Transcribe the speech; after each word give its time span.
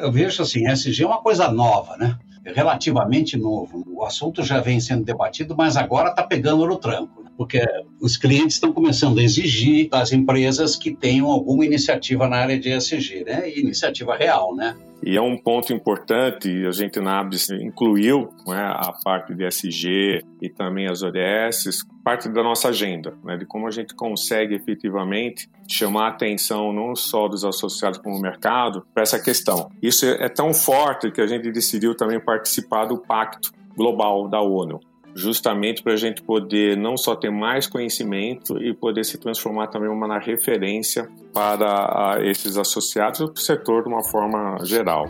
eu 0.00 0.10
vejo 0.12 0.42
assim, 0.42 0.66
SG 0.66 1.02
é 1.02 1.06
uma 1.06 1.22
coisa 1.22 1.50
nova, 1.50 1.96
né? 1.96 2.18
É 2.44 2.52
relativamente 2.52 3.36
novo. 3.36 3.84
O 3.86 4.04
assunto 4.04 4.42
já 4.42 4.60
vem 4.60 4.80
sendo 4.80 5.04
debatido, 5.04 5.54
mas 5.56 5.76
agora 5.76 6.10
está 6.10 6.22
pegando 6.22 6.66
no 6.66 6.76
tranco? 6.76 7.19
Porque 7.40 7.58
os 7.98 8.18
clientes 8.18 8.56
estão 8.56 8.70
começando 8.70 9.18
a 9.18 9.22
exigir 9.22 9.88
das 9.88 10.12
empresas 10.12 10.76
que 10.76 10.94
tenham 10.94 11.26
alguma 11.26 11.64
iniciativa 11.64 12.28
na 12.28 12.36
área 12.36 12.60
de 12.60 12.68
ESG, 12.68 13.24
né? 13.24 13.48
E 13.48 13.60
iniciativa 13.60 14.14
real, 14.14 14.54
né? 14.54 14.76
E 15.02 15.16
é 15.16 15.22
um 15.22 15.38
ponto 15.38 15.72
importante, 15.72 16.50
a 16.66 16.70
gente 16.70 17.00
na 17.00 17.18
ABS 17.18 17.48
incluiu 17.48 18.28
né, 18.46 18.62
a 18.62 18.92
parte 19.02 19.34
de 19.34 19.46
SG 19.46 20.22
e 20.42 20.50
também 20.50 20.86
as 20.86 21.02
ODS, 21.02 21.82
parte 22.04 22.28
da 22.28 22.42
nossa 22.42 22.68
agenda, 22.68 23.14
né, 23.24 23.38
de 23.38 23.46
como 23.46 23.66
a 23.66 23.70
gente 23.70 23.94
consegue 23.94 24.54
efetivamente 24.54 25.48
chamar 25.66 26.08
a 26.08 26.08
atenção 26.08 26.74
não 26.74 26.94
só 26.94 27.26
dos 27.26 27.42
associados 27.42 27.98
como 28.00 28.18
o 28.18 28.20
mercado 28.20 28.86
para 28.92 29.02
essa 29.02 29.18
questão. 29.18 29.70
Isso 29.82 30.04
é 30.04 30.28
tão 30.28 30.52
forte 30.52 31.10
que 31.10 31.22
a 31.22 31.26
gente 31.26 31.50
decidiu 31.50 31.94
também 31.94 32.20
participar 32.20 32.84
do 32.84 32.98
Pacto 32.98 33.50
Global 33.74 34.28
da 34.28 34.42
ONU 34.42 34.89
justamente 35.14 35.82
para 35.82 35.92
a 35.92 35.96
gente 35.96 36.22
poder 36.22 36.76
não 36.76 36.96
só 36.96 37.14
ter 37.14 37.30
mais 37.30 37.66
conhecimento 37.66 38.62
e 38.62 38.72
poder 38.74 39.04
se 39.04 39.18
transformar 39.18 39.68
também 39.68 39.88
uma 39.88 40.18
referência 40.18 41.08
para 41.32 42.18
esses 42.22 42.56
associados 42.56 43.20
e 43.20 43.24
para 43.24 43.34
o 43.34 43.38
setor 43.38 43.82
de 43.82 43.88
uma 43.88 44.02
forma 44.02 44.58
geral. 44.64 45.06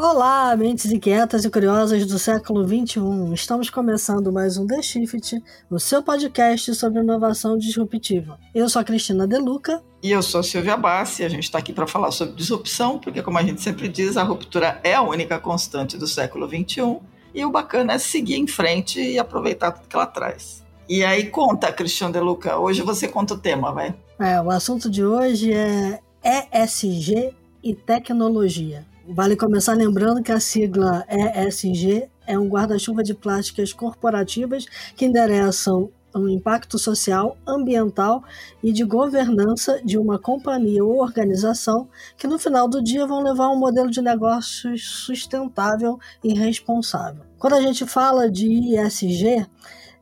Olá, 0.00 0.54
mentes 0.54 0.92
inquietas 0.92 1.44
e 1.44 1.50
curiosas 1.50 2.06
do 2.06 2.20
século 2.20 2.62
XXI. 2.62 3.34
Estamos 3.34 3.68
começando 3.68 4.32
mais 4.32 4.56
um 4.56 4.64
The 4.64 4.80
Shift, 4.80 5.42
o 5.68 5.80
seu 5.80 6.00
podcast 6.04 6.72
sobre 6.76 7.00
inovação 7.00 7.58
disruptiva. 7.58 8.38
Eu 8.54 8.68
sou 8.68 8.80
a 8.80 8.84
Cristina 8.84 9.26
Deluca. 9.26 9.82
E 10.00 10.12
eu 10.12 10.22
sou 10.22 10.38
a 10.38 10.44
Silvia 10.44 10.76
Bassi. 10.76 11.24
A 11.24 11.28
gente 11.28 11.42
está 11.42 11.58
aqui 11.58 11.72
para 11.72 11.84
falar 11.84 12.12
sobre 12.12 12.36
disrupção, 12.36 13.00
porque, 13.00 13.20
como 13.22 13.38
a 13.38 13.42
gente 13.42 13.60
sempre 13.60 13.88
diz, 13.88 14.16
a 14.16 14.22
ruptura 14.22 14.80
é 14.84 14.94
a 14.94 15.02
única 15.02 15.36
constante 15.40 15.98
do 15.98 16.06
século 16.06 16.46
XXI. 16.46 17.00
E 17.34 17.44
o 17.44 17.50
bacana 17.50 17.94
é 17.94 17.98
seguir 17.98 18.36
em 18.36 18.46
frente 18.46 19.00
e 19.00 19.18
aproveitar 19.18 19.72
tudo 19.72 19.88
que 19.88 19.96
ela 19.96 20.06
traz. 20.06 20.64
E 20.88 21.04
aí, 21.04 21.28
conta, 21.28 21.72
Cristiano 21.72 22.12
Deluca. 22.12 22.56
Hoje 22.56 22.82
você 22.82 23.08
conta 23.08 23.34
o 23.34 23.38
tema, 23.38 23.72
vai. 23.72 23.92
É, 24.20 24.40
o 24.40 24.48
assunto 24.48 24.88
de 24.88 25.04
hoje 25.04 25.52
é 25.52 25.98
ESG 26.22 27.34
e 27.64 27.74
tecnologia. 27.74 28.86
Vale 29.10 29.36
começar 29.36 29.72
lembrando 29.72 30.22
que 30.22 30.30
a 30.30 30.38
sigla 30.38 31.02
ESG 31.08 32.10
é 32.26 32.38
um 32.38 32.46
guarda-chuva 32.46 33.02
de 33.02 33.14
plásticas 33.14 33.72
corporativas 33.72 34.66
que 34.94 35.06
endereçam 35.06 35.90
o 36.14 36.28
impacto 36.28 36.78
social, 36.78 37.38
ambiental 37.46 38.22
e 38.62 38.70
de 38.70 38.84
governança 38.84 39.80
de 39.82 39.96
uma 39.96 40.18
companhia 40.18 40.84
ou 40.84 41.00
organização 41.00 41.88
que 42.18 42.26
no 42.26 42.38
final 42.38 42.68
do 42.68 42.82
dia 42.82 43.06
vão 43.06 43.22
levar 43.22 43.48
um 43.48 43.58
modelo 43.58 43.90
de 43.90 44.02
negócios 44.02 44.86
sustentável 44.86 45.98
e 46.22 46.34
responsável. 46.34 47.22
Quando 47.38 47.54
a 47.54 47.62
gente 47.62 47.86
fala 47.86 48.30
de 48.30 48.76
ESG, 48.76 49.46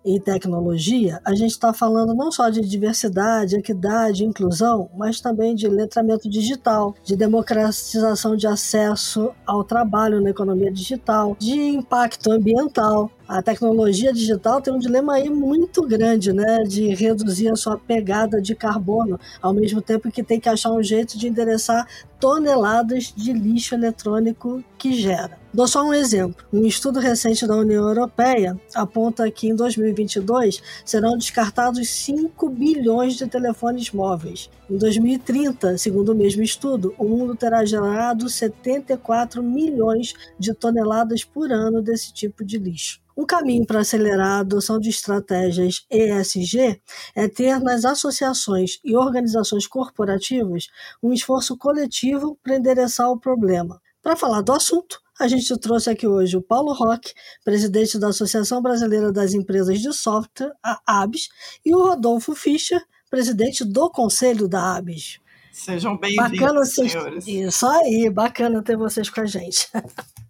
e 0.07 0.21
tecnologia, 0.21 1.21
a 1.25 1.35
gente 1.35 1.51
está 1.51 1.73
falando 1.73 2.15
não 2.15 2.31
só 2.31 2.49
de 2.49 2.61
diversidade, 2.61 3.57
equidade, 3.57 4.25
inclusão, 4.25 4.89
mas 4.97 5.21
também 5.21 5.55
de 5.55 5.67
letramento 5.67 6.31
digital, 6.31 6.95
de 7.03 7.17
democratização 7.17 8.37
de 8.37 8.47
acesso 8.47 9.33
ao 9.45 9.65
trabalho 9.65 10.21
na 10.21 10.31
economia 10.31 10.71
digital, 10.71 11.37
de 11.41 11.61
impacto 11.61 12.31
ambiental, 12.31 13.11
a 13.29 13.43
tecnologia 13.43 14.13
digital 14.13 14.61
tem 14.61 14.73
um 14.73 14.79
dilema 14.79 15.15
aí 15.15 15.29
muito 15.29 15.83
grande, 15.83 16.33
né, 16.33 16.63
de 16.63 16.95
reduzir 16.95 17.49
a 17.49 17.57
sua 17.57 17.77
pegada 17.77 18.41
de 18.41 18.55
carbono, 18.55 19.19
ao 19.43 19.53
mesmo 19.53 19.83
tempo 19.83 20.11
que 20.11 20.23
tem 20.23 20.39
que 20.39 20.49
achar 20.49 20.71
um 20.71 20.83
jeito 20.83 21.19
de 21.19 21.27
endereçar 21.27 21.87
toneladas 22.21 23.13
de 23.17 23.33
lixo 23.33 23.75
eletrônico 23.75 24.63
que 24.79 24.93
gera. 24.93 25.39
Dou 25.53 25.67
só 25.67 25.83
um 25.83 25.95
exemplo. 25.95 26.45
Um 26.53 26.67
estudo 26.67 27.01
recente 27.01 27.47
da 27.47 27.57
União 27.57 27.89
Europeia 27.89 28.61
aponta 28.75 29.31
que 29.31 29.49
em 29.49 29.55
2022 29.55 30.63
serão 30.85 31.17
descartados 31.17 31.89
5 31.89 32.49
bilhões 32.51 33.15
de 33.15 33.27
telefones 33.27 33.91
móveis. 33.91 34.51
Em 34.69 34.77
2030, 34.77 35.79
segundo 35.79 36.13
o 36.13 36.15
mesmo 36.15 36.43
estudo, 36.43 36.95
o 36.99 37.05
mundo 37.05 37.35
terá 37.35 37.65
gerado 37.65 38.29
74 38.29 39.43
milhões 39.43 40.13
de 40.39 40.53
toneladas 40.53 41.25
por 41.25 41.51
ano 41.51 41.81
desse 41.81 42.13
tipo 42.13 42.45
de 42.45 42.59
lixo. 42.59 43.01
Um 43.17 43.25
caminho 43.25 43.65
para 43.65 43.81
acelerar 43.81 44.27
a 44.27 44.39
adoção 44.41 44.79
de 44.79 44.91
estratégias 44.91 45.87
ESG 45.91 46.83
é 47.15 47.27
ter 47.27 47.59
nas 47.61 47.87
associações 47.87 48.79
e 48.85 48.95
organizações 48.95 49.67
corporativas 49.67 50.69
um 51.03 51.15
esforço 51.15 51.57
coletivo 51.57 52.39
para 52.43 52.57
endereçar 52.57 53.11
o 53.11 53.19
problema. 53.19 53.81
Para 54.03 54.17
falar 54.17 54.43
do 54.43 54.53
assunto, 54.53 55.01
a 55.19 55.27
gente 55.27 55.59
trouxe 55.59 55.89
aqui 55.89 56.07
hoje 56.07 56.37
o 56.37 56.43
Paulo 56.43 56.75
Roque, 56.75 57.15
presidente 57.43 57.99
da 57.99 58.09
Associação 58.09 58.61
Brasileira 58.61 59.11
das 59.11 59.33
Empresas 59.33 59.81
de 59.81 59.91
Software, 59.95 60.53
a 60.63 60.79
ABS, 60.87 61.31
e 61.65 61.75
o 61.75 61.83
Rodolfo 61.83 62.35
Fischer, 62.35 62.85
presidente 63.09 63.65
do 63.65 63.89
Conselho 63.89 64.47
da 64.47 64.77
ABS. 64.77 65.19
Sejam 65.51 65.97
bem-vindos, 65.97 66.75
senhores. 66.75 67.27
Isso 67.27 67.67
aí, 67.67 68.11
bacana 68.11 68.63
ter 68.63 68.77
vocês 68.77 69.09
com 69.09 69.23
a 69.23 69.27
gente. 69.27 69.67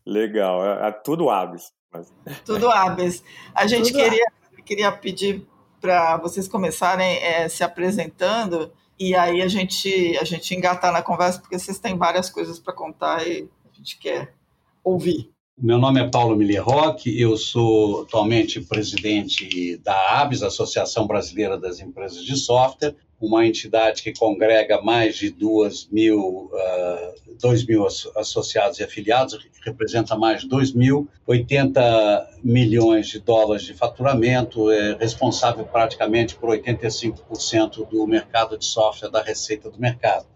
Legal, 0.07 0.65
é, 0.65 0.89
é 0.89 0.93
tudo 0.93 1.29
ABS. 1.29 1.76
Tudo 2.45 2.69
hábeis. 2.69 3.23
A 3.55 3.67
gente 3.67 3.93
queria, 3.93 4.27
queria 4.65 4.93
pedir 4.93 5.47
para 5.81 6.17
vocês 6.17 6.49
começarem 6.49 7.19
é, 7.23 7.49
se 7.49 7.63
apresentando 7.63 8.73
e 8.99 9.15
aí 9.15 9.43
a 9.43 9.49
gente, 9.49 10.17
a 10.19 10.25
gente 10.25 10.55
engatar 10.55 10.93
na 10.93 11.03
conversa, 11.03 11.39
porque 11.39 11.59
vocês 11.59 11.79
têm 11.79 11.97
várias 11.97 12.31
coisas 12.31 12.59
para 12.59 12.73
contar 12.73 13.27
e 13.27 13.49
a 13.65 13.77
gente 13.77 13.99
quer 13.99 14.35
ouvir. 14.83 15.31
Meu 15.59 15.79
nome 15.79 16.01
é 16.01 16.09
Paulo 16.09 16.37
Miller 16.37 16.63
Roque, 16.63 17.19
eu 17.19 17.37
sou 17.37 18.03
atualmente 18.03 18.61
presidente 18.61 19.79
da 19.79 20.21
ABS, 20.21 20.43
Associação 20.43 21.07
Brasileira 21.07 21.59
das 21.59 21.81
Empresas 21.81 22.23
de 22.23 22.37
Software, 22.37 22.95
uma 23.21 23.47
entidade 23.47 24.03
que 24.03 24.13
congrega 24.13 24.81
mais 24.83 25.17
de 25.17 25.31
2 25.31 25.89
mil, 25.91 26.51
uh, 26.53 27.37
2 27.41 27.67
mil 27.67 27.87
associados 27.87 28.79
e 28.79 28.85
afiliados, 28.85 29.39
representa 29.65 30.17
mais 30.17 30.43
de 30.43 30.49
2.080 30.49 32.27
milhões 32.45 33.09
de 33.09 33.19
dólares 33.19 33.65
de 33.65 33.75
faturamento, 33.75 34.71
é 34.71 34.97
responsável 34.97 35.65
praticamente 35.65 36.37
por 36.37 36.51
85% 36.51 37.89
do 37.89 38.07
mercado 38.07 38.59
de 38.59 38.65
software, 38.65 39.11
da 39.11 39.23
receita 39.23 39.71
do 39.71 39.81
mercado. 39.81 40.27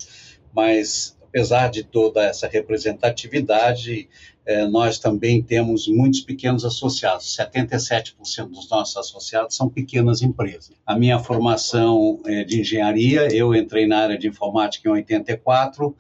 Mas, 0.52 1.16
apesar 1.22 1.68
de 1.68 1.84
toda 1.84 2.24
essa 2.24 2.48
representatividade, 2.48 4.08
é, 4.50 4.66
nós 4.66 4.98
também 4.98 5.40
temos 5.40 5.86
muitos 5.86 6.22
pequenos 6.22 6.64
associados. 6.64 7.36
77% 7.36 8.48
dos 8.48 8.68
nossos 8.68 8.96
associados 8.96 9.54
são 9.54 9.68
pequenas 9.68 10.22
empresas. 10.22 10.72
A 10.84 10.98
minha 10.98 11.20
formação 11.20 12.20
é 12.26 12.42
de 12.42 12.60
engenharia, 12.60 13.32
eu 13.32 13.54
entrei 13.54 13.86
na 13.86 13.98
área 13.98 14.18
de 14.18 14.26
informática 14.26 14.88
em 14.88 14.92
84 14.92 15.94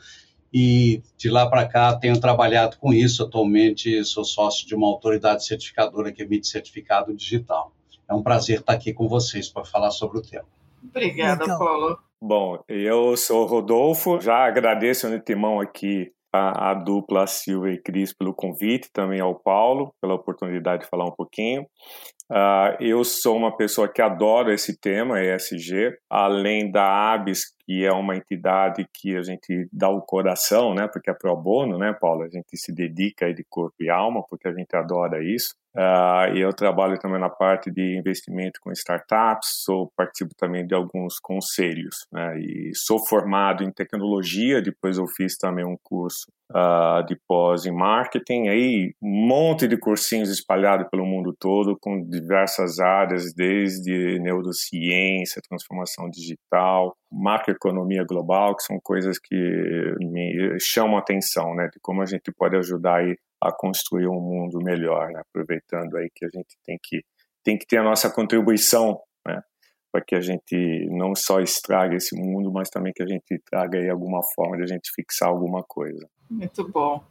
e 0.52 1.00
de 1.16 1.30
lá 1.30 1.48
para 1.48 1.64
cá 1.64 1.94
tenho 1.94 2.18
trabalhado 2.18 2.76
com 2.78 2.92
isso. 2.92 3.22
Atualmente 3.22 4.04
sou 4.04 4.24
sócio 4.24 4.66
de 4.66 4.74
uma 4.74 4.88
autoridade 4.88 5.46
certificadora 5.46 6.10
que 6.10 6.20
emite 6.20 6.48
certificado 6.48 7.14
digital. 7.14 7.72
É 8.08 8.12
um 8.12 8.22
prazer 8.22 8.58
estar 8.58 8.72
aqui 8.72 8.92
com 8.92 9.06
vocês 9.06 9.48
para 9.48 9.64
falar 9.64 9.92
sobre 9.92 10.18
o 10.18 10.22
tema. 10.22 10.48
Obrigada, 10.82 11.46
Paulo. 11.56 12.00
Bom, 12.20 12.58
eu 12.68 13.16
sou 13.16 13.44
o 13.44 13.46
Rodolfo, 13.46 14.20
já 14.20 14.44
agradeço 14.44 15.06
o 15.06 15.20
Timão 15.20 15.60
aqui 15.60 16.12
a, 16.32 16.70
a, 16.70 16.74
dupla 16.74 17.26
Silvia 17.26 17.72
e 17.72 17.82
Cris 17.82 18.12
pelo 18.12 18.34
convite, 18.34 18.90
também 18.92 19.20
ao 19.20 19.34
Paulo 19.34 19.94
pela 20.00 20.14
oportunidade 20.14 20.84
de 20.84 20.88
falar 20.88 21.06
um 21.06 21.12
pouquinho. 21.12 21.66
Uh, 22.30 22.78
eu 22.78 23.02
sou 23.02 23.36
uma 23.36 23.56
pessoa 23.56 23.88
que 23.88 24.00
adora 24.00 24.54
esse 24.54 24.78
tema, 24.78 25.20
ESG, 25.20 25.98
além 26.08 26.70
da 26.70 27.12
ABS, 27.12 27.56
que 27.70 27.84
é 27.84 27.92
uma 27.92 28.16
entidade 28.16 28.84
que 28.94 29.16
a 29.16 29.22
gente 29.22 29.68
dá 29.72 29.88
o 29.88 30.00
coração, 30.00 30.74
né, 30.74 30.88
porque 30.92 31.10
é 31.10 31.14
pro 31.14 31.36
bono, 31.36 31.78
né, 31.78 31.92
Paulo? 31.92 32.22
A 32.22 32.28
gente 32.28 32.56
se 32.56 32.72
dedica 32.72 33.32
de 33.32 33.44
corpo 33.48 33.76
e 33.80 33.90
alma, 33.90 34.22
porque 34.28 34.48
a 34.48 34.52
gente 34.52 34.74
adora 34.74 35.22
isso. 35.22 35.54
Uh, 35.76 36.36
eu 36.36 36.52
trabalho 36.52 36.98
também 36.98 37.20
na 37.20 37.30
parte 37.30 37.70
de 37.70 37.96
investimento 37.96 38.58
com 38.60 38.72
startups, 38.72 39.62
sou 39.64 39.88
participo 39.96 40.34
também 40.36 40.66
de 40.66 40.74
alguns 40.74 41.20
conselhos, 41.20 42.08
né, 42.12 42.40
e 42.40 42.72
sou 42.74 42.98
formado 43.06 43.62
em 43.62 43.70
tecnologia, 43.70 44.60
depois 44.60 44.98
eu 44.98 45.06
fiz 45.06 45.36
também 45.36 45.64
um 45.64 45.76
curso 45.80 46.26
uh, 46.50 47.06
de 47.06 47.16
pós 47.28 47.66
em 47.66 47.72
marketing, 47.72 48.48
aí 48.48 48.92
um 49.00 49.28
monte 49.28 49.68
de 49.68 49.76
cursinhos 49.76 50.28
espalhados 50.28 50.88
pelo 50.90 51.06
mundo 51.06 51.32
todo, 51.38 51.78
com 51.80 52.02
diversas 52.20 52.78
áreas, 52.78 53.32
desde 53.34 54.18
neurociência, 54.20 55.42
transformação 55.48 56.08
digital, 56.10 56.96
macroeconomia 57.10 58.04
global, 58.04 58.56
que 58.56 58.62
são 58.62 58.78
coisas 58.82 59.18
que 59.18 59.36
me 60.00 60.58
chamam 60.60 60.96
a 60.96 61.00
atenção, 61.00 61.54
né, 61.54 61.68
de 61.72 61.78
como 61.80 62.02
a 62.02 62.06
gente 62.06 62.30
pode 62.32 62.56
ajudar 62.56 62.98
aí 62.98 63.16
a 63.42 63.50
construir 63.52 64.06
um 64.06 64.20
mundo 64.20 64.58
melhor, 64.62 65.08
né, 65.08 65.20
aproveitando 65.20 65.96
aí 65.96 66.08
que 66.14 66.24
a 66.24 66.28
gente 66.28 66.56
tem 66.64 66.78
que 66.82 67.02
tem 67.42 67.56
que 67.56 67.66
ter 67.66 67.78
a 67.78 67.82
nossa 67.82 68.10
contribuição, 68.10 69.00
né, 69.26 69.40
para 69.90 70.04
que 70.04 70.14
a 70.14 70.20
gente 70.20 70.86
não 70.90 71.14
só 71.14 71.40
estrague 71.40 71.96
esse 71.96 72.14
mundo, 72.14 72.52
mas 72.52 72.68
também 72.68 72.92
que 72.94 73.02
a 73.02 73.06
gente 73.06 73.40
traga 73.50 73.78
aí 73.78 73.88
alguma 73.88 74.20
forma 74.34 74.58
de 74.58 74.64
a 74.64 74.66
gente 74.66 74.90
fixar 74.94 75.30
alguma 75.30 75.62
coisa. 75.66 76.06
Muito 76.30 76.68
bom. 76.68 77.02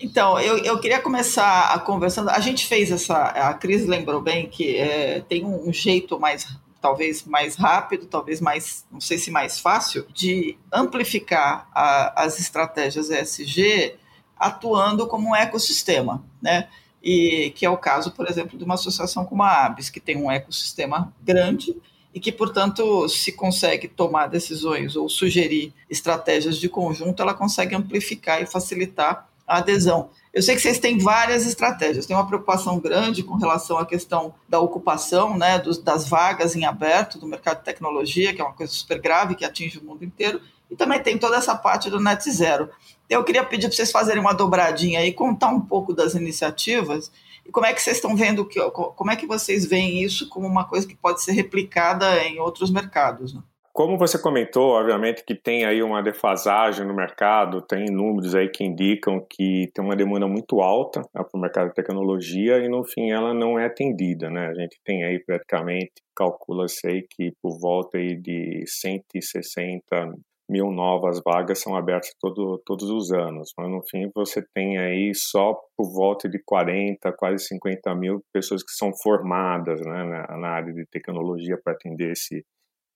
Então, 0.00 0.38
eu, 0.40 0.58
eu 0.58 0.78
queria 0.80 1.00
começar 1.00 1.72
a 1.72 1.78
conversando. 1.78 2.30
A 2.30 2.40
gente 2.40 2.66
fez 2.66 2.90
essa. 2.90 3.16
A 3.16 3.54
Cris 3.54 3.86
lembrou 3.86 4.20
bem 4.20 4.48
que 4.48 4.76
é, 4.76 5.20
tem 5.20 5.44
um, 5.44 5.68
um 5.68 5.72
jeito 5.72 6.18
mais 6.18 6.46
talvez 6.84 7.24
mais 7.24 7.56
rápido, 7.56 8.04
talvez 8.04 8.42
mais, 8.42 8.84
não 8.92 9.00
sei 9.00 9.16
se 9.16 9.30
mais 9.30 9.58
fácil, 9.58 10.06
de 10.12 10.58
amplificar 10.70 11.66
a, 11.72 12.24
as 12.24 12.38
estratégias 12.38 13.08
ESG 13.08 13.94
atuando 14.36 15.06
como 15.06 15.30
um 15.30 15.34
ecossistema, 15.34 16.22
né? 16.42 16.68
E 17.02 17.54
que 17.56 17.64
é 17.64 17.70
o 17.70 17.78
caso, 17.78 18.10
por 18.10 18.28
exemplo, 18.28 18.58
de 18.58 18.64
uma 18.64 18.74
associação 18.74 19.24
como 19.24 19.42
a 19.42 19.64
ABS, 19.64 19.88
que 19.88 19.98
tem 19.98 20.16
um 20.16 20.30
ecossistema 20.30 21.10
grande 21.22 21.74
e 22.12 22.20
que, 22.20 22.30
portanto, 22.30 23.08
se 23.08 23.32
consegue 23.32 23.88
tomar 23.88 24.26
decisões 24.26 24.94
ou 24.94 25.08
sugerir 25.08 25.72
estratégias 25.88 26.58
de 26.58 26.68
conjunto, 26.68 27.22
ela 27.22 27.32
consegue 27.32 27.74
amplificar 27.74 28.42
e 28.42 28.46
facilitar 28.46 29.26
a 29.46 29.58
adesão. 29.58 30.10
Eu 30.32 30.42
sei 30.42 30.54
que 30.54 30.60
vocês 30.60 30.78
têm 30.78 30.98
várias 30.98 31.46
estratégias, 31.46 32.06
tem 32.06 32.16
uma 32.16 32.26
preocupação 32.26 32.78
grande 32.78 33.22
com 33.22 33.36
relação 33.36 33.78
à 33.78 33.86
questão 33.86 34.34
da 34.48 34.58
ocupação, 34.58 35.36
né, 35.36 35.58
dos, 35.58 35.78
das 35.78 36.08
vagas 36.08 36.56
em 36.56 36.64
aberto 36.64 37.18
do 37.18 37.26
mercado 37.26 37.58
de 37.58 37.64
tecnologia, 37.64 38.34
que 38.34 38.40
é 38.40 38.44
uma 38.44 38.54
coisa 38.54 38.72
super 38.72 39.00
grave 39.00 39.34
que 39.34 39.44
atinge 39.44 39.78
o 39.78 39.84
mundo 39.84 40.04
inteiro, 40.04 40.40
e 40.70 40.76
também 40.76 41.00
tem 41.00 41.18
toda 41.18 41.36
essa 41.36 41.54
parte 41.54 41.90
do 41.90 42.00
net 42.00 42.28
zero. 42.30 42.70
Eu 43.08 43.22
queria 43.22 43.44
pedir 43.44 43.68
para 43.68 43.76
vocês 43.76 43.92
fazerem 43.92 44.20
uma 44.20 44.32
dobradinha 44.32 45.04
e 45.04 45.12
contar 45.12 45.48
um 45.48 45.60
pouco 45.60 45.92
das 45.92 46.14
iniciativas 46.14 47.12
e 47.44 47.52
como 47.52 47.66
é 47.66 47.74
que 47.74 47.82
vocês 47.82 47.96
estão 47.96 48.16
vendo 48.16 48.44
que, 48.46 48.58
como 48.70 49.10
é 49.10 49.16
que 49.16 49.26
vocês 49.26 49.66
veem 49.66 50.02
isso 50.02 50.28
como 50.28 50.46
uma 50.46 50.64
coisa 50.64 50.86
que 50.86 50.96
pode 50.96 51.22
ser 51.22 51.32
replicada 51.32 52.22
em 52.24 52.40
outros 52.40 52.70
mercados? 52.70 53.34
Né? 53.34 53.42
Como 53.74 53.98
você 53.98 54.16
comentou, 54.16 54.70
obviamente 54.74 55.24
que 55.24 55.34
tem 55.34 55.64
aí 55.64 55.82
uma 55.82 56.00
defasagem 56.00 56.86
no 56.86 56.94
mercado, 56.94 57.60
tem 57.60 57.86
números 57.86 58.32
aí 58.32 58.48
que 58.48 58.62
indicam 58.62 59.26
que 59.28 59.68
tem 59.74 59.84
uma 59.84 59.96
demanda 59.96 60.28
muito 60.28 60.60
alta 60.60 61.00
né, 61.00 61.24
para 61.24 61.36
o 61.36 61.40
mercado 61.40 61.68
de 61.70 61.74
tecnologia 61.74 62.58
e 62.58 62.68
no 62.68 62.84
fim 62.84 63.10
ela 63.10 63.34
não 63.34 63.58
é 63.58 63.66
atendida, 63.66 64.30
né? 64.30 64.46
A 64.46 64.54
gente 64.54 64.78
tem 64.84 65.02
aí 65.02 65.18
praticamente, 65.18 65.90
calcula-se 66.14 66.86
aí 66.86 67.04
que 67.10 67.32
por 67.42 67.58
volta 67.58 67.98
aí 67.98 68.14
de 68.16 68.62
160 68.64 70.14
mil 70.48 70.70
novas 70.70 71.20
vagas 71.24 71.58
são 71.58 71.74
abertas 71.74 72.14
todo, 72.20 72.62
todos 72.64 72.88
os 72.88 73.10
anos, 73.10 73.52
mas 73.58 73.68
no 73.68 73.82
fim 73.90 74.08
você 74.14 74.40
tem 74.54 74.78
aí 74.78 75.12
só 75.14 75.52
por 75.76 75.92
volta 75.92 76.28
de 76.28 76.38
40, 76.44 77.12
quase 77.14 77.44
50 77.46 77.92
mil 77.96 78.22
pessoas 78.32 78.62
que 78.62 78.72
são 78.72 78.92
formadas 79.02 79.80
né, 79.80 80.04
na, 80.04 80.38
na 80.38 80.48
área 80.48 80.72
de 80.72 80.86
tecnologia 80.86 81.58
para 81.62 81.72
atender 81.72 82.12
esse, 82.12 82.44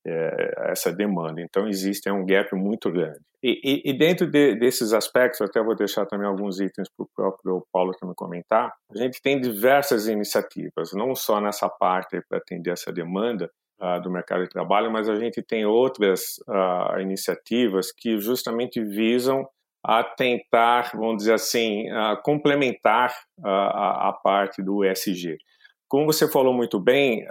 é, 0.07 0.71
essa 0.71 0.93
demanda. 0.93 1.41
Então 1.41 1.69
existe 1.69 2.09
é 2.09 2.13
um 2.13 2.25
gap 2.25 2.55
muito 2.55 2.91
grande. 2.91 3.21
E, 3.43 3.61
e, 3.65 3.91
e 3.91 3.93
dentro 3.97 4.27
de, 4.27 4.57
desses 4.57 4.93
aspectos, 4.93 5.41
até 5.41 5.63
vou 5.63 5.77
deixar 5.77 6.07
também 6.07 6.27
alguns 6.27 6.59
itens 6.59 6.89
para 6.97 7.05
o 7.05 7.09
próprio 7.15 7.67
Paulo 7.73 7.93
também 7.93 8.15
comentar. 8.15 8.73
A 8.91 8.99
gente 8.99 9.23
tem 9.23 9.41
diversas 9.41 10.09
iniciativas, 10.09 10.93
não 10.93 11.15
só 11.15 11.41
nessa 11.41 11.69
parte 11.69 12.21
para 12.29 12.39
atender 12.39 12.73
essa 12.73 12.93
demanda, 12.93 13.51
Uh, 13.81 14.03
do 14.03 14.11
mercado 14.11 14.43
de 14.43 14.49
trabalho, 14.49 14.91
mas 14.91 15.09
a 15.09 15.15
gente 15.15 15.41
tem 15.41 15.65
outras 15.65 16.41
uh, 16.49 16.99
iniciativas 16.99 17.93
que 17.93 18.19
justamente 18.19 18.83
visam 18.83 19.49
a 19.85 20.03
tentar, 20.03 20.91
vamos 20.95 21.19
dizer 21.19 21.35
assim, 21.35 21.89
uh, 21.93 22.21
complementar 22.25 23.15
a, 23.45 24.09
a, 24.09 24.13
parte 24.13 24.63
do 24.63 24.85
ESG. 24.85 25.39
Como 25.89 26.07
você 26.07 26.31
falou 26.31 26.53
muito 26.53 26.79
bem, 26.79 27.27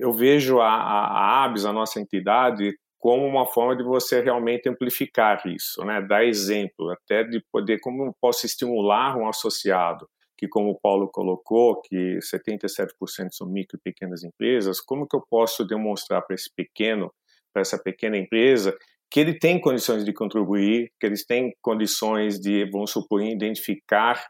eu 0.00 0.12
vejo 0.12 0.60
a, 0.60 0.68
a, 0.68 1.06
a 1.08 1.44
ABS, 1.44 1.64
a 1.64 1.72
nossa 1.72 2.00
entidade, 2.00 2.76
como 3.00 3.26
uma 3.26 3.46
forma 3.46 3.74
de 3.74 3.82
você 3.82 4.20
realmente 4.20 4.68
amplificar 4.68 5.42
isso, 5.46 5.82
né? 5.84 6.02
dar 6.02 6.24
exemplo, 6.24 6.90
até 6.90 7.24
de 7.24 7.42
poder, 7.50 7.80
como 7.80 8.04
eu 8.04 8.14
posso 8.20 8.44
estimular 8.44 9.16
um 9.16 9.26
associado, 9.26 10.08
que 10.36 10.46
como 10.46 10.70
o 10.70 10.78
Paulo 10.78 11.08
colocou, 11.08 11.80
que 11.80 12.18
77% 12.18 13.30
são 13.32 13.46
micro 13.46 13.78
e 13.78 13.82
pequenas 13.82 14.22
empresas, 14.22 14.80
como 14.80 15.08
que 15.08 15.16
eu 15.16 15.24
posso 15.28 15.64
demonstrar 15.64 16.22
para 16.22 16.34
esse 16.34 16.50
pequeno, 16.54 17.12
para 17.52 17.62
essa 17.62 17.78
pequena 17.78 18.18
empresa, 18.18 18.76
que 19.10 19.18
ele 19.18 19.38
tem 19.38 19.60
condições 19.60 20.04
de 20.04 20.12
contribuir, 20.12 20.92
que 21.00 21.06
eles 21.06 21.26
têm 21.26 21.52
condições 21.60 22.38
de, 22.38 22.64
vamos 22.70 22.92
supor, 22.92 23.22
identificar 23.22 24.24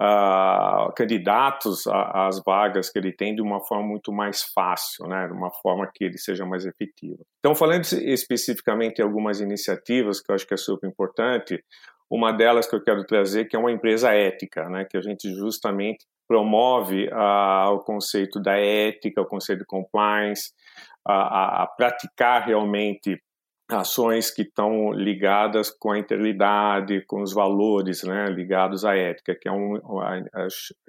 uh, 0.00 0.92
candidatos 0.94 1.86
às 1.86 2.42
vagas 2.44 2.90
que 2.90 2.98
ele 2.98 3.12
tem 3.12 3.34
de 3.34 3.42
uma 3.42 3.60
forma 3.60 3.86
muito 3.86 4.12
mais 4.12 4.42
fácil, 4.42 5.06
né, 5.06 5.26
de 5.26 5.32
uma 5.32 5.50
forma 5.50 5.90
que 5.92 6.04
ele 6.04 6.18
seja 6.18 6.44
mais 6.46 6.64
efetivo. 6.64 7.24
Então, 7.38 7.54
falando 7.54 7.84
especificamente 7.84 8.98
em 9.00 9.02
algumas 9.02 9.40
iniciativas 9.40 10.20
que 10.20 10.30
eu 10.30 10.34
acho 10.34 10.46
que 10.46 10.54
é 10.54 10.58
super 10.58 10.88
importante, 10.88 11.62
uma 12.10 12.32
delas 12.32 12.68
que 12.68 12.74
eu 12.74 12.82
quero 12.82 13.04
trazer 13.04 13.46
que 13.46 13.56
é 13.56 13.58
uma 13.58 13.72
empresa 13.72 14.12
ética, 14.14 14.68
né, 14.68 14.84
que 14.84 14.96
a 14.96 15.02
gente 15.02 15.32
justamente 15.34 16.06
promove 16.28 17.08
o 17.72 17.78
conceito 17.80 18.40
da 18.40 18.56
ética, 18.56 19.20
o 19.20 19.26
conceito 19.26 19.60
de 19.60 19.66
compliance, 19.66 20.52
a, 21.06 21.64
a 21.64 21.66
praticar 21.66 22.46
realmente 22.46 23.20
ações 23.72 24.30
que 24.30 24.42
estão 24.42 24.92
ligadas 24.92 25.70
com 25.70 25.92
a 25.92 25.98
integridade, 25.98 27.04
com 27.06 27.22
os 27.22 27.32
valores, 27.32 28.02
né, 28.02 28.26
ligados 28.26 28.84
à 28.84 28.96
ética, 28.96 29.34
que 29.34 29.48
é 29.48 29.52
um, 29.52 29.80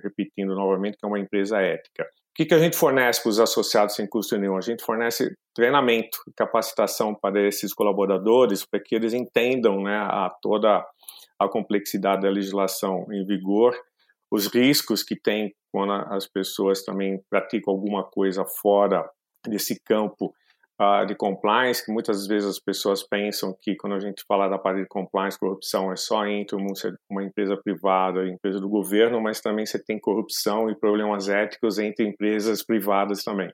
repetindo 0.01 0.55
novamente, 0.55 0.97
que 0.97 1.05
é 1.05 1.07
uma 1.07 1.19
empresa 1.19 1.59
ética. 1.59 2.03
O 2.03 2.35
que, 2.35 2.45
que 2.45 2.53
a 2.53 2.59
gente 2.59 2.75
fornece 2.75 3.21
para 3.21 3.29
os 3.29 3.39
associados 3.39 3.95
sem 3.95 4.07
custo 4.07 4.37
nenhum? 4.37 4.57
A 4.57 4.61
gente 4.61 4.83
fornece 4.83 5.35
treinamento, 5.53 6.17
capacitação 6.35 7.13
para 7.13 7.47
esses 7.47 7.73
colaboradores, 7.73 8.65
para 8.65 8.79
que 8.79 8.95
eles 8.95 9.13
entendam 9.13 9.83
né, 9.83 9.95
a 9.97 10.31
toda 10.41 10.83
a 11.39 11.47
complexidade 11.47 12.23
da 12.23 12.29
legislação 12.29 13.05
em 13.11 13.23
vigor, 13.25 13.75
os 14.31 14.47
riscos 14.47 15.03
que 15.03 15.15
tem 15.15 15.53
quando 15.71 15.93
as 15.93 16.27
pessoas 16.27 16.83
também 16.83 17.21
praticam 17.29 17.73
alguma 17.73 18.03
coisa 18.03 18.43
fora 18.45 19.07
desse 19.47 19.79
campo 19.83 20.33
uh, 20.81 21.05
de 21.05 21.15
compliance, 21.15 21.85
que 21.85 21.91
muitas 21.91 22.27
vezes 22.27 22.49
as 22.49 22.59
pessoas 22.59 23.03
pensam 23.03 23.55
que 23.61 23.75
quando 23.75 23.95
a 23.95 23.99
gente 23.99 24.23
fala 24.27 24.47
da 24.47 24.57
parte 24.57 24.81
de 24.81 24.87
compliance, 24.87 25.39
corrupção 25.39 25.91
é 25.91 25.95
só 25.95 26.25
entre 26.25 26.55
uma 27.09 27.23
empresa 27.23 27.57
privada 27.57 28.25
e 28.25 28.31
empresa 28.31 28.59
do 28.59 28.69
governo, 28.69 29.21
mas 29.21 29.41
também 29.41 29.65
você 29.65 29.81
tem 29.81 29.99
corrupção 29.99 30.69
e 30.69 30.75
problemas 30.75 31.29
éticos 31.29 31.79
entre 31.79 32.05
empresas 32.05 32.63
privadas 32.63 33.23
também. 33.23 33.51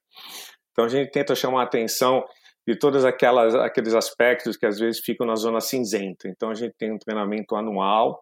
Então 0.71 0.85
a 0.85 0.89
gente 0.89 1.11
tenta 1.11 1.35
chamar 1.35 1.61
a 1.61 1.65
atenção 1.65 2.23
de 2.67 2.75
todos 2.75 3.03
aquelas 3.03 3.55
aqueles 3.55 3.93
aspectos 3.93 4.55
que 4.55 4.65
às 4.65 4.79
vezes 4.79 5.01
ficam 5.03 5.25
na 5.25 5.35
zona 5.35 5.59
cinzenta. 5.59 6.27
Então 6.27 6.51
a 6.51 6.53
gente 6.53 6.75
tem 6.77 6.91
um 6.91 6.99
treinamento 6.99 7.55
anual 7.55 8.21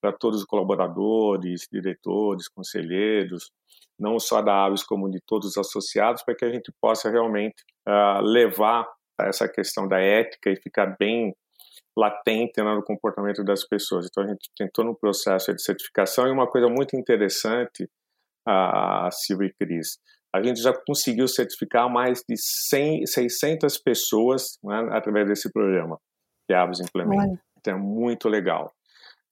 para 0.00 0.12
todos 0.12 0.40
os 0.40 0.46
colaboradores, 0.46 1.66
diretores, 1.70 2.48
conselheiros, 2.48 3.50
não 3.98 4.18
só 4.18 4.40
da 4.40 4.64
Aves 4.64 4.82
como 4.82 5.10
de 5.10 5.20
todos 5.26 5.50
os 5.50 5.58
associados, 5.58 6.22
para 6.22 6.34
que 6.34 6.44
a 6.44 6.50
gente 6.50 6.72
possa 6.80 7.10
realmente 7.10 7.62
uh, 7.88 8.22
levar 8.22 8.88
essa 9.20 9.48
questão 9.48 9.88
da 9.88 9.98
ética 9.98 10.50
e 10.50 10.56
ficar 10.56 10.96
bem 10.98 11.34
latente 11.96 12.62
né, 12.62 12.74
no 12.74 12.82
comportamento 12.82 13.42
das 13.42 13.66
pessoas. 13.66 14.06
Então 14.06 14.22
a 14.22 14.28
gente 14.28 14.48
tentou 14.56 14.84
no 14.84 14.94
processo 14.94 15.52
de 15.52 15.62
certificação 15.62 16.26
e 16.28 16.30
uma 16.30 16.46
coisa 16.46 16.68
muito 16.68 16.96
interessante, 16.96 17.88
a 18.46 19.08
uh, 19.08 19.12
Silvia 19.12 19.48
e 19.48 19.52
Cris, 19.52 19.98
a 20.34 20.42
gente 20.42 20.60
já 20.60 20.72
conseguiu 20.86 21.26
certificar 21.26 21.90
mais 21.90 22.22
de 22.28 22.36
100, 22.36 23.06
600 23.06 23.78
pessoas 23.78 24.58
né, 24.62 24.88
através 24.92 25.26
desse 25.26 25.50
programa 25.50 25.98
que 26.46 26.54
a 26.54 26.62
Aves 26.62 26.80
implementa. 26.80 27.40
Então 27.58 27.74
é 27.74 27.78
muito 27.78 28.28
legal. 28.28 28.72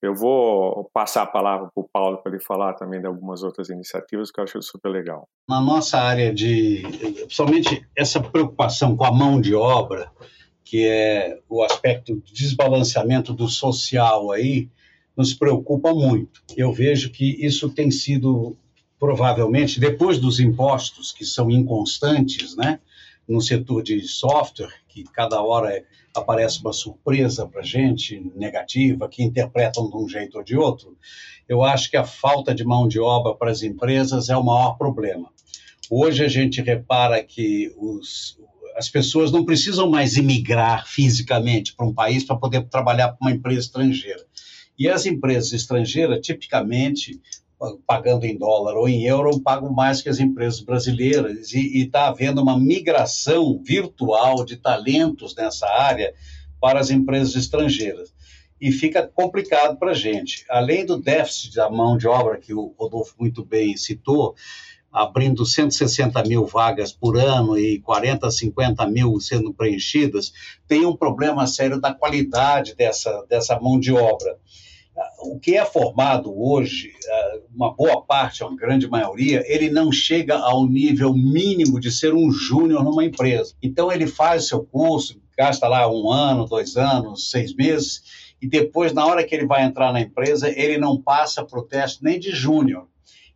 Eu 0.06 0.14
vou 0.14 0.88
passar 0.94 1.22
a 1.22 1.26
palavra 1.26 1.68
para 1.74 1.82
o 1.82 1.88
Paulo 1.92 2.18
para 2.18 2.32
ele 2.32 2.40
falar 2.40 2.74
também 2.74 3.00
de 3.00 3.08
algumas 3.08 3.42
outras 3.42 3.68
iniciativas 3.68 4.30
que 4.30 4.38
eu 4.38 4.44
acho 4.44 4.62
super 4.62 4.88
legal. 4.88 5.28
Na 5.48 5.60
nossa 5.60 5.98
área 5.98 6.32
de, 6.32 6.82
principalmente 7.24 7.84
essa 7.96 8.20
preocupação 8.20 8.96
com 8.96 9.04
a 9.04 9.10
mão 9.10 9.40
de 9.40 9.52
obra, 9.52 10.08
que 10.64 10.86
é 10.86 11.40
o 11.48 11.60
aspecto 11.60 12.22
de 12.24 12.32
desbalanceamento 12.32 13.32
do 13.32 13.48
social 13.48 14.30
aí, 14.30 14.68
nos 15.16 15.34
preocupa 15.34 15.92
muito. 15.92 16.40
Eu 16.56 16.72
vejo 16.72 17.10
que 17.10 17.44
isso 17.44 17.68
tem 17.70 17.90
sido 17.90 18.56
provavelmente 19.00 19.80
depois 19.80 20.18
dos 20.18 20.38
impostos 20.38 21.10
que 21.10 21.24
são 21.24 21.50
inconstantes, 21.50 22.56
né, 22.56 22.78
no 23.28 23.40
setor 23.40 23.82
de 23.82 24.00
software, 24.02 24.72
que 25.04 25.12
cada 25.12 25.42
hora 25.42 25.74
é 25.74 25.84
aparece 26.14 26.60
uma 26.60 26.72
surpresa 26.72 27.46
para 27.46 27.60
a 27.60 27.64
gente, 27.64 28.32
negativa, 28.34 29.08
que 29.08 29.22
interpretam 29.22 29.90
de 29.90 29.96
um 29.96 30.08
jeito 30.08 30.38
ou 30.38 30.44
de 30.44 30.56
outro, 30.56 30.96
eu 31.46 31.62
acho 31.62 31.90
que 31.90 31.96
a 31.96 32.04
falta 32.04 32.54
de 32.54 32.64
mão 32.64 32.88
de 32.88 32.98
obra 32.98 33.34
para 33.34 33.50
as 33.50 33.62
empresas 33.62 34.30
é 34.30 34.36
o 34.36 34.42
maior 34.42 34.78
problema. 34.78 35.30
Hoje 35.90 36.24
a 36.24 36.28
gente 36.28 36.62
repara 36.62 37.22
que 37.22 37.70
os, 37.76 38.38
as 38.74 38.88
pessoas 38.88 39.30
não 39.30 39.44
precisam 39.44 39.90
mais 39.90 40.16
imigrar 40.16 40.86
fisicamente 40.88 41.74
para 41.74 41.86
um 41.86 41.92
país 41.92 42.24
para 42.24 42.36
poder 42.36 42.66
trabalhar 42.68 43.08
para 43.08 43.18
uma 43.20 43.30
empresa 43.30 43.60
estrangeira. 43.60 44.24
E 44.78 44.88
as 44.88 45.06
empresas 45.06 45.52
estrangeiras, 45.52 46.20
tipicamente, 46.26 47.20
pagando 47.86 48.24
em 48.24 48.36
dólar 48.36 48.76
ou 48.76 48.88
em 48.88 49.04
euro, 49.06 49.40
pagam 49.40 49.72
mais 49.72 50.02
que 50.02 50.08
as 50.08 50.18
empresas 50.18 50.60
brasileiras. 50.60 51.52
E 51.52 51.82
está 51.82 52.08
havendo 52.08 52.42
uma 52.42 52.58
migração 52.58 53.60
virtual 53.62 54.44
de 54.44 54.56
talentos 54.56 55.34
nessa 55.34 55.66
área 55.66 56.12
para 56.60 56.80
as 56.80 56.90
empresas 56.90 57.34
estrangeiras. 57.34 58.14
E 58.60 58.72
fica 58.72 59.06
complicado 59.06 59.78
para 59.78 59.90
a 59.90 59.94
gente. 59.94 60.44
Além 60.48 60.84
do 60.84 61.00
déficit 61.00 61.54
da 61.54 61.70
mão 61.70 61.96
de 61.96 62.06
obra, 62.06 62.38
que 62.38 62.54
o 62.54 62.74
Rodolfo 62.78 63.14
muito 63.18 63.44
bem 63.44 63.76
citou, 63.76 64.34
abrindo 64.90 65.44
160 65.44 66.22
mil 66.24 66.46
vagas 66.46 66.90
por 66.90 67.18
ano 67.18 67.58
e 67.58 67.80
40, 67.80 68.30
50 68.30 68.86
mil 68.86 69.20
sendo 69.20 69.52
preenchidas, 69.52 70.32
tem 70.66 70.86
um 70.86 70.96
problema 70.96 71.46
sério 71.46 71.78
da 71.78 71.92
qualidade 71.92 72.74
dessa, 72.74 73.26
dessa 73.28 73.60
mão 73.60 73.78
de 73.78 73.92
obra 73.92 74.38
o 75.20 75.38
que 75.38 75.56
é 75.56 75.64
formado 75.64 76.32
hoje, 76.36 76.92
é, 77.06 77.40
uma 77.54 77.74
boa 77.74 78.02
parte, 78.02 78.42
uma 78.42 78.56
grande 78.56 78.88
maioria, 78.88 79.44
ele 79.46 79.68
não 79.70 79.92
chega 79.92 80.36
ao 80.36 80.66
nível 80.66 81.12
mínimo 81.12 81.78
de 81.78 81.90
ser 81.90 82.14
um 82.14 82.30
júnior 82.30 82.82
numa 82.82 83.04
empresa. 83.04 83.54
Então, 83.62 83.92
ele 83.92 84.06
faz 84.06 84.48
seu 84.48 84.64
curso, 84.64 85.20
gasta 85.36 85.68
lá 85.68 85.90
um 85.90 86.10
ano, 86.10 86.46
dois 86.46 86.76
anos, 86.76 87.30
seis 87.30 87.54
meses, 87.54 88.02
e 88.40 88.48
depois, 88.48 88.92
na 88.92 89.04
hora 89.06 89.24
que 89.24 89.34
ele 89.34 89.46
vai 89.46 89.64
entrar 89.64 89.92
na 89.92 90.00
empresa, 90.00 90.48
ele 90.48 90.78
não 90.78 91.00
passa 91.00 91.44
para 91.44 91.58
o 91.58 91.62
teste 91.62 92.02
nem 92.02 92.18
de 92.18 92.30
júnior. 92.30 92.86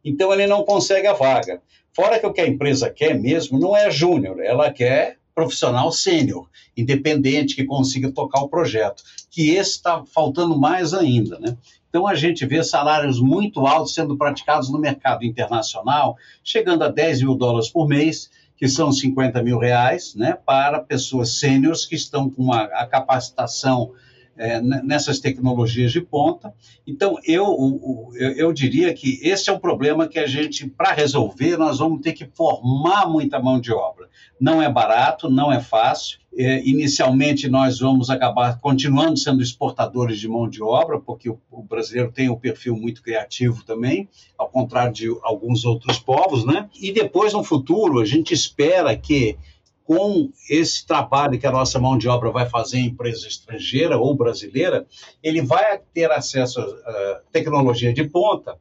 Então, 0.04 0.32
ele 0.32 0.46
não 0.46 0.64
consegue 0.64 1.06
a 1.06 1.12
vaga. 1.12 1.60
Fora 1.92 2.18
que 2.18 2.26
o 2.26 2.32
que 2.32 2.40
a 2.40 2.48
empresa 2.48 2.88
quer 2.88 3.18
mesmo 3.18 3.58
não 3.58 3.76
é 3.76 3.90
júnior, 3.90 4.40
ela 4.40 4.72
quer 4.72 5.18
profissional 5.34 5.90
sênior, 5.92 6.48
independente, 6.76 7.54
que 7.54 7.64
consiga 7.64 8.12
tocar 8.12 8.40
o 8.40 8.48
projeto, 8.48 9.02
que 9.30 9.50
esse 9.50 9.70
está 9.70 10.04
faltando 10.04 10.58
mais 10.58 10.92
ainda, 10.92 11.38
né? 11.38 11.56
Então 11.88 12.06
a 12.06 12.14
gente 12.14 12.44
vê 12.46 12.62
salários 12.62 13.20
muito 13.20 13.66
altos 13.66 13.94
sendo 13.94 14.16
praticados 14.16 14.70
no 14.70 14.78
mercado 14.78 15.24
internacional, 15.24 16.16
chegando 16.42 16.84
a 16.84 16.88
10 16.88 17.22
mil 17.22 17.34
dólares 17.34 17.68
por 17.68 17.88
mês, 17.88 18.30
que 18.56 18.68
são 18.68 18.92
50 18.92 19.42
mil 19.42 19.58
reais, 19.58 20.14
né, 20.14 20.34
para 20.44 20.80
pessoas 20.80 21.38
sêniores 21.38 21.86
que 21.86 21.94
estão 21.94 22.28
com 22.28 22.52
a, 22.52 22.64
a 22.64 22.86
capacitação 22.86 23.92
é, 24.40 24.58
nessas 24.58 25.20
tecnologias 25.20 25.92
de 25.92 26.00
ponta. 26.00 26.54
Então, 26.86 27.18
eu, 27.26 28.10
eu, 28.14 28.32
eu, 28.32 28.52
diria 28.54 28.94
que 28.94 29.20
esse 29.22 29.50
é 29.50 29.52
um 29.52 29.58
problema 29.58 30.08
que 30.08 30.18
a 30.18 30.26
gente, 30.26 30.66
para 30.66 30.92
resolver, 30.92 31.58
nós 31.58 31.78
vamos 31.78 32.00
ter 32.00 32.14
que 32.14 32.24
formar 32.24 33.06
muita 33.06 33.38
mão 33.38 33.60
de 33.60 33.70
obra. 33.70 34.08
Não 34.40 34.62
é 34.62 34.72
barato, 34.72 35.28
não 35.28 35.52
é 35.52 35.60
fácil. 35.60 36.18
É, 36.34 36.66
inicialmente, 36.66 37.50
nós 37.50 37.80
vamos 37.80 38.08
acabar 38.08 38.58
continuando 38.60 39.18
sendo 39.18 39.42
exportadores 39.42 40.18
de 40.18 40.26
mão 40.26 40.48
de 40.48 40.62
obra, 40.62 40.98
porque 40.98 41.28
o, 41.28 41.38
o 41.50 41.62
brasileiro 41.62 42.10
tem 42.10 42.30
um 42.30 42.36
perfil 42.36 42.74
muito 42.74 43.02
criativo 43.02 43.62
também, 43.62 44.08
ao 44.38 44.48
contrário 44.48 44.92
de 44.94 45.08
alguns 45.22 45.66
outros 45.66 45.98
povos, 45.98 46.46
né? 46.46 46.66
E 46.80 46.92
depois, 46.92 47.34
no 47.34 47.44
futuro, 47.44 48.00
a 48.00 48.06
gente 48.06 48.32
espera 48.32 48.96
que 48.96 49.36
com 49.84 50.30
esse 50.48 50.86
trabalho 50.86 51.38
que 51.38 51.46
a 51.46 51.50
nossa 51.50 51.78
mão 51.78 51.98
de 51.98 52.08
obra 52.08 52.30
vai 52.30 52.48
fazer 52.48 52.78
em 52.78 52.86
empresa 52.86 53.26
estrangeira 53.26 53.98
ou 53.98 54.14
brasileira, 54.14 54.86
ele 55.22 55.42
vai 55.42 55.80
ter 55.92 56.10
acesso 56.10 56.60
a 56.60 57.20
tecnologia 57.32 57.92
de 57.92 58.04
ponta 58.04 58.56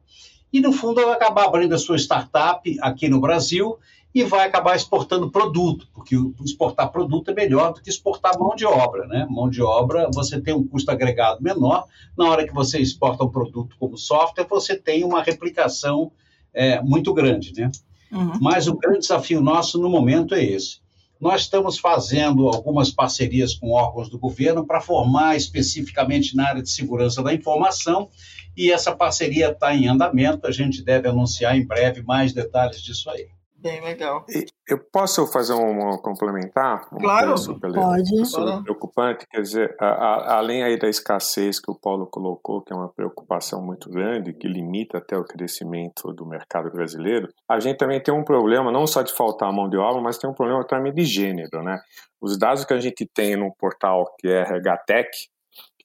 e, 0.52 0.60
no 0.60 0.72
fundo, 0.72 1.02
vai 1.02 1.14
acabar 1.14 1.44
abrindo 1.44 1.74
a 1.74 1.78
sua 1.78 1.96
startup 1.96 2.76
aqui 2.80 3.08
no 3.08 3.20
Brasil 3.20 3.78
e 4.12 4.24
vai 4.24 4.44
acabar 4.44 4.74
exportando 4.74 5.30
produto, 5.30 5.86
porque 5.94 6.16
exportar 6.44 6.90
produto 6.90 7.30
é 7.30 7.34
melhor 7.34 7.72
do 7.72 7.80
que 7.80 7.88
exportar 7.88 8.36
mão 8.36 8.56
de 8.56 8.66
obra, 8.66 9.06
né? 9.06 9.24
Mão 9.30 9.48
de 9.48 9.62
obra, 9.62 10.10
você 10.12 10.40
tem 10.40 10.52
um 10.52 10.66
custo 10.66 10.90
agregado 10.90 11.40
menor, 11.40 11.86
na 12.18 12.28
hora 12.28 12.44
que 12.44 12.52
você 12.52 12.80
exporta 12.80 13.22
um 13.22 13.30
produto 13.30 13.76
como 13.78 13.96
software, 13.96 14.48
você 14.50 14.76
tem 14.76 15.04
uma 15.04 15.22
replicação 15.22 16.10
é, 16.52 16.82
muito 16.82 17.14
grande, 17.14 17.52
né? 17.54 17.70
Uhum. 18.10 18.32
Mas 18.40 18.66
o 18.66 18.76
grande 18.76 18.98
desafio 18.98 19.40
nosso 19.40 19.78
no 19.78 19.88
momento 19.88 20.34
é 20.34 20.42
esse 20.42 20.79
nós 21.20 21.42
estamos 21.42 21.78
fazendo 21.78 22.48
algumas 22.48 22.90
parcerias 22.90 23.54
com 23.54 23.72
órgãos 23.72 24.08
do 24.08 24.18
governo 24.18 24.66
para 24.66 24.80
formar 24.80 25.36
especificamente 25.36 26.34
na 26.34 26.48
área 26.48 26.62
de 26.62 26.70
segurança 26.70 27.22
da 27.22 27.34
informação, 27.34 28.08
e 28.56 28.70
essa 28.70 28.94
parceria 28.94 29.50
está 29.50 29.74
em 29.74 29.86
andamento. 29.86 30.46
A 30.46 30.50
gente 30.50 30.82
deve 30.82 31.08
anunciar 31.08 31.56
em 31.56 31.66
breve 31.66 32.02
mais 32.02 32.32
detalhes 32.32 32.82
disso 32.82 33.10
aí. 33.10 33.28
Bem 33.60 33.82
legal. 33.82 34.24
Eu 34.66 34.78
posso 34.90 35.26
fazer 35.26 35.52
um, 35.52 35.92
um 35.92 35.98
complementar? 35.98 36.88
Claro, 36.88 37.34
pode. 37.74 38.26
Sobre 38.26 38.62
preocupante, 38.62 39.26
quer 39.28 39.42
dizer, 39.42 39.76
a, 39.78 39.86
a, 39.86 40.36
além 40.38 40.62
aí 40.62 40.78
da 40.78 40.88
escassez 40.88 41.60
que 41.60 41.70
o 41.70 41.74
Paulo 41.74 42.06
colocou, 42.06 42.62
que 42.62 42.72
é 42.72 42.76
uma 42.76 42.88
preocupação 42.88 43.62
muito 43.62 43.90
grande, 43.90 44.32
que 44.32 44.48
limita 44.48 44.98
até 44.98 45.16
o 45.16 45.24
crescimento 45.24 46.12
do 46.12 46.24
mercado 46.24 46.70
brasileiro, 46.70 47.28
a 47.48 47.60
gente 47.60 47.76
também 47.76 48.02
tem 48.02 48.14
um 48.14 48.24
problema, 48.24 48.72
não 48.72 48.86
só 48.86 49.02
de 49.02 49.12
faltar 49.12 49.52
mão 49.52 49.68
de 49.68 49.76
obra, 49.76 50.00
mas 50.00 50.16
tem 50.16 50.30
um 50.30 50.34
problema 50.34 50.64
também 50.66 50.92
de 50.92 51.04
gênero, 51.04 51.62
né? 51.62 51.78
Os 52.20 52.38
dados 52.38 52.64
que 52.64 52.74
a 52.74 52.80
gente 52.80 53.06
tem 53.12 53.36
no 53.36 53.54
portal 53.54 54.14
que 54.18 54.28
é 54.28 54.42
RHTech, 54.42 55.28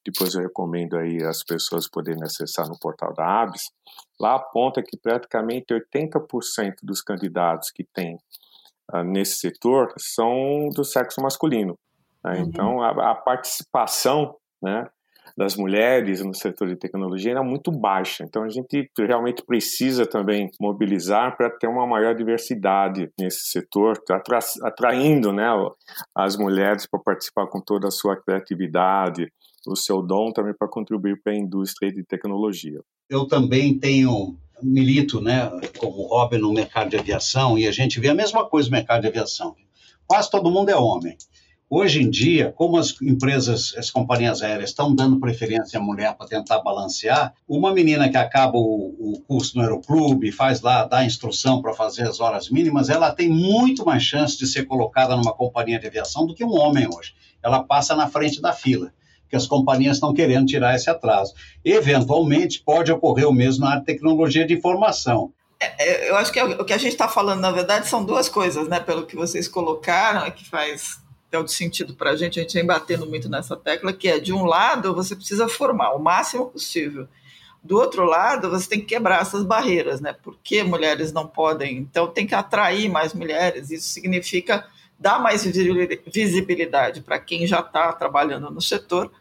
depois 0.05 0.35
eu 0.35 0.41
recomendo 0.41 0.95
aí 0.97 1.23
as 1.23 1.43
pessoas 1.43 1.89
poderem 1.89 2.23
acessar 2.23 2.67
no 2.67 2.77
portal 2.79 3.11
da 3.13 3.41
ABS, 3.41 3.71
lá 4.19 4.35
aponta 4.35 4.83
que 4.83 4.97
praticamente 4.97 5.73
80% 5.73 6.75
dos 6.83 7.01
candidatos 7.01 7.71
que 7.71 7.83
tem 7.83 8.15
uh, 8.93 9.03
nesse 9.03 9.37
setor 9.37 9.91
são 9.97 10.69
do 10.75 10.83
sexo 10.83 11.21
masculino. 11.21 11.77
Né? 12.23 12.33
Uhum. 12.33 12.43
Então, 12.43 12.81
a, 12.83 13.11
a, 13.11 13.15
participação 13.15 14.35
né, 14.61 14.87
das 15.35 15.55
mulheres 15.55 16.23
no 16.23 16.35
setor 16.35 16.67
de 16.67 16.75
tecnologia 16.75 17.31
era 17.31 17.43
muito 17.43 17.71
baixa. 17.71 18.23
Então, 18.23 18.43
a 18.43 18.49
gente 18.49 18.89
realmente 18.97 19.43
precisa 19.43 20.05
também 20.05 20.51
mobilizar 20.61 21.35
para 21.35 21.49
ter 21.49 21.67
uma 21.67 21.87
maior 21.87 22.13
diversidade 22.13 23.09
nesse 23.19 23.47
setor, 23.47 23.99
atra, 24.09 24.37
atraindo 24.63 25.33
né, 25.33 25.47
as 26.15 26.37
mulheres 26.37 26.85
para 26.85 26.99
participar 26.99 27.47
com 27.47 27.59
toda 27.59 27.87
a 27.87 27.91
sua 27.91 28.15
criatividade, 28.15 29.31
o 29.67 29.75
seu 29.75 30.01
dom 30.01 30.31
também 30.31 30.53
para 30.53 30.67
contribuir 30.67 31.21
para 31.21 31.33
a 31.33 31.37
indústria 31.37 31.91
de 31.91 32.03
tecnologia. 32.03 32.79
Eu 33.09 33.25
também 33.27 33.77
tenho 33.77 34.37
milito, 34.61 35.21
né, 35.21 35.49
como 35.77 36.07
hobby 36.07 36.37
no 36.37 36.53
mercado 36.53 36.89
de 36.89 36.97
aviação 36.97 37.57
e 37.57 37.67
a 37.67 37.71
gente 37.71 37.99
vê 37.99 38.09
a 38.09 38.15
mesma 38.15 38.47
coisa 38.47 38.69
no 38.69 38.75
mercado 38.75 39.01
de 39.01 39.07
aviação. 39.07 39.55
Quase 40.07 40.29
todo 40.29 40.51
mundo 40.51 40.69
é 40.69 40.75
homem. 40.75 41.17
Hoje 41.67 41.99
em 41.99 42.09
dia, 42.11 42.53
como 42.55 42.77
as 42.77 42.95
empresas, 43.01 43.73
as 43.75 43.89
companhias 43.89 44.43
aéreas 44.43 44.69
estão 44.69 44.93
dando 44.93 45.19
preferência 45.19 45.79
à 45.79 45.83
mulher 45.83 46.15
para 46.15 46.27
tentar 46.27 46.59
balancear, 46.59 47.33
uma 47.47 47.73
menina 47.73 48.07
que 48.07 48.17
acaba 48.17 48.55
o, 48.55 48.95
o 48.99 49.21
curso 49.21 49.57
no 49.57 49.63
aeroclube, 49.63 50.31
faz 50.31 50.61
lá, 50.61 50.85
dá 50.85 51.03
instrução 51.03 51.63
para 51.63 51.73
fazer 51.73 52.03
as 52.03 52.19
horas 52.19 52.51
mínimas, 52.51 52.87
ela 52.87 53.11
tem 53.11 53.29
muito 53.29 53.83
mais 53.83 54.03
chance 54.03 54.37
de 54.37 54.45
ser 54.45 54.65
colocada 54.65 55.15
numa 55.15 55.33
companhia 55.33 55.79
de 55.79 55.87
aviação 55.87 56.27
do 56.27 56.35
que 56.35 56.45
um 56.45 56.53
homem 56.53 56.87
hoje. 56.87 57.15
Ela 57.41 57.63
passa 57.63 57.95
na 57.95 58.07
frente 58.07 58.39
da 58.39 58.53
fila 58.53 58.93
que 59.35 59.37
as 59.37 59.47
companhias 59.47 59.97
estão 59.97 60.13
querendo 60.13 60.45
tirar 60.45 60.75
esse 60.75 60.89
atraso. 60.89 61.33
Eventualmente, 61.63 62.63
pode 62.63 62.91
ocorrer 62.91 63.27
o 63.27 63.33
mesmo 63.33 63.65
na 63.65 63.71
área 63.71 63.79
de 63.81 63.85
tecnologia 63.85 64.47
de 64.47 64.53
informação. 64.53 65.33
É, 65.59 65.83
é 65.83 66.09
eu 66.09 66.15
acho 66.15 66.31
que 66.31 66.39
é 66.39 66.45
o 66.45 66.63
que 66.63 66.73
a 66.73 66.77
gente 66.77 66.93
está 66.93 67.07
falando, 67.07 67.41
na 67.41 67.51
verdade, 67.51 67.87
são 67.87 68.03
duas 68.03 68.29
coisas, 68.29 68.67
né? 68.67 68.79
Pelo 68.79 69.05
que 69.05 69.15
vocês 69.15 69.47
colocaram, 69.47 70.29
que 70.31 70.47
faz 70.47 71.03
é 71.31 71.37
o 71.37 71.47
sentido 71.47 71.93
para 71.93 72.11
a 72.11 72.15
gente, 72.15 72.39
a 72.39 72.43
gente 72.43 72.53
vem 72.53 72.65
batendo 72.65 73.05
muito 73.05 73.27
nessa 73.27 73.57
tecla, 73.57 73.91
que 73.91 74.07
é, 74.07 74.19
de 74.19 74.31
um 74.31 74.45
lado, 74.45 74.95
você 74.95 75.13
precisa 75.15 75.49
formar 75.49 75.93
o 75.93 75.99
máximo 75.99 76.45
possível. 76.45 77.09
Do 77.61 77.77
outro 77.77 78.05
lado, 78.05 78.49
você 78.49 78.69
tem 78.69 78.79
que 78.79 78.85
quebrar 78.85 79.21
essas 79.21 79.43
barreiras, 79.43 79.99
né? 79.99 80.13
Por 80.13 80.37
que 80.41 80.63
mulheres 80.63 81.11
não 81.11 81.27
podem? 81.27 81.77
Então, 81.77 82.07
tem 82.07 82.25
que 82.25 82.35
atrair 82.35 82.87
mais 82.87 83.13
mulheres. 83.13 83.69
Isso 83.69 83.89
significa 83.89 84.65
dar 84.99 85.19
mais 85.19 85.45
visibilidade 86.07 87.01
para 87.01 87.19
quem 87.19 87.45
já 87.45 87.59
está 87.59 87.91
trabalhando 87.91 88.49
no 88.49 88.61
setor, 88.61 89.11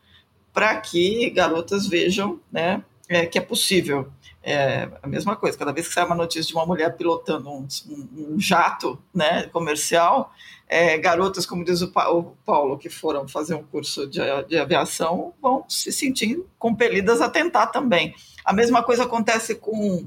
para 0.55 0.77
que 0.77 1.29
garotas 1.31 1.87
vejam 1.89 2.41
né, 2.51 2.83
é, 3.09 3.27
que 3.27 3.37
é 3.37 3.41
possível. 3.41 4.09
É 4.43 4.89
a 5.03 5.07
mesma 5.07 5.35
coisa, 5.35 5.59
cada 5.59 5.73
vez 5.73 5.89
que 5.89 5.95
sai 5.95 6.05
uma 6.05 6.15
notícia 6.15 6.49
de 6.49 6.55
uma 6.55 6.67
mulher 6.67 6.95
pilotando 6.97 7.51
um, 7.51 7.67
um, 7.89 8.39
jato 8.39 9.03
né, 9.13 9.45
comercial, 9.45 10.33
é, 10.69 10.99
garotas, 10.99 11.47
como 11.47 11.65
diz 11.65 11.81
o, 11.81 11.87
o, 11.87 12.23
Paulo, 12.45 12.79
que 12.79 12.91
foram 12.91 13.27
fazer 13.27 13.55
um 13.55 13.63
curso 13.65 14.07
de, 14.07 14.21
de 14.47 14.59
aviação, 14.59 15.33
vão 15.41 15.65
se 15.67 15.91
sentir 15.91 16.43
compelidas 16.59 17.23
a 17.23 17.29
tentar 17.29 17.69
também. 17.69 18.15
A 18.45 18.53
mesma 18.53 18.83
coisa 18.83 19.05
acontece 19.05 19.55
com 19.55 20.07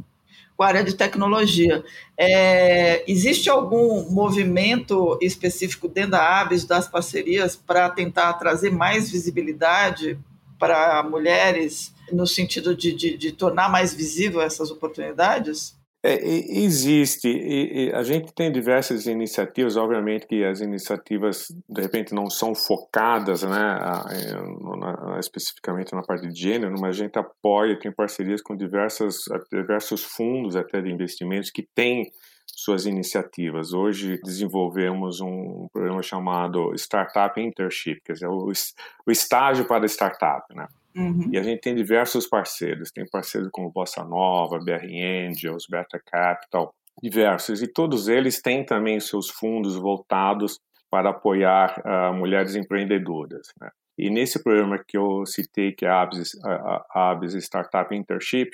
com 0.57 0.63
a 0.63 0.67
área 0.67 0.83
de 0.83 0.95
tecnologia. 0.95 1.85
É, 2.17 3.03
existe 3.09 3.47
algum 3.47 4.09
movimento 4.09 5.17
específico 5.21 5.87
dentro 5.87 6.11
da 6.11 6.41
ABS, 6.41 6.65
das 6.65 6.87
parcerias, 6.87 7.55
para 7.55 7.87
tentar 7.91 8.33
trazer 8.33 8.71
mais 8.71 9.11
visibilidade 9.11 10.17
para 10.57 11.03
mulheres, 11.03 11.93
no 12.11 12.25
sentido 12.25 12.75
de, 12.75 12.93
de, 12.93 13.17
de 13.17 13.31
tornar 13.31 13.69
mais 13.69 13.93
visível 13.93 14.41
essas 14.41 14.71
oportunidades? 14.71 15.77
É, 16.03 16.15
existe. 16.25 17.27
E, 17.27 17.87
e 17.87 17.91
a 17.93 18.03
gente 18.03 18.31
tem 18.33 18.51
diversas 18.51 19.07
iniciativas, 19.07 19.75
obviamente 19.75 20.27
que 20.27 20.43
as 20.43 20.61
iniciativas, 20.61 21.47
de 21.67 21.81
repente, 21.81 22.13
não 22.13 22.29
são 22.29 22.53
focadas 22.53 23.43
né, 23.43 23.49
na, 23.49 25.17
especificamente 25.19 25.93
na 25.93 26.03
parte 26.03 26.27
de 26.29 26.39
gênero, 26.39 26.75
mas 26.79 26.95
a 26.95 27.03
gente 27.03 27.17
apoia, 27.17 27.77
tem 27.79 27.91
parcerias 27.91 28.41
com 28.41 28.55
diversas, 28.55 29.17
diversos 29.51 30.03
fundos 30.03 30.55
até 30.55 30.81
de 30.81 30.91
investimentos 30.91 31.49
que 31.49 31.67
têm 31.75 32.11
suas 32.57 32.87
iniciativas. 32.87 33.71
Hoje 33.71 34.19
desenvolvemos 34.23 35.21
um 35.21 35.67
programa 35.71 36.01
chamado 36.01 36.73
Startup 36.73 37.39
Internship, 37.39 38.01
quer 38.03 38.13
dizer, 38.13 38.27
o, 38.27 38.51
o 39.05 39.11
estágio 39.11 39.65
para 39.65 39.85
startup, 39.85 40.43
né? 40.55 40.67
Uhum. 40.95 41.29
E 41.31 41.37
a 41.37 41.43
gente 41.43 41.61
tem 41.61 41.75
diversos 41.75 42.25
parceiros, 42.25 42.91
tem 42.91 43.05
parceiros 43.07 43.51
como 43.51 43.71
Bossa 43.71 44.03
Nova, 44.03 44.57
BR 44.57 44.87
Angels, 45.29 45.67
Beta 45.69 46.01
Capital, 46.03 46.73
diversos, 46.99 47.61
e 47.61 47.67
todos 47.67 48.07
eles 48.07 48.41
têm 48.41 48.65
também 48.65 48.99
seus 48.99 49.29
fundos 49.29 49.75
voltados 49.75 50.59
para 50.89 51.11
apoiar 51.11 51.79
uh, 51.85 52.11
mulheres 52.15 52.55
empreendedoras. 52.55 53.53
Né? 53.61 53.69
E 53.97 54.09
nesse 54.11 54.43
programa 54.43 54.77
que 54.85 54.97
eu 54.97 55.25
citei, 55.25 55.71
que 55.71 55.85
é 55.85 55.89
a 55.89 56.01
ABS, 56.01 56.37
a 56.45 57.11
ABS 57.11 57.33
Startup 57.35 57.93
Internship, 57.95 58.51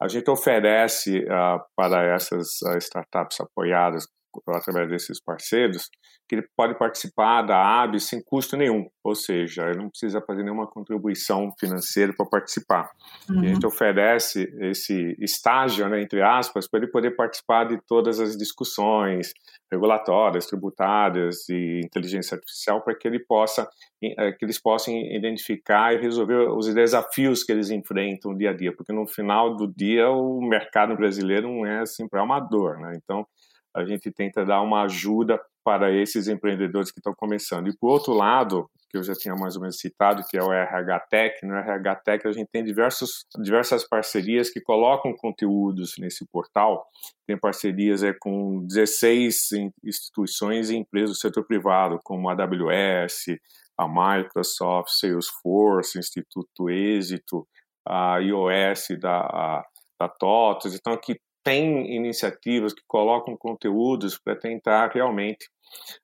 a 0.00 0.08
gente 0.08 0.30
oferece 0.30 1.20
uh, 1.20 1.60
para 1.74 2.14
essas 2.14 2.60
uh, 2.62 2.76
startups 2.76 3.40
apoiadas 3.40 4.06
através 4.48 4.88
desses 4.88 5.20
parceiros, 5.20 5.88
que 6.28 6.36
ele 6.36 6.48
pode 6.56 6.78
participar 6.78 7.42
da 7.42 7.82
AB 7.82 8.00
sem 8.00 8.22
custo 8.22 8.56
nenhum, 8.56 8.88
ou 9.02 9.14
seja, 9.14 9.68
ele 9.68 9.78
não 9.78 9.90
precisa 9.90 10.22
fazer 10.22 10.42
nenhuma 10.42 10.66
contribuição 10.66 11.52
financeira 11.58 12.14
para 12.16 12.26
participar. 12.26 12.90
Uhum. 13.28 13.40
a 13.40 13.46
gente 13.46 13.66
oferece 13.66 14.50
esse 14.60 15.16
estágio, 15.20 15.88
né, 15.88 16.00
entre 16.00 16.22
aspas, 16.22 16.68
para 16.68 16.80
ele 16.80 16.90
poder 16.90 17.14
participar 17.14 17.64
de 17.64 17.78
todas 17.86 18.20
as 18.20 18.36
discussões 18.36 19.32
regulatórias, 19.70 20.46
tributárias 20.46 21.48
e 21.48 21.80
inteligência 21.84 22.36
artificial, 22.36 22.82
para 22.82 22.94
que 22.94 23.06
ele 23.06 23.18
possa, 23.18 23.68
eh, 24.02 24.32
que 24.32 24.44
eles 24.44 24.60
possam 24.60 24.94
identificar 24.94 25.92
e 25.94 26.00
resolver 26.00 26.48
os 26.50 26.72
desafios 26.72 27.42
que 27.42 27.52
eles 27.52 27.70
enfrentam 27.70 28.36
dia 28.36 28.50
a 28.50 28.56
dia, 28.56 28.74
porque 28.74 28.92
no 28.92 29.06
final 29.06 29.56
do 29.56 29.66
dia 29.66 30.08
o 30.08 30.40
mercado 30.40 30.96
brasileiro 30.96 31.48
não 31.48 31.66
é 31.66 31.80
assim 31.80 32.08
para 32.08 32.22
amador, 32.22 32.78
né? 32.78 32.98
Então 33.02 33.26
a 33.74 33.84
gente 33.84 34.10
tenta 34.10 34.44
dar 34.44 34.62
uma 34.62 34.84
ajuda 34.84 35.40
para 35.64 35.90
esses 35.90 36.28
empreendedores 36.28 36.92
que 36.92 37.00
estão 37.00 37.14
começando. 37.14 37.68
E 37.68 37.76
por 37.76 37.88
outro 37.88 38.12
lado, 38.12 38.70
que 38.90 38.98
eu 38.98 39.02
já 39.02 39.14
tinha 39.14 39.34
mais 39.34 39.56
ou 39.56 39.62
menos 39.62 39.78
citado, 39.78 40.22
que 40.28 40.36
é 40.36 40.42
o 40.42 40.52
RH 40.52 41.00
Tech, 41.10 41.44
no 41.46 41.56
RH 41.56 41.96
Tech 41.96 42.28
a 42.28 42.32
gente 42.32 42.48
tem 42.52 42.62
diversos, 42.62 43.26
diversas 43.42 43.82
parcerias 43.88 44.50
que 44.50 44.60
colocam 44.60 45.12
conteúdos 45.16 45.94
nesse 45.98 46.24
portal. 46.26 46.86
Tem 47.26 47.36
parcerias 47.36 48.04
é, 48.04 48.12
com 48.12 48.64
16 48.64 49.48
instituições 49.82 50.70
e 50.70 50.76
empresas 50.76 51.16
do 51.16 51.20
setor 51.20 51.44
privado, 51.44 51.98
como 52.04 52.28
a 52.28 52.34
AWS, 52.34 53.36
a 53.76 53.88
Microsoft, 53.88 54.90
Salesforce, 54.90 55.98
Instituto 55.98 56.70
Êxito, 56.70 57.48
a 57.84 58.18
iOS 58.18 58.98
da, 59.00 59.18
a, 59.18 59.64
da 59.98 60.08
TOTOS. 60.08 60.74
Então, 60.74 60.92
aqui 60.92 61.18
tem 61.44 61.94
iniciativas 61.94 62.72
que 62.72 62.82
colocam 62.88 63.36
conteúdos 63.36 64.18
para 64.18 64.34
tentar 64.34 64.90
realmente 64.92 65.46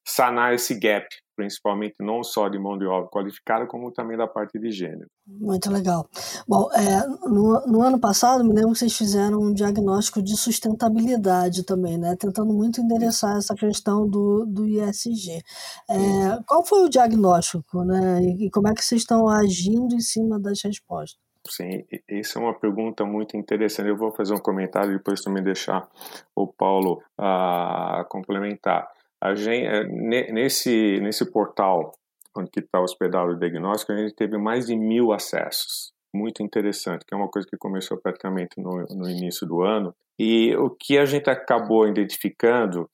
sanar 0.04 0.52
esse 0.52 0.78
gap, 0.78 1.06
principalmente 1.36 1.94
não 2.00 2.22
só 2.22 2.48
de 2.48 2.58
mão 2.58 2.76
de 2.76 2.84
obra 2.84 3.08
qualificada, 3.08 3.66
como 3.66 3.90
também 3.92 4.16
da 4.16 4.26
parte 4.26 4.58
de 4.58 4.70
gênero. 4.70 5.08
Muito 5.26 5.70
legal. 5.70 6.06
Bom, 6.46 6.68
é, 6.72 7.06
no, 7.28 7.66
no, 7.66 7.82
ano 7.82 7.98
passado, 7.98 8.44
me 8.44 8.52
lembro 8.52 8.72
que 8.72 8.78
vocês 8.78 8.96
fizeram 8.96 9.40
um 9.40 9.54
diagnóstico 9.54 10.22
de 10.22 10.36
sustentabilidade 10.36 11.64
também, 11.64 11.96
né? 11.96 12.14
Tentando 12.18 12.52
muito 12.52 12.80
endereçar 12.80 13.36
essa 13.36 13.54
questão 13.54 14.08
do, 14.08 14.44
do 14.44 14.66
ISG. 14.66 15.40
É, 15.88 16.42
qual 16.46 16.64
foi 16.64 16.84
o 16.84 16.90
diagnóstico, 16.90 17.84
né? 17.84 18.20
E, 18.22 18.46
e 18.46 18.50
como 18.50 18.68
é 18.68 18.74
que 18.74 18.84
vocês 18.84 19.02
estão 19.02 19.28
agindo 19.28 19.94
em 19.94 20.00
cima 20.00 20.38
das 20.38 20.60
respostas? 20.62 21.29
Sim, 21.48 21.84
isso 22.08 22.38
é 22.38 22.42
uma 22.42 22.58
pergunta 22.58 23.04
muito 23.04 23.36
interessante. 23.36 23.88
Eu 23.88 23.96
vou 23.96 24.12
fazer 24.12 24.34
um 24.34 24.38
comentário 24.38 24.92
depois 24.92 25.22
também 25.22 25.42
deixar 25.42 25.88
o 26.36 26.46
Paulo 26.46 27.02
uh, 27.18 28.04
complementar. 28.08 28.88
A 29.22 29.34
gente, 29.34 29.66
eh, 29.66 29.84
nesse, 30.32 30.98
nesse 31.00 31.30
portal 31.30 31.92
onde 32.36 32.50
está 32.56 32.80
hospedado 32.80 33.32
o 33.32 33.38
diagnóstico, 33.38 33.92
a 33.92 33.96
gente 33.96 34.14
teve 34.14 34.38
mais 34.38 34.66
de 34.66 34.76
mil 34.76 35.12
acessos. 35.12 35.92
Muito 36.14 36.42
interessante, 36.42 37.04
que 37.04 37.14
é 37.14 37.16
uma 37.16 37.28
coisa 37.28 37.46
que 37.48 37.56
começou 37.56 37.98
praticamente 37.98 38.58
no, 38.58 38.84
no 38.90 39.08
início 39.08 39.46
do 39.46 39.62
ano. 39.62 39.94
E 40.18 40.54
o 40.56 40.70
que 40.70 40.98
a 40.98 41.04
gente 41.04 41.28
acabou 41.30 41.86
identificando 41.86 42.88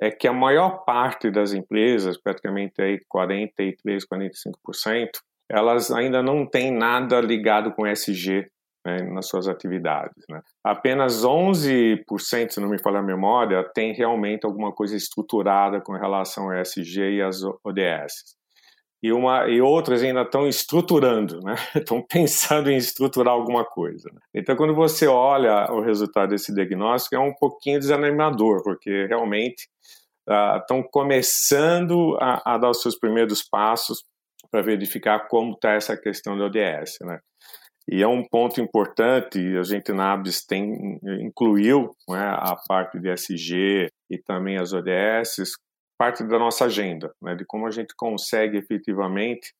é 0.00 0.10
que 0.10 0.26
a 0.26 0.32
maior 0.32 0.84
parte 0.84 1.30
das 1.30 1.52
empresas, 1.52 2.16
praticamente 2.16 2.80
aí 2.80 3.00
43, 3.08 4.04
45%, 4.06 5.20
elas 5.50 5.90
ainda 5.90 6.22
não 6.22 6.46
têm 6.46 6.70
nada 6.70 7.20
ligado 7.20 7.72
com 7.72 7.86
SG 7.86 8.48
né, 8.86 9.02
nas 9.02 9.28
suas 9.28 9.48
atividades. 9.48 10.24
Né? 10.28 10.40
Apenas 10.64 11.24
11%, 11.24 12.50
se 12.50 12.60
não 12.60 12.68
me 12.68 12.78
falha 12.78 13.00
a 13.00 13.02
memória, 13.02 13.68
tem 13.74 13.92
realmente 13.92 14.46
alguma 14.46 14.72
coisa 14.72 14.96
estruturada 14.96 15.80
com 15.80 15.92
relação 15.92 16.44
ao 16.44 16.62
SG 16.62 17.16
e 17.16 17.22
às 17.22 17.42
ODS. 17.64 18.38
E, 19.02 19.12
uma, 19.12 19.48
e 19.48 19.62
outras 19.62 20.02
ainda 20.02 20.22
estão 20.22 20.46
estruturando, 20.46 21.40
né? 21.40 21.54
estão 21.74 22.02
pensando 22.02 22.70
em 22.70 22.76
estruturar 22.76 23.32
alguma 23.32 23.64
coisa. 23.64 24.10
Né? 24.12 24.20
Então, 24.34 24.54
quando 24.54 24.74
você 24.74 25.06
olha 25.06 25.72
o 25.72 25.80
resultado 25.80 26.30
desse 26.30 26.54
diagnóstico, 26.54 27.14
é 27.14 27.18
um 27.18 27.32
pouquinho 27.32 27.80
desanimador, 27.80 28.62
porque 28.62 29.06
realmente 29.06 29.68
estão 30.60 30.82
começando 30.82 32.16
a, 32.20 32.54
a 32.54 32.58
dar 32.58 32.70
os 32.70 32.82
seus 32.82 32.94
primeiros 32.94 33.42
passos 33.42 34.04
para 34.50 34.62
verificar 34.62 35.28
como 35.28 35.52
está 35.52 35.72
essa 35.72 35.96
questão 35.96 36.36
do 36.36 36.44
ODS, 36.44 36.98
né? 37.02 37.20
E 37.88 38.02
é 38.02 38.06
um 38.06 38.22
ponto 38.24 38.60
importante, 38.60 39.38
a 39.58 39.62
gente 39.64 39.92
na 39.92 40.12
ABS 40.12 40.44
tem, 40.46 41.00
incluiu 41.20 41.90
né, 42.08 42.24
a 42.38 42.54
parte 42.68 43.00
de 43.00 43.10
SG 43.10 43.88
e 44.08 44.18
também 44.18 44.58
as 44.58 44.72
ODS, 44.72 45.54
parte 45.98 46.22
da 46.24 46.38
nossa 46.38 46.66
agenda, 46.66 47.12
né, 47.20 47.34
de 47.34 47.44
como 47.44 47.66
a 47.66 47.70
gente 47.70 47.92
consegue 47.96 48.58
efetivamente 48.58 49.52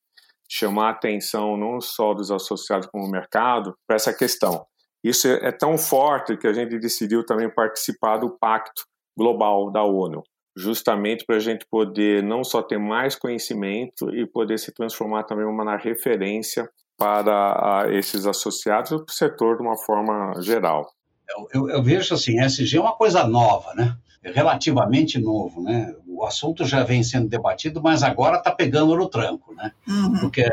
chamar 0.49 0.87
a 0.87 0.91
atenção 0.91 1.57
não 1.57 1.81
só 1.81 2.13
dos 2.13 2.31
associados 2.31 2.87
como 2.87 3.05
o 3.05 3.11
mercado 3.11 3.75
para 3.87 3.95
essa 3.95 4.13
questão. 4.13 4.65
Isso 5.03 5.27
é, 5.27 5.47
é 5.47 5.51
tão 5.51 5.77
forte 5.77 6.37
que 6.37 6.47
a 6.47 6.53
gente 6.53 6.79
decidiu 6.79 7.25
também 7.25 7.49
participar 7.53 8.17
do 8.17 8.37
Pacto 8.37 8.83
Global 9.17 9.71
da 9.71 9.83
ONU, 9.83 10.23
justamente 10.55 11.25
para 11.25 11.37
a 11.37 11.39
gente 11.39 11.65
poder 11.69 12.21
não 12.23 12.43
só 12.43 12.61
ter 12.61 12.77
mais 12.77 13.15
conhecimento 13.15 14.13
e 14.15 14.25
poder 14.25 14.57
se 14.59 14.73
transformar 14.73 15.23
também 15.23 15.45
uma 15.45 15.77
referência 15.77 16.69
para 16.97 17.87
esses 17.91 18.25
associados 18.27 18.91
e 18.91 18.95
para 18.95 19.05
o 19.05 19.11
setor 19.11 19.57
de 19.57 19.63
uma 19.63 19.77
forma 19.77 20.39
geral. 20.41 20.85
Eu, 21.29 21.47
eu, 21.61 21.69
eu, 21.75 21.83
vejo 21.83 22.13
assim, 22.13 22.39
SG 22.39 22.77
é 22.77 22.81
uma 22.81 22.95
coisa 22.95 23.25
nova, 23.25 23.73
né? 23.73 23.95
É 24.23 24.31
relativamente 24.31 25.17
novo, 25.17 25.63
né? 25.63 25.95
O 26.05 26.23
assunto 26.23 26.63
já 26.65 26.83
vem 26.83 27.01
sendo 27.01 27.27
debatido, 27.27 27.81
mas 27.81 28.03
agora 28.03 28.37
está 28.37 28.51
pegando 28.51 28.95
no 28.95 29.09
tranco, 29.09 29.55
né? 29.55 29.71
Uhum. 29.87 30.19
Porque 30.19 30.47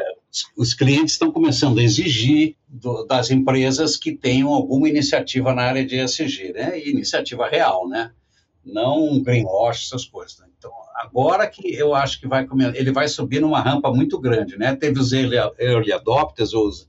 os 0.57 0.73
clientes 0.73 1.13
estão 1.13 1.31
começando 1.31 1.79
a 1.79 1.83
exigir 1.83 2.57
do, 2.67 3.05
das 3.05 3.31
empresas 3.31 3.97
que 3.97 4.13
tenham 4.13 4.49
alguma 4.49 4.89
iniciativa 4.89 5.53
na 5.53 5.63
área 5.63 5.85
de 5.85 5.97
ESG, 5.97 6.53
né? 6.55 6.79
E 6.79 6.91
iniciativa 6.91 7.47
real, 7.47 7.87
né? 7.87 8.11
Não 8.65 9.23
greenwash, 9.23 9.87
essas 9.87 10.05
coisas. 10.05 10.39
Né? 10.39 10.47
Então, 10.57 10.71
agora 10.97 11.47
que 11.47 11.75
eu 11.75 11.95
acho 11.95 12.21
que 12.21 12.29
vai 12.29 12.47
ele 12.75 12.93
vai 12.93 13.09
subir 13.09 13.41
numa 13.41 13.61
rampa 13.61 13.91
muito 13.93 14.19
grande, 14.21 14.57
né? 14.59 14.75
Teve 14.75 15.01
os 15.01 15.13
early, 15.13 15.37
early 15.59 15.93
adopters, 15.93 16.53
os, 16.53 16.89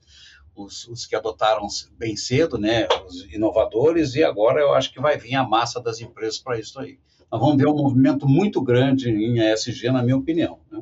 os, 0.55 0.88
os, 0.88 1.05
que 1.05 1.15
adotaram 1.15 1.67
bem 1.97 2.15
cedo, 2.15 2.58
né? 2.58 2.88
Os 3.08 3.23
inovadores, 3.34 4.15
e 4.15 4.23
agora 4.23 4.60
eu 4.60 4.73
acho 4.73 4.91
que 4.91 5.01
vai 5.01 5.17
vir 5.17 5.36
a 5.36 5.47
massa 5.47 5.82
das 5.82 6.01
empresas 6.01 6.39
para 6.39 6.60
isso 6.60 6.79
aí. 6.79 6.99
Nós 7.32 7.39
vamos 7.39 7.58
ver 7.58 7.67
um 7.67 7.75
movimento 7.75 8.27
muito 8.27 8.62
grande 8.62 9.10
em 9.10 9.39
ESG, 9.39 9.91
na 9.91 10.01
minha 10.01 10.17
opinião, 10.17 10.60
né? 10.71 10.82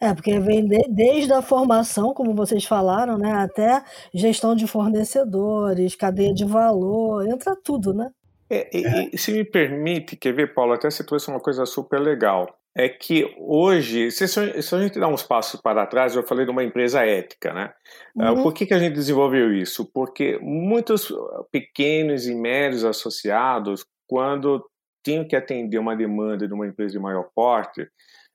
É, 0.00 0.12
porque 0.12 0.38
vem 0.38 0.66
de, 0.66 0.82
desde 0.90 1.32
a 1.32 1.40
formação, 1.40 2.12
como 2.12 2.34
vocês 2.34 2.64
falaram, 2.64 3.16
né, 3.16 3.32
até 3.32 3.82
gestão 4.12 4.54
de 4.54 4.66
fornecedores, 4.66 5.94
cadeia 5.94 6.34
de 6.34 6.44
valor, 6.44 7.26
entra 7.26 7.56
tudo, 7.56 7.94
né? 7.94 8.10
É, 8.50 8.68
é. 8.76 9.10
E, 9.12 9.18
se 9.18 9.32
me 9.32 9.44
permite, 9.44 10.16
quer 10.16 10.32
ver, 10.32 10.54
Paulo, 10.54 10.72
até 10.72 10.90
você 10.90 11.04
trouxe 11.04 11.28
uma 11.28 11.40
coisa 11.40 11.64
super 11.66 12.00
legal. 12.00 12.58
É 12.76 12.88
que 12.88 13.32
hoje, 13.38 14.10
se, 14.10 14.26
se 14.26 14.74
a 14.74 14.80
gente 14.80 14.98
dá 14.98 15.06
uns 15.06 15.22
passos 15.22 15.60
para 15.60 15.86
trás, 15.86 16.16
eu 16.16 16.24
falei 16.24 16.44
de 16.44 16.50
uma 16.50 16.64
empresa 16.64 17.06
ética, 17.06 17.54
né? 17.54 17.72
Ah, 18.18 18.32
uhum. 18.32 18.42
Por 18.42 18.52
que, 18.52 18.66
que 18.66 18.74
a 18.74 18.78
gente 18.78 18.94
desenvolveu 18.94 19.52
isso? 19.52 19.88
Porque 19.92 20.38
muitos 20.42 21.12
pequenos 21.52 22.26
e 22.26 22.34
médios 22.34 22.84
associados, 22.84 23.84
quando 24.08 24.64
tinham 25.04 25.24
que 25.24 25.36
atender 25.36 25.78
uma 25.78 25.94
demanda 25.94 26.48
de 26.48 26.54
uma 26.54 26.66
empresa 26.66 26.92
de 26.92 26.98
maior 26.98 27.28
porte, 27.32 27.86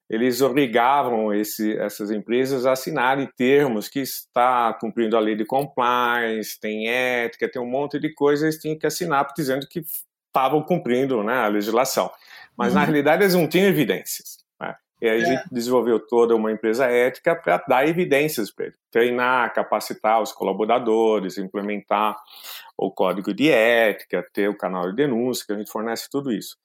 eles 0.09 0.41
obrigavam 0.41 1.31
esse, 1.31 1.77
essas 1.77 2.09
empresas 2.09 2.65
a 2.65 2.71
assinarem 2.71 3.29
termos 3.37 3.87
que 3.87 3.99
está 3.99 4.73
cumprindo 4.73 5.15
a 5.15 5.19
lei 5.19 5.35
de 5.35 5.45
compliance, 5.45 6.59
tem 6.59 6.89
ética, 6.89 7.47
tem 7.47 7.61
um 7.61 7.69
monte 7.69 7.99
de 7.99 8.11
coisas, 8.13 8.43
eles 8.43 8.57
tinham 8.59 8.77
que 8.77 8.87
assinar 8.87 9.27
dizendo 9.37 9.67
que 9.67 9.83
estavam 10.25 10.63
cumprindo 10.63 11.23
né, 11.23 11.35
a 11.35 11.47
legislação. 11.47 12.09
Mas, 12.57 12.73
uhum. 12.73 12.79
na 12.79 12.85
realidade, 12.85 13.23
eles 13.23 13.35
não 13.35 13.47
tinham 13.47 13.67
evidências. 13.67 14.39
Né? 14.59 14.75
E 14.99 15.07
aí 15.07 15.21
é. 15.21 15.23
a 15.23 15.25
gente 15.25 15.43
desenvolveu 15.51 15.99
toda 15.99 16.35
uma 16.35 16.51
empresa 16.51 16.85
ética 16.85 17.35
para 17.35 17.63
dar 17.67 17.87
evidências 17.87 18.49
para 18.51 18.65
ele. 18.65 18.75
Treinar, 18.91 19.53
capacitar 19.53 20.21
os 20.21 20.31
colaboradores, 20.31 21.37
implementar 21.37 22.15
o 22.75 22.89
código 22.89 23.31
de 23.31 23.51
ética, 23.51 24.25
ter 24.33 24.49
o 24.49 24.57
canal 24.57 24.89
de 24.89 24.95
denúncia, 24.95 25.45
que 25.45 25.53
a 25.53 25.57
gente 25.57 25.71
fornece 25.71 26.09
tudo 26.09 26.31
isso. 26.31 26.57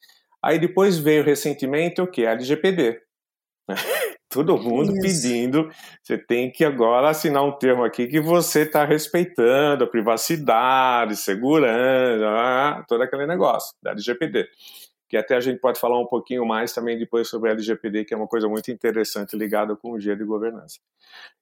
Aí 0.42 0.58
depois 0.58 0.98
veio 0.98 1.22
recentemente 1.22 2.00
o 2.00 2.06
que? 2.06 2.24
A 2.24 2.32
LGPD. 2.32 3.04
Todo 4.28 4.58
mundo 4.58 4.92
Isso. 4.92 5.00
pedindo, 5.00 5.70
você 6.02 6.18
tem 6.18 6.50
que 6.50 6.64
agora 6.64 7.08
assinar 7.08 7.44
um 7.44 7.52
termo 7.52 7.84
aqui 7.84 8.06
que 8.08 8.20
você 8.20 8.62
está 8.62 8.84
respeitando 8.84 9.84
a 9.84 9.86
privacidade, 9.86 11.16
segurança, 11.16 12.84
todo 12.88 13.02
aquele 13.02 13.26
negócio 13.26 13.74
da 13.80 13.92
LGPD. 13.92 14.48
Que 15.08 15.16
até 15.16 15.36
a 15.36 15.40
gente 15.40 15.60
pode 15.60 15.78
falar 15.78 16.00
um 16.00 16.06
pouquinho 16.06 16.44
mais 16.44 16.72
também 16.72 16.98
depois 16.98 17.28
sobre 17.28 17.50
a 17.50 17.52
LGPD, 17.52 18.06
que 18.06 18.14
é 18.14 18.16
uma 18.16 18.26
coisa 18.26 18.48
muito 18.48 18.72
interessante 18.72 19.36
ligada 19.36 19.76
com 19.76 19.92
o 19.92 19.98
dia 19.98 20.16
de 20.16 20.24
governança. 20.24 20.80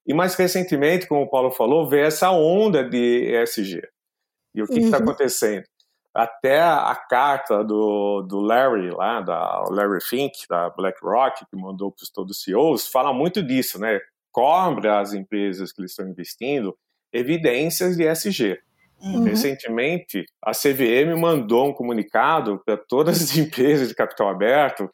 E 0.07 0.13
mais 0.13 0.35
recentemente, 0.35 1.07
como 1.07 1.23
o 1.23 1.31
Paulo 1.31 1.51
falou, 1.51 1.89
veio 1.89 2.05
essa 2.05 2.31
onda 2.31 2.85
de 2.85 3.33
ESG. 3.35 3.83
E 4.55 4.63
o 4.63 4.67
que 4.67 4.81
está 4.81 4.99
uhum. 4.99 5.05
acontecendo? 5.05 5.65
Até 6.15 6.61
a 6.61 6.95
carta 6.95 7.65
do, 7.65 8.23
do 8.23 8.41
Larry, 8.41 8.91
lá, 8.91 9.21
da 9.21 9.65
Larry 9.71 10.01
Fink, 10.03 10.47
da 10.49 10.69
BlackRock, 10.71 11.47
que 11.47 11.57
mandou 11.57 11.91
para 11.91 12.07
todos 12.13 12.37
os 12.37 12.43
CEOs, 12.43 12.89
fala 12.89 13.13
muito 13.13 13.43
disso, 13.43 13.79
né? 13.81 13.99
Cobra 14.31 15.01
as 15.01 15.15
empresas 15.15 15.73
que 15.73 15.81
eles 15.81 15.93
estão 15.93 16.09
investindo 16.09 16.77
evidências 17.13 17.97
de 17.97 18.07
SG. 18.07 18.59
Uhum. 19.01 19.25
Recentemente, 19.25 20.25
a 20.41 20.53
CVM 20.53 21.19
mandou 21.19 21.69
um 21.69 21.73
comunicado 21.73 22.63
para 22.65 22.77
todas 22.77 23.21
as 23.23 23.37
empresas 23.37 23.89
de 23.89 23.95
capital 23.95 24.29
aberto 24.29 24.89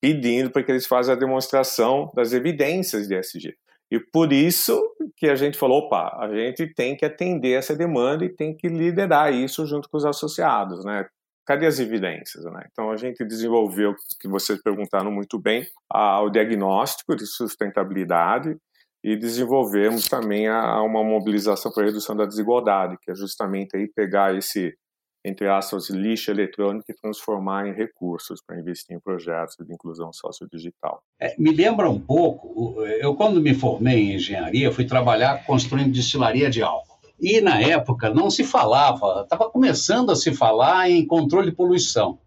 pedindo 0.00 0.50
para 0.50 0.62
que 0.62 0.70
eles 0.70 0.86
façam 0.86 1.14
a 1.14 1.18
demonstração 1.18 2.12
das 2.14 2.32
evidências 2.32 3.08
de 3.08 3.14
SG. 3.14 3.56
E 3.90 4.00
por 4.00 4.32
isso 4.32 4.82
que 5.16 5.28
a 5.28 5.34
gente 5.34 5.56
falou, 5.58 5.84
opa, 5.84 6.16
a 6.18 6.28
gente 6.34 6.72
tem 6.74 6.96
que 6.96 7.04
atender 7.04 7.52
essa 7.52 7.74
demanda 7.74 8.24
e 8.24 8.34
tem 8.34 8.54
que 8.54 8.68
liderar 8.68 9.32
isso 9.32 9.64
junto 9.66 9.88
com 9.88 9.96
os 9.96 10.04
associados, 10.04 10.84
né? 10.84 11.06
Cadê 11.46 11.66
as 11.66 11.78
evidências, 11.78 12.44
né? 12.44 12.66
Então 12.72 12.90
a 12.90 12.96
gente 12.96 13.24
desenvolveu, 13.24 13.94
que 14.20 14.28
vocês 14.28 14.60
perguntaram 14.60 15.10
muito 15.12 15.38
bem, 15.38 15.64
a, 15.88 16.20
o 16.20 16.30
diagnóstico 16.30 17.14
de 17.14 17.24
sustentabilidade 17.26 18.56
e 19.04 19.16
desenvolvemos 19.16 20.08
também 20.08 20.48
a, 20.48 20.60
a 20.60 20.82
uma 20.82 21.04
mobilização 21.04 21.70
para 21.70 21.84
a 21.84 21.86
redução 21.86 22.16
da 22.16 22.26
desigualdade, 22.26 22.96
que 23.00 23.12
é 23.12 23.14
justamente 23.14 23.76
aí 23.76 23.86
pegar 23.94 24.34
esse 24.34 24.76
entre 25.26 25.48
aspas, 25.48 25.90
lixo 25.90 26.30
eletrônico 26.30 26.84
e 26.88 26.94
transformar 26.94 27.66
em 27.66 27.72
recursos 27.72 28.40
para 28.40 28.60
investir 28.60 28.96
em 28.96 29.00
projetos 29.00 29.56
de 29.58 29.74
inclusão 29.74 30.12
sociodigital. 30.12 31.02
É, 31.20 31.34
me 31.36 31.50
lembra 31.50 31.90
um 31.90 31.98
pouco, 31.98 32.80
eu 33.00 33.12
quando 33.16 33.40
me 33.40 33.52
formei 33.52 33.98
em 33.98 34.14
engenharia, 34.14 34.70
fui 34.70 34.84
trabalhar 34.84 35.44
construindo 35.44 35.92
destilaria 35.92 36.48
de 36.48 36.62
álcool. 36.62 37.00
E 37.18 37.40
na 37.40 37.60
época 37.60 38.08
não 38.08 38.30
se 38.30 38.44
falava, 38.44 39.22
estava 39.22 39.50
começando 39.50 40.12
a 40.12 40.16
se 40.16 40.32
falar 40.32 40.88
em 40.88 41.04
controle 41.04 41.50
de 41.50 41.56
poluição. 41.56 42.20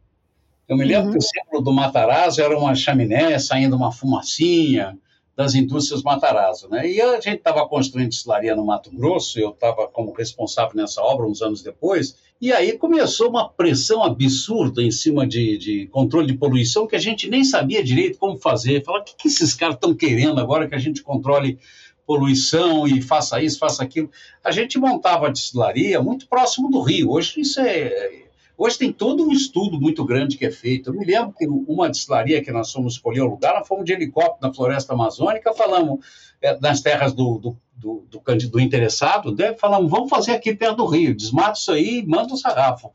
Eu 0.67 0.75
me 0.75 0.83
lembro 0.83 1.05
uhum. 1.05 1.11
que 1.13 1.19
o 1.19 1.21
símbolo 1.21 1.63
do 1.63 1.71
Matarazzo 1.71 2.41
era 2.41 2.57
uma 2.57 2.75
chaminé 2.75 3.39
saindo 3.39 3.77
uma 3.77 3.93
fumacinha, 3.93 4.97
das 5.39 5.55
indústrias 5.55 6.03
Matarazzo. 6.03 6.67
Né? 6.69 6.91
E 6.91 7.01
a 7.01 7.13
gente 7.21 7.37
estava 7.37 7.65
construindo 7.65 8.09
destilaria 8.09 8.53
no 8.53 8.65
Mato 8.65 8.91
Grosso, 8.91 9.39
eu 9.39 9.51
estava 9.51 9.87
como 9.87 10.11
responsável 10.11 10.75
nessa 10.75 11.01
obra 11.01 11.25
uns 11.25 11.41
anos 11.41 11.63
depois, 11.63 12.17
e 12.41 12.51
aí 12.51 12.77
começou 12.77 13.29
uma 13.29 13.47
pressão 13.47 14.03
absurda 14.03 14.83
em 14.83 14.91
cima 14.91 15.25
de, 15.25 15.57
de 15.57 15.87
controle 15.87 16.27
de 16.27 16.33
poluição 16.33 16.85
que 16.85 16.95
a 16.95 16.99
gente 16.99 17.29
nem 17.29 17.45
sabia 17.45 17.81
direito 17.81 18.19
como 18.19 18.37
fazer. 18.37 18.83
Falar, 18.83 18.99
o 18.99 19.03
que, 19.05 19.15
que 19.15 19.27
esses 19.29 19.53
caras 19.53 19.75
estão 19.75 19.93
querendo 19.93 20.41
agora 20.41 20.67
que 20.67 20.75
a 20.75 20.79
gente 20.79 21.01
controle 21.01 21.57
poluição 22.05 22.85
e 22.85 23.01
faça 23.01 23.41
isso, 23.41 23.59
faça 23.59 23.81
aquilo? 23.81 24.11
A 24.43 24.51
gente 24.51 24.77
montava 24.77 25.27
a 25.27 25.31
destilaria 25.31 26.01
muito 26.01 26.27
próximo 26.27 26.69
do 26.69 26.81
rio. 26.81 27.11
Hoje 27.11 27.39
isso 27.39 27.61
é 27.61 28.23
Hoje 28.61 28.77
tem 28.77 28.91
todo 28.91 29.25
um 29.25 29.31
estudo 29.31 29.79
muito 29.79 30.03
grande 30.03 30.35
que 30.35 30.45
é 30.45 30.51
feito. 30.51 30.89
Eu 30.89 30.93
me 30.93 31.05
lembro 31.05 31.31
que 31.31 31.47
uma 31.47 31.87
destilaria 31.87 32.43
que 32.43 32.51
nós 32.51 32.69
fomos 32.69 32.95
escolher 32.95 33.21
o 33.21 33.29
lugar, 33.29 33.53
nós 33.53 33.65
fomos 33.65 33.85
de 33.85 33.93
helicóptero 33.93 34.39
na 34.41 34.53
floresta 34.53 34.91
amazônica, 34.91 35.53
falamos 35.53 36.05
é, 36.41 36.59
nas 36.59 36.81
terras 36.81 37.13
do, 37.13 37.37
do, 37.37 37.57
do, 37.73 38.05
do, 38.11 38.49
do 38.49 38.59
interessado, 38.59 39.33
né? 39.33 39.53
falamos, 39.53 39.89
vamos 39.89 40.09
fazer 40.09 40.33
aqui 40.33 40.53
perto 40.53 40.75
do 40.75 40.87
rio, 40.87 41.15
desmata 41.15 41.57
isso 41.57 41.71
aí 41.71 42.05
manda 42.05 42.33
o 42.33 42.37
sarrafo. 42.37 42.91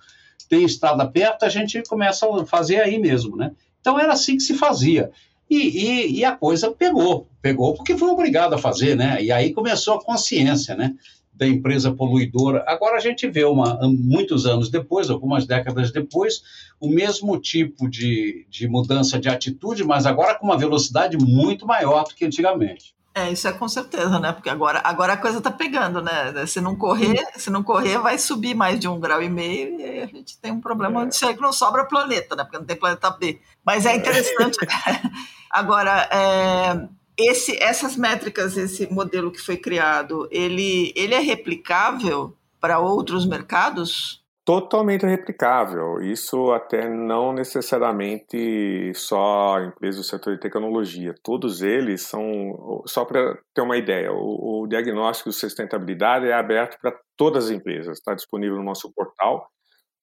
Tem 0.50 0.66
estrada 0.66 1.06
perto, 1.08 1.46
a 1.46 1.48
gente 1.48 1.82
começa 1.84 2.28
a 2.28 2.44
fazer 2.44 2.82
aí 2.82 2.98
mesmo, 2.98 3.34
né? 3.34 3.52
Então 3.80 3.98
era 3.98 4.12
assim 4.12 4.36
que 4.36 4.42
se 4.42 4.52
fazia. 4.52 5.10
E, 5.48 5.56
e, 5.56 6.18
e, 6.18 6.24
a 6.26 6.36
coisa 6.36 6.70
pegou, 6.72 7.26
pegou 7.40 7.72
porque 7.72 7.96
foi 7.96 8.08
obrigado 8.08 8.52
a 8.52 8.58
fazer, 8.58 8.96
né? 8.96 9.22
E 9.22 9.32
aí 9.32 9.54
começou 9.54 9.94
a 9.94 10.04
consciência, 10.04 10.74
né? 10.74 10.94
Da 11.34 11.46
empresa 11.46 11.92
poluidora. 11.92 12.64
Agora 12.66 12.96
a 12.96 13.00
gente 13.00 13.28
vê, 13.28 13.44
uma, 13.44 13.78
muitos 13.82 14.46
anos 14.46 14.70
depois, 14.70 15.10
algumas 15.10 15.46
décadas 15.46 15.90
depois, 15.90 16.42
o 16.80 16.88
mesmo 16.88 17.38
tipo 17.40 17.88
de, 17.88 18.46
de 18.48 18.68
mudança 18.68 19.18
de 19.18 19.28
atitude, 19.28 19.84
mas 19.84 20.06
agora 20.06 20.36
com 20.36 20.46
uma 20.46 20.58
velocidade 20.58 21.16
muito 21.18 21.66
maior 21.66 22.04
do 22.04 22.14
que 22.14 22.24
antigamente. 22.24 22.94
É, 23.16 23.30
isso 23.30 23.46
é 23.46 23.52
com 23.52 23.68
certeza, 23.68 24.18
né? 24.18 24.32
Porque 24.32 24.50
agora, 24.50 24.80
agora 24.82 25.12
a 25.12 25.16
coisa 25.16 25.40
tá 25.40 25.50
pegando, 25.50 26.02
né? 26.02 26.46
Se 26.46 26.60
não 26.60 26.74
correr, 26.74 27.24
se 27.36 27.48
não 27.48 27.62
correr, 27.62 27.96
vai 27.98 28.18
subir 28.18 28.56
mais 28.56 28.80
de 28.80 28.88
um 28.88 28.98
grau 28.98 29.22
e 29.22 29.28
meio 29.28 29.80
e 29.80 30.00
a 30.00 30.06
gente 30.06 30.36
tem 30.38 30.50
um 30.50 30.60
problema 30.60 31.02
é. 31.02 31.04
onde 31.04 31.16
que 31.16 31.40
não 31.40 31.52
sobra 31.52 31.84
planeta, 31.84 32.34
né? 32.34 32.42
Porque 32.42 32.58
não 32.58 32.64
tem 32.64 32.76
planeta 32.76 33.10
B. 33.10 33.40
Mas 33.64 33.86
é 33.86 33.94
interessante. 33.94 34.58
agora, 35.48 36.08
é, 36.10 36.88
esse, 37.18 37.62
essas 37.62 37.96
métricas, 37.96 38.56
esse 38.56 38.90
modelo 38.92 39.30
que 39.30 39.40
foi 39.40 39.56
criado, 39.56 40.28
ele, 40.30 40.92
ele 40.96 41.14
é 41.14 41.20
replicável 41.20 42.36
para 42.60 42.78
outros 42.78 43.26
mercados? 43.26 44.24
Totalmente 44.44 45.06
replicável. 45.06 46.02
Isso 46.02 46.52
até 46.52 46.88
não 46.88 47.32
necessariamente 47.32 48.92
só 48.94 49.58
empresas 49.58 50.00
do 50.00 50.06
setor 50.06 50.34
de 50.34 50.40
tecnologia. 50.40 51.14
Todos 51.22 51.62
eles 51.62 52.02
são, 52.02 52.82
só 52.86 53.06
para 53.06 53.38
ter 53.54 53.62
uma 53.62 53.78
ideia, 53.78 54.12
o, 54.12 54.62
o 54.62 54.66
diagnóstico 54.66 55.30
de 55.30 55.36
sustentabilidade 55.36 56.26
é 56.26 56.34
aberto 56.34 56.78
para 56.78 56.94
todas 57.16 57.46
as 57.46 57.50
empresas. 57.52 57.96
Está 57.96 58.14
disponível 58.14 58.56
no 58.56 58.64
nosso 58.64 58.92
portal, 58.92 59.48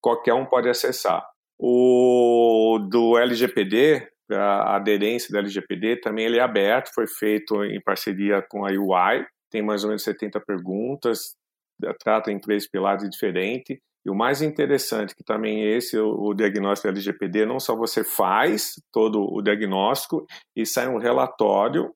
qualquer 0.01 0.33
um 0.33 0.45
pode 0.45 0.67
acessar. 0.67 1.23
O 1.59 2.79
do 2.89 3.19
LGPD, 3.19 4.07
a 4.33 4.75
aderência 4.75 5.31
da 5.31 5.39
LGPD 5.39 5.97
também 5.97 6.25
ele 6.25 6.37
é 6.37 6.41
aberto, 6.41 6.93
foi 6.93 7.07
feito 7.07 7.63
em 7.63 7.81
parceria 7.81 8.41
com 8.41 8.65
a 8.65 8.69
UI, 8.69 9.25
tem 9.49 9.61
mais 9.61 9.83
ou 9.83 9.89
menos 9.89 10.03
70 10.03 10.39
perguntas, 10.41 11.35
trata 11.99 12.31
em 12.31 12.39
três 12.39 12.69
pilares 12.69 13.09
diferentes. 13.09 13.77
E 14.05 14.09
o 14.09 14.15
mais 14.15 14.41
interessante 14.41 15.15
que 15.15 15.23
também 15.23 15.63
esse 15.75 15.97
o, 15.97 16.33
diagnóstico 16.33 16.87
da 16.87 16.93
LGPD, 16.93 17.45
não 17.45 17.59
só 17.59 17.75
você 17.75 18.03
faz 18.03 18.73
todo 18.91 19.21
o 19.21 19.41
diagnóstico 19.41 20.25
e 20.55 20.65
sai 20.65 20.87
um 20.87 20.97
relatório 20.97 21.93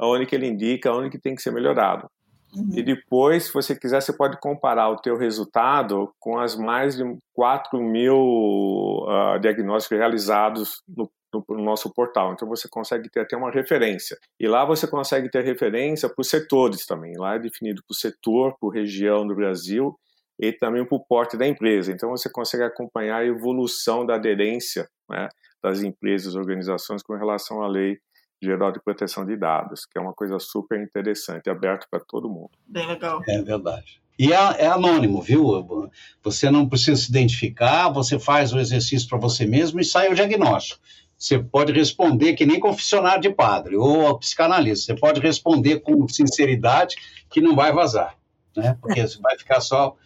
onde 0.00 0.26
que 0.26 0.34
ele 0.34 0.46
indica 0.46 0.92
onde 0.92 1.10
que 1.10 1.20
tem 1.20 1.34
que 1.34 1.42
ser 1.42 1.52
melhorado. 1.52 2.08
Uhum. 2.54 2.70
E 2.74 2.82
depois, 2.82 3.44
se 3.44 3.52
você 3.52 3.78
quiser, 3.78 4.00
você 4.00 4.12
pode 4.12 4.38
comparar 4.40 4.88
o 4.88 4.96
teu 4.96 5.16
resultado 5.16 6.10
com 6.18 6.38
as 6.38 6.56
mais 6.56 6.96
de 6.96 7.04
4 7.34 7.80
mil 7.80 8.16
uh, 8.16 9.38
diagnósticos 9.40 9.98
realizados 9.98 10.82
no 10.88 11.10
no, 11.48 11.56
no, 11.56 11.64
nosso 11.64 11.92
portal. 11.92 12.32
Então 12.32 12.48
você 12.48 12.68
consegue 12.68 13.08
ter 13.10 13.20
até 13.20 13.36
uma 13.36 13.50
referência. 13.50 14.16
E 14.38 14.46
lá 14.46 14.64
você 14.64 14.86
consegue 14.86 15.30
ter 15.30 15.44
referência 15.44 16.08
por 16.08 16.24
setores 16.24 16.86
também. 16.86 17.14
Lá 17.16 17.34
é 17.34 17.38
definido 17.38 17.82
por 17.86 17.94
setor, 17.94 18.56
por 18.58 18.70
região 18.70 19.26
do 19.26 19.34
Brasil 19.34 19.94
e 20.38 20.52
também 20.52 20.84
por 20.84 21.04
porte 21.06 21.36
da 21.36 21.46
empresa. 21.46 21.92
Então 21.92 22.10
você 22.10 22.30
consegue 22.30 22.64
acompanhar 22.64 23.18
a 23.18 23.26
evolução 23.26 24.04
da 24.04 24.14
aderência 24.14 24.88
né, 25.08 25.28
das 25.62 25.82
empresas, 25.82 26.34
organizações 26.34 27.02
com 27.02 27.14
relação 27.14 27.62
à 27.62 27.68
lei 27.68 27.98
geral 28.42 28.70
de 28.70 28.80
proteção 28.82 29.24
de 29.24 29.36
dados, 29.36 29.86
que 29.86 29.98
é 29.98 30.00
uma 30.00 30.12
coisa 30.12 30.38
super 30.38 30.80
interessante, 30.80 31.48
aberto 31.48 31.86
para 31.90 32.00
todo 32.00 32.28
mundo. 32.28 32.50
Bem 32.66 32.86
legal. 32.86 33.22
É 33.26 33.40
verdade. 33.42 34.00
E 34.18 34.32
é, 34.32 34.36
é, 34.36 34.66
anônimo, 34.66 35.20
viu? 35.20 35.90
Você 36.22 36.50
não 36.50 36.68
precisa 36.68 37.00
se 37.00 37.10
identificar, 37.10 37.90
você 37.90 38.18
faz 38.18 38.52
o 38.52 38.58
exercício 38.58 39.08
para 39.08 39.18
você 39.18 39.46
mesmo 39.46 39.78
e 39.78 39.84
sai 39.84 40.08
o 40.10 40.14
diagnóstico. 40.14 40.80
Você 41.18 41.38
pode 41.38 41.72
responder 41.72 42.34
que 42.34 42.44
nem 42.44 42.60
confessionário 42.60 43.22
de 43.22 43.30
padre 43.30 43.76
ou 43.76 44.18
psicanalista. 44.18 44.92
Você 44.92 45.00
pode 45.00 45.20
responder 45.20 45.80
com 45.80 46.06
sinceridade 46.08 46.96
que 47.30 47.40
não 47.40 47.54
vai 47.54 47.72
vazar, 47.72 48.16
né? 48.56 48.76
Porque 48.80 49.00
vai 49.22 49.38
ficar 49.38 49.60
só 49.60 49.96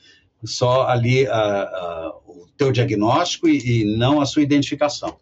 só 0.44 0.87
ali 0.88 1.25
uh, 1.25 1.29
uh, 1.29 2.42
o 2.42 2.46
teu 2.57 2.73
diagnóstico 2.73 3.46
e, 3.46 3.83
e, 3.83 3.96
não 3.96 4.20
a 4.20 4.27
sua 4.27 4.42
identificação. 4.42 5.16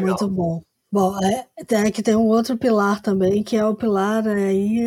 Muito 0.00 0.28
bom. 0.28 0.62
Bom, 0.96 1.14
é, 1.22 1.90
que 1.90 2.02
tem 2.02 2.16
um 2.16 2.26
outro 2.26 2.56
pilar 2.56 3.02
também, 3.02 3.42
que 3.42 3.54
é 3.54 3.62
o 3.62 3.74
pilar 3.74 4.26
aí 4.26 4.80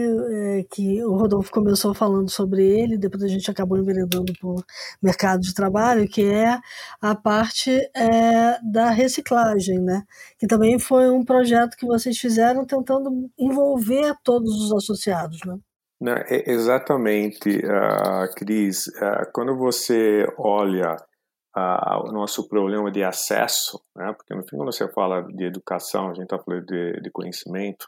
é, 0.58 0.63
que 0.63 1.04
o 1.04 1.15
Rodolfo 1.15 1.52
começou 1.52 1.93
falando 1.93 2.32
sobre 2.32 2.65
ele, 2.65 2.98
depois 2.98 3.22
a 3.22 3.28
gente 3.28 3.52
acabou 3.52 3.78
enveredando 3.78 4.34
por 4.41 4.65
mercado 5.00 5.41
de 5.41 5.54
trabalho, 5.54 6.10
que 6.10 6.26
é 6.26 6.58
a 7.00 7.13
parte 7.13 7.69
é, 7.95 8.58
da 8.63 8.89
reciclagem, 8.89 9.78
né? 9.78 10.02
Que 10.39 10.48
também 10.48 10.80
foi 10.80 11.12
um 11.12 11.24
projeto 11.24 11.78
que 11.78 11.86
vocês 11.86 12.17
fizeram 12.17 12.65
tentando 12.65 13.30
envolver 13.38 14.15
todos 14.24 14.50
os 14.63 14.74
associados, 14.74 15.38
né? 15.45 15.60
Não, 16.02 16.13
é 16.13 16.43
exatamente, 16.50 17.50
uh, 17.60 18.34
Cris. 18.36 18.88
Uh, 18.88 19.30
quando 19.32 19.56
você 19.56 20.26
olha 20.39 20.95
o 21.55 22.12
nosso 22.12 22.47
problema 22.47 22.91
de 22.91 23.03
acesso, 23.03 23.81
né? 23.95 24.13
porque 24.13 24.33
no 24.35 24.43
fim, 24.43 24.57
quando 24.57 24.71
você 24.71 24.88
fala 24.91 25.21
de 25.21 25.45
educação, 25.45 26.09
a 26.09 26.13
gente 26.13 26.23
está 26.23 26.39
falando 26.39 26.65
de, 26.65 27.01
de, 27.01 27.12
conhecimento, 27.12 27.88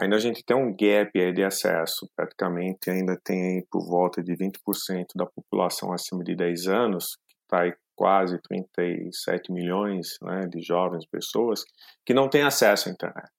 ainda 0.00 0.16
a 0.16 0.20
gente 0.20 0.44
tem 0.44 0.56
um 0.56 0.70
gap 0.70 1.10
de 1.32 1.44
acesso, 1.44 2.08
praticamente 2.16 2.90
ainda 2.90 3.18
tem 3.22 3.66
por 3.70 3.86
volta 3.86 4.22
de 4.22 4.32
20% 4.36 5.06
da 5.16 5.26
população 5.26 5.92
acima 5.92 6.22
de 6.22 6.34
10 6.36 6.68
anos, 6.68 7.16
que 7.28 7.36
está 7.42 7.62
aí 7.62 7.74
quase 7.94 8.40
37 8.40 9.52
milhões 9.52 10.16
né, 10.22 10.46
de 10.48 10.62
jovens 10.62 11.04
pessoas, 11.06 11.64
que 12.06 12.14
não 12.14 12.28
têm 12.28 12.42
acesso 12.42 12.88
à 12.88 12.92
internet. 12.92 13.32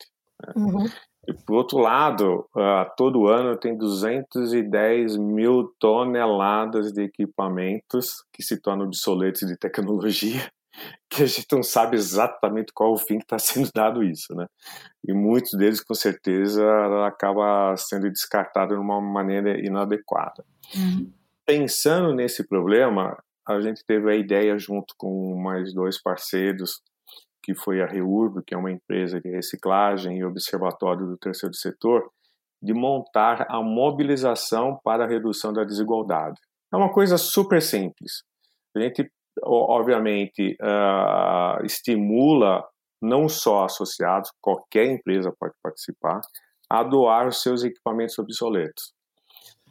Né? 0.46 0.54
Uhum. 0.56 0.86
E, 1.28 1.34
por 1.34 1.56
outro 1.56 1.78
lado, 1.78 2.50
uh, 2.56 2.86
todo 2.98 3.28
ano 3.28 3.56
tem 3.56 3.78
210 3.78 5.18
mil 5.18 5.74
toneladas 5.80 6.92
de 6.92 7.04
equipamentos 7.04 8.24
que 8.34 8.44
se 8.44 8.60
tornam 8.60 8.86
obsoletos 8.86 9.48
de 9.48 9.58
tecnologia, 9.58 10.52
que 11.10 11.24
a 11.24 11.26
gente 11.26 11.48
não 11.52 11.64
sabe 11.64 11.96
exatamente 11.96 12.74
qual 12.74 12.92
o 12.92 12.98
fim 12.98 13.18
que 13.18 13.24
está 13.24 13.40
sendo 13.40 13.70
dado 13.74 14.04
isso, 14.04 14.36
né? 14.36 14.48
E 15.08 15.14
muitos 15.14 15.54
deles, 15.54 15.82
com 15.82 15.94
certeza, 15.94 16.64
acaba 17.06 17.76
sendo 17.78 18.10
descartado 18.10 18.74
de 18.74 18.82
uma 18.82 19.00
maneira 19.00 19.58
inadequada. 19.60 20.44
Uhum. 20.76 21.12
Pensando 21.46 22.14
nesse 22.14 22.48
problema, 22.48 23.18
a 23.48 23.60
gente 23.62 23.84
teve 23.86 24.12
a 24.12 24.16
ideia, 24.16 24.58
junto 24.58 24.94
com 24.98 25.36
mais 25.42 25.74
dois 25.74 26.02
parceiros, 26.02 26.82
que 27.44 27.54
foi 27.54 27.82
a 27.82 27.86
Reurb, 27.86 28.42
que 28.48 28.56
é 28.56 28.58
uma 28.58 28.72
empresa 28.72 29.20
de 29.20 29.30
reciclagem 29.30 30.18
e 30.18 30.24
observatório 30.24 31.06
do 31.06 31.18
terceiro 31.18 31.54
setor, 31.54 32.10
de 32.62 32.74
montar 32.74 33.46
a 33.50 33.62
mobilização 33.62 34.80
para 34.84 35.04
a 35.04 35.08
redução 35.08 35.52
da 35.52 35.66
desigualdade. 35.66 36.40
É 36.74 36.78
uma 36.78 36.92
coisa 36.92 37.18
super 37.18 37.62
simples. 37.62 38.24
A 38.76 38.80
gente, 38.80 39.12
obviamente, 39.44 40.56
uh, 40.62 41.64
estimula 41.66 42.64
não 43.02 43.28
só 43.28 43.66
associados, 43.66 44.32
qualquer 44.42 44.86
empresa 44.86 45.34
pode 45.38 45.54
participar, 45.62 46.22
a 46.70 46.82
doar 46.82 47.28
os 47.28 47.42
seus 47.42 47.64
equipamentos 47.64 48.18
obsoletos. 48.18 48.94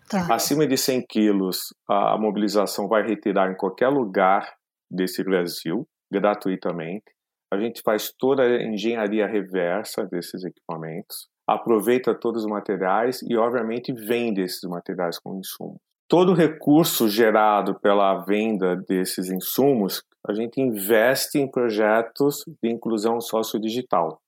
Tá. 0.08 0.34
Acima 0.34 0.66
de 0.66 0.76
100 0.76 1.06
quilos, 1.08 1.74
a 1.88 2.18
mobilização 2.18 2.86
vai 2.86 3.02
retirar 3.02 3.50
em 3.50 3.56
qualquer 3.56 3.88
lugar 3.88 4.52
desse 4.90 5.24
Brasil, 5.24 5.88
gratuitamente. 6.12 7.04
A 7.52 7.58
gente 7.58 7.82
faz 7.82 8.10
toda 8.18 8.44
a 8.44 8.62
engenharia 8.62 9.26
reversa 9.26 10.06
desses 10.06 10.42
equipamentos, 10.42 11.28
aproveita 11.46 12.14
todos 12.14 12.44
os 12.44 12.50
materiais 12.50 13.20
e, 13.20 13.36
obviamente, 13.36 13.92
vende 13.92 14.40
esses 14.40 14.62
materiais 14.62 15.18
como 15.18 15.38
insumo. 15.38 15.78
Todo 16.08 16.32
recurso 16.32 17.10
gerado 17.10 17.78
pela 17.78 18.24
venda 18.24 18.74
desses 18.74 19.30
insumos, 19.30 20.02
a 20.26 20.32
gente 20.32 20.62
investe 20.62 21.38
em 21.38 21.46
projetos 21.46 22.42
de 22.62 22.70
inclusão 22.70 23.20
sociodigital. 23.20 24.18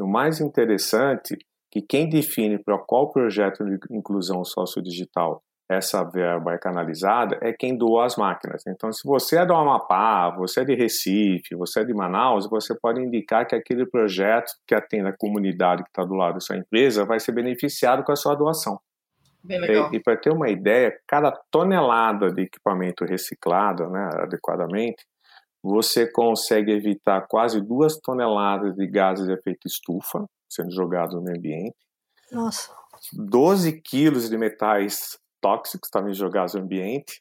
O 0.00 0.08
mais 0.08 0.40
interessante 0.40 1.34
é 1.34 1.38
que 1.70 1.80
quem 1.80 2.08
define 2.08 2.58
para 2.58 2.76
qual 2.76 3.12
projeto 3.12 3.64
de 3.64 3.78
inclusão 3.88 4.44
sociodigital 4.44 5.44
essa 5.68 6.04
verba 6.04 6.52
é 6.52 6.58
canalizada 6.58 7.38
é 7.40 7.52
quem 7.52 7.76
doa 7.76 8.04
as 8.04 8.16
máquinas. 8.16 8.62
Então, 8.66 8.92
se 8.92 9.06
você 9.06 9.38
é 9.38 9.46
do 9.46 9.54
Amapá, 9.54 10.30
você 10.30 10.60
é 10.60 10.64
de 10.64 10.74
Recife, 10.74 11.54
você 11.54 11.80
é 11.80 11.84
de 11.84 11.94
Manaus, 11.94 12.48
você 12.48 12.74
pode 12.78 13.00
indicar 13.00 13.46
que 13.46 13.54
aquele 13.54 13.86
projeto 13.86 14.52
que 14.66 14.74
atende 14.74 15.08
a 15.08 15.16
comunidade 15.16 15.82
que 15.82 15.88
está 15.88 16.04
do 16.04 16.14
lado 16.14 16.34
da 16.34 16.40
sua 16.40 16.56
empresa 16.56 17.04
vai 17.04 17.18
ser 17.18 17.32
beneficiado 17.32 18.04
com 18.04 18.12
a 18.12 18.16
sua 18.16 18.34
doação. 18.34 18.78
Bem 19.42 19.60
legal. 19.60 19.92
E, 19.92 19.96
e 19.96 20.00
para 20.00 20.16
ter 20.16 20.30
uma 20.30 20.50
ideia, 20.50 20.94
cada 21.06 21.32
tonelada 21.50 22.30
de 22.30 22.42
equipamento 22.42 23.04
reciclado 23.04 23.88
né, 23.88 24.10
adequadamente, 24.14 25.04
você 25.62 26.06
consegue 26.06 26.72
evitar 26.72 27.26
quase 27.26 27.60
duas 27.60 27.98
toneladas 27.98 28.74
de 28.74 28.86
gases 28.86 29.26
de 29.26 29.32
efeito 29.32 29.66
estufa 29.66 30.26
sendo 30.48 30.70
jogados 30.70 31.14
no 31.14 31.22
meio 31.22 31.38
ambiente. 31.38 31.76
Nossa. 32.30 32.70
12 33.12 33.80
quilos 33.80 34.28
de 34.28 34.36
metais 34.36 35.18
tóxicos 35.44 35.90
também 35.90 36.14
jogados 36.14 36.54
no 36.54 36.62
ambiente. 36.62 37.20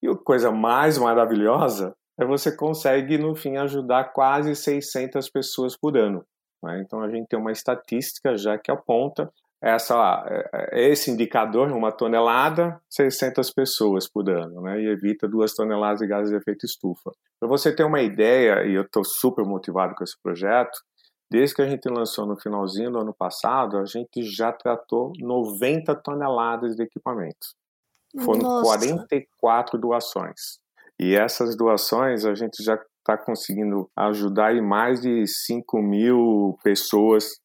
E 0.00 0.06
a 0.06 0.14
coisa 0.14 0.52
mais 0.52 0.96
maravilhosa 0.96 1.92
é 2.16 2.24
você 2.24 2.54
consegue, 2.54 3.18
no 3.18 3.34
fim, 3.34 3.56
ajudar 3.56 4.12
quase 4.12 4.54
600 4.54 5.28
pessoas 5.28 5.76
por 5.76 5.98
ano. 5.98 6.24
Né? 6.62 6.80
Então, 6.80 7.02
a 7.02 7.10
gente 7.10 7.26
tem 7.26 7.36
uma 7.36 7.50
estatística 7.50 8.36
já 8.36 8.56
que 8.56 8.70
aponta 8.70 9.28
essa, 9.60 10.24
é, 10.28 10.50
é, 10.52 10.88
esse 10.88 11.10
indicador, 11.10 11.72
uma 11.72 11.90
tonelada, 11.90 12.80
600 12.88 13.50
pessoas 13.50 14.08
por 14.08 14.30
ano, 14.30 14.60
né? 14.60 14.80
e 14.80 14.86
evita 14.86 15.26
duas 15.26 15.52
toneladas 15.52 15.98
de 15.98 16.06
gases 16.06 16.30
de 16.30 16.36
efeito 16.36 16.64
estufa. 16.64 17.10
Para 17.40 17.48
você 17.48 17.74
ter 17.74 17.82
uma 17.82 18.02
ideia, 18.02 18.64
e 18.64 18.74
eu 18.74 18.82
estou 18.82 19.02
super 19.04 19.44
motivado 19.44 19.96
com 19.96 20.04
esse 20.04 20.16
projeto, 20.22 20.78
Desde 21.30 21.56
que 21.56 21.62
a 21.62 21.68
gente 21.68 21.88
lançou 21.88 22.26
no 22.26 22.36
finalzinho 22.36 22.92
do 22.92 22.98
ano 22.98 23.12
passado, 23.12 23.78
a 23.78 23.84
gente 23.84 24.22
já 24.22 24.52
tratou 24.52 25.10
90 25.18 25.92
toneladas 25.96 26.76
de 26.76 26.82
equipamentos. 26.84 27.56
Foram 28.22 28.40
Nossa. 28.40 28.78
44 28.78 29.78
doações. 29.78 30.58
E 31.00 31.14
essas 31.14 31.56
doações 31.56 32.24
a 32.24 32.34
gente 32.34 32.62
já 32.62 32.78
está 32.98 33.18
conseguindo 33.18 33.90
ajudar 33.96 34.54
mais 34.62 35.00
de 35.00 35.26
5 35.26 35.82
mil 35.82 36.58
pessoas 36.62 37.40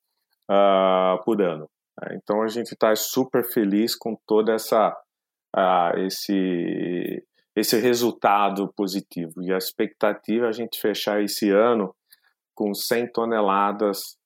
uh, 0.50 1.22
por 1.26 1.42
ano. 1.42 1.68
Então 2.14 2.42
a 2.42 2.48
gente 2.48 2.72
está 2.72 2.96
super 2.96 3.44
feliz 3.44 3.96
com 3.96 4.16
toda 4.26 4.54
essa 4.54 4.96
uh, 5.56 5.98
esse 6.00 7.24
esse 7.56 7.78
resultado 7.78 8.72
positivo 8.74 9.42
e 9.42 9.52
a 9.52 9.58
expectativa 9.58 10.46
é 10.46 10.50
a 10.50 10.52
gente 10.54 10.80
fechar 10.80 11.22
esse 11.22 11.50
ano 11.50 11.94
com 12.56 12.74
100 12.74 13.12
toneladas 13.12 14.18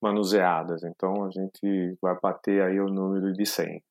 manuseadas. 0.00 0.84
Então 0.84 1.24
a 1.24 1.30
gente 1.30 1.96
vai 2.00 2.16
bater 2.22 2.62
aí 2.62 2.78
o 2.78 2.86
número 2.86 3.32
de 3.32 3.44
100. 3.44 3.82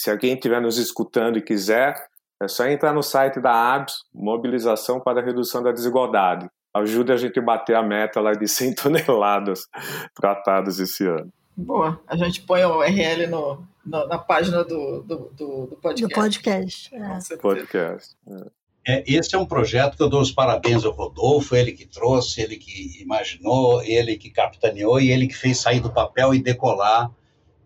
Se 0.00 0.10
alguém 0.10 0.32
estiver 0.32 0.62
nos 0.62 0.78
escutando 0.78 1.36
e 1.36 1.42
quiser, 1.42 1.94
é 2.42 2.48
só 2.48 2.66
entrar 2.66 2.94
no 2.94 3.02
site 3.02 3.38
da 3.38 3.74
ABS, 3.74 3.96
Mobilização 4.14 4.98
para 4.98 5.20
a 5.20 5.22
Redução 5.22 5.62
da 5.62 5.72
Desigualdade. 5.72 6.48
Ajude 6.72 7.12
a 7.12 7.18
gente 7.18 7.38
a 7.38 7.42
bater 7.42 7.76
a 7.76 7.82
meta 7.82 8.18
lá 8.18 8.32
de 8.32 8.48
100 8.48 8.76
toneladas 8.76 9.66
tratadas 10.14 10.78
esse 10.78 11.06
ano. 11.06 11.30
Boa. 11.54 12.00
A 12.06 12.16
gente 12.16 12.40
põe 12.40 12.64
o 12.64 12.78
URL 12.78 13.26
no, 13.26 13.62
no 13.84 14.06
na 14.06 14.16
página 14.16 14.64
do, 14.64 15.02
do, 15.02 15.16
do, 15.36 15.66
do 15.66 15.78
podcast. 15.82 16.08
Do 16.08 16.14
podcast. 16.14 16.94
É. 16.94 17.36
Podcast. 17.36 18.16
É. 18.26 18.60
É, 18.88 19.04
esse 19.06 19.34
é 19.34 19.38
um 19.38 19.44
projeto 19.44 19.98
que 19.98 20.02
eu 20.02 20.08
dou 20.08 20.22
os 20.22 20.32
parabéns 20.32 20.82
ao 20.82 20.92
Rodolfo, 20.92 21.54
ele 21.54 21.72
que 21.72 21.84
trouxe, 21.84 22.40
ele 22.40 22.56
que 22.56 23.02
imaginou, 23.02 23.82
ele 23.82 24.16
que 24.16 24.30
capitaneou 24.30 24.98
e 24.98 25.10
ele 25.10 25.26
que 25.26 25.36
fez 25.36 25.58
sair 25.58 25.80
do 25.80 25.92
papel 25.92 26.32
e 26.32 26.42
decolar 26.42 27.10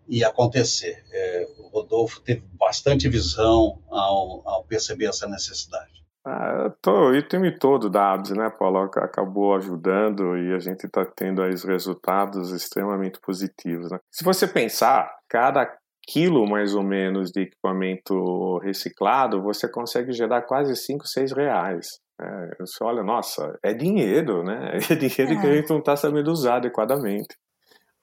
e 0.05 0.21
acontecer. 0.21 1.01
É, 1.13 1.47
Rodolfo 1.75 2.21
teve 2.21 2.43
bastante 2.53 3.09
visão 3.09 3.81
ao, 3.89 4.47
ao 4.47 4.63
perceber 4.63 5.07
essa 5.07 5.27
necessidade. 5.27 6.05
Ah, 6.25 6.73
tô, 6.81 7.13
e 7.13 7.19
o 7.19 7.27
time 7.27 7.51
todo 7.51 7.87
da 7.87 8.13
ABS, 8.13 8.31
né, 8.31 8.49
Paulo, 8.49 8.79
acabou 8.79 9.53
ajudando 9.55 10.35
e 10.37 10.55
a 10.55 10.59
gente 10.59 10.85
está 10.85 11.05
tendo 11.05 11.43
aí 11.43 11.53
os 11.53 11.63
resultados 11.63 12.51
extremamente 12.51 13.19
positivos. 13.19 13.91
Né? 13.91 13.99
Se 14.09 14.23
você 14.23 14.47
pensar, 14.47 15.07
cada 15.29 15.71
quilo 16.07 16.47
mais 16.49 16.73
ou 16.73 16.81
menos 16.81 17.29
de 17.31 17.41
equipamento 17.41 18.57
reciclado, 18.59 19.41
você 19.41 19.69
consegue 19.69 20.13
gerar 20.13 20.41
quase 20.43 20.75
5, 20.75 21.05
6 21.05 21.31
reais. 21.33 21.99
É, 22.19 22.55
você 22.59 22.83
olha, 22.83 23.03
nossa, 23.03 23.59
é 23.61 23.73
dinheiro, 23.73 24.43
né? 24.43 24.79
É 24.89 24.95
dinheiro 24.95 25.37
é. 25.37 25.41
que 25.41 25.47
a 25.47 25.55
gente 25.55 25.69
não 25.69 25.79
está 25.79 25.95
sabendo 25.95 26.31
usar 26.31 26.55
adequadamente. 26.55 27.35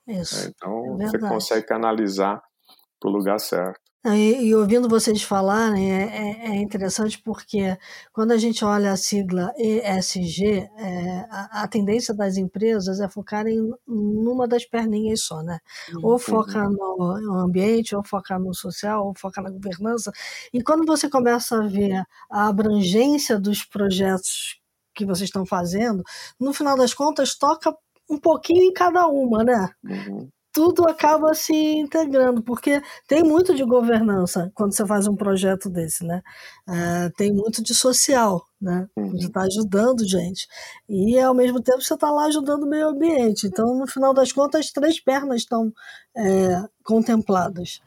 Isso. 0.07 0.45
É, 0.45 0.49
então 0.49 0.97
é 1.01 1.07
você 1.07 1.19
consegue 1.19 1.65
canalizar 1.65 2.41
para 3.03 3.09
o 3.09 3.13
lugar 3.13 3.37
certo. 3.39 3.81
E, 4.05 4.47
e, 4.47 4.55
ouvindo 4.55 4.89
vocês 4.89 5.23
falarem, 5.23 5.93
é, 5.93 6.03
é, 6.03 6.47
é, 6.47 6.55
interessante 6.61 7.21
porque 7.21 7.77
quando 8.11 8.33
a 8.33 8.37
gente 8.37 8.63
olha 8.65 8.91
a 8.91 8.97
sigla 8.97 9.53
ESG, 9.57 10.69
é, 10.77 11.25
a, 11.29 11.63
a, 11.63 11.67
tendência 11.69 12.13
das 12.13 12.35
empresas 12.35 12.99
é 12.99 13.07
focar 13.07 13.47
em 13.47 13.71
numa 13.87 14.45
das 14.45 14.65
perninhas 14.65 15.21
só, 15.21 15.41
né? 15.41 15.57
Ou 16.01 16.19
foca 16.19 16.67
no, 16.69 17.21
no 17.21 17.33
ambiente, 17.39 17.95
ou 17.95 18.03
foca 18.03 18.37
no 18.37 18.53
social, 18.53 19.07
ou 19.07 19.13
foca 19.17 19.41
na 19.41 19.49
governança. 19.49 20.11
E 20.53 20.61
quando 20.61 20.85
você 20.85 21.09
começa 21.09 21.63
a 21.63 21.67
ver 21.67 22.03
a 22.29 22.47
abrangência 22.49 23.39
dos 23.39 23.63
projetos 23.63 24.59
que 24.93 25.05
vocês 25.05 25.29
estão 25.29 25.45
fazendo, 25.45 26.03
no 26.37 26.53
final 26.53 26.77
das 26.77 26.93
contas, 26.93 27.37
toca 27.37 27.73
um 28.09 28.19
pouquinho 28.19 28.63
em 28.63 28.73
cada 28.73 29.07
uma, 29.07 29.45
né? 29.45 29.69
Uhum. 29.81 30.29
Tudo 30.53 30.87
acaba 30.87 31.33
se 31.33 31.53
integrando, 31.53 32.43
porque 32.43 32.81
tem 33.07 33.23
muito 33.23 33.55
de 33.55 33.63
governança 33.63 34.51
quando 34.53 34.73
você 34.73 34.85
faz 34.85 35.07
um 35.07 35.15
projeto 35.15 35.69
desse, 35.69 36.05
né? 36.05 36.21
É, 36.69 37.09
tem 37.17 37.33
muito 37.33 37.63
de 37.63 37.73
social, 37.73 38.45
né? 38.61 38.87
Uhum. 38.95 39.11
Você 39.11 39.25
está 39.27 39.41
ajudando 39.41 40.07
gente. 40.07 40.47
E 40.87 41.19
ao 41.19 41.33
mesmo 41.33 41.61
tempo 41.61 41.81
você 41.81 41.95
está 41.95 42.11
lá 42.11 42.25
ajudando 42.25 42.63
o 42.63 42.69
meio 42.69 42.89
ambiente. 42.89 43.47
Então, 43.47 43.75
no 43.75 43.87
final 43.87 44.13
das 44.13 44.31
contas, 44.31 44.67
as 44.67 44.71
três 44.71 44.99
pernas 44.99 45.41
estão 45.41 45.73
é, 46.15 46.61
contempladas. 46.83 47.81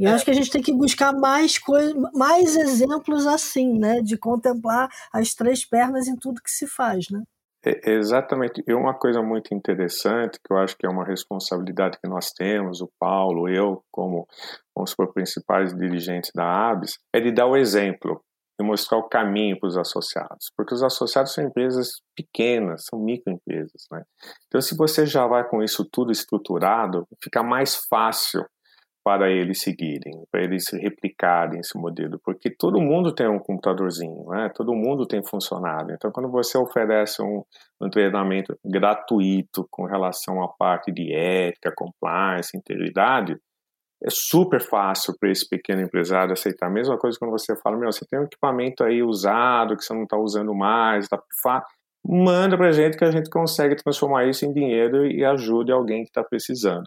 E 0.00 0.04
eu 0.04 0.12
acho 0.12 0.24
que 0.24 0.30
a 0.30 0.34
gente 0.34 0.50
tem 0.50 0.62
que 0.62 0.72
buscar 0.72 1.12
mais, 1.12 1.58
coisa, 1.58 1.94
mais 2.14 2.56
exemplos 2.56 3.26
assim, 3.26 3.78
né? 3.78 4.00
De 4.00 4.16
contemplar 4.16 4.88
as 5.12 5.34
três 5.34 5.64
pernas 5.64 6.08
em 6.08 6.16
tudo 6.16 6.42
que 6.42 6.50
se 6.50 6.66
faz, 6.66 7.08
né? 7.10 7.22
É, 7.64 7.90
exatamente. 7.90 8.62
E 8.66 8.72
uma 8.72 8.94
coisa 8.94 9.22
muito 9.22 9.54
interessante, 9.54 10.38
que 10.42 10.52
eu 10.52 10.58
acho 10.58 10.76
que 10.76 10.86
é 10.86 10.88
uma 10.88 11.04
responsabilidade 11.04 11.98
que 12.02 12.08
nós 12.08 12.30
temos, 12.32 12.80
o 12.80 12.90
Paulo, 12.98 13.48
eu, 13.48 13.84
como, 13.90 14.26
os 14.74 14.94
principais 15.12 15.74
dirigentes 15.74 16.30
da 16.34 16.70
ABS, 16.70 16.98
é 17.12 17.20
de 17.20 17.30
dar 17.30 17.46
o 17.46 17.56
exemplo 17.56 18.22
e 18.58 18.64
mostrar 18.64 18.98
o 18.98 19.08
caminho 19.08 19.58
para 19.58 19.68
os 19.68 19.76
associados. 19.76 20.50
Porque 20.56 20.74
os 20.74 20.82
associados 20.82 21.32
são 21.32 21.44
empresas 21.44 22.00
pequenas, 22.16 22.84
são 22.86 22.98
microempresas. 22.98 23.86
Né? 23.90 24.02
Então, 24.46 24.60
se 24.60 24.76
você 24.76 25.04
já 25.06 25.26
vai 25.26 25.46
com 25.46 25.62
isso 25.62 25.84
tudo 25.90 26.12
estruturado, 26.12 27.06
fica 27.22 27.42
mais 27.42 27.76
fácil 27.88 28.44
para 29.02 29.30
eles 29.30 29.60
seguirem, 29.60 30.24
para 30.30 30.42
eles 30.42 30.64
replicarem 30.72 31.60
esse 31.60 31.76
modelo, 31.78 32.20
porque 32.24 32.50
todo 32.50 32.80
mundo 32.80 33.14
tem 33.14 33.28
um 33.28 33.38
computadorzinho, 33.38 34.26
né? 34.28 34.50
todo 34.54 34.74
mundo 34.74 35.06
tem 35.06 35.22
funcionário. 35.24 35.94
Então, 35.94 36.10
quando 36.12 36.30
você 36.30 36.58
oferece 36.58 37.22
um, 37.22 37.42
um 37.80 37.88
treinamento 37.88 38.56
gratuito 38.64 39.66
com 39.70 39.86
relação 39.86 40.42
à 40.42 40.48
parte 40.48 40.92
de 40.92 41.14
ética, 41.14 41.72
compliance, 41.74 42.56
integridade, 42.56 43.38
é 44.02 44.08
super 44.08 44.60
fácil 44.60 45.14
para 45.18 45.30
esse 45.30 45.46
pequeno 45.48 45.82
empresário 45.82 46.32
aceitar. 46.32 46.68
A 46.68 46.70
mesma 46.70 46.98
coisa 46.98 47.18
quando 47.18 47.32
você 47.32 47.54
fala, 47.56 47.76
meu, 47.76 47.92
você 47.92 48.04
tem 48.06 48.18
um 48.18 48.24
equipamento 48.24 48.82
aí 48.82 49.02
usado 49.02 49.76
que 49.76 49.84
você 49.84 49.92
não 49.92 50.04
está 50.04 50.16
usando 50.16 50.54
mais, 50.54 51.06
tá, 51.08 51.18
manda 52.04 52.56
para 52.56 52.68
a 52.68 52.72
gente 52.72 52.96
que 52.96 53.04
a 53.04 53.10
gente 53.10 53.28
consegue 53.28 53.76
transformar 53.76 54.24
isso 54.24 54.44
em 54.46 54.52
dinheiro 54.52 55.06
e 55.06 55.24
ajude 55.24 55.70
alguém 55.70 56.02
que 56.02 56.10
está 56.10 56.24
precisando. 56.24 56.84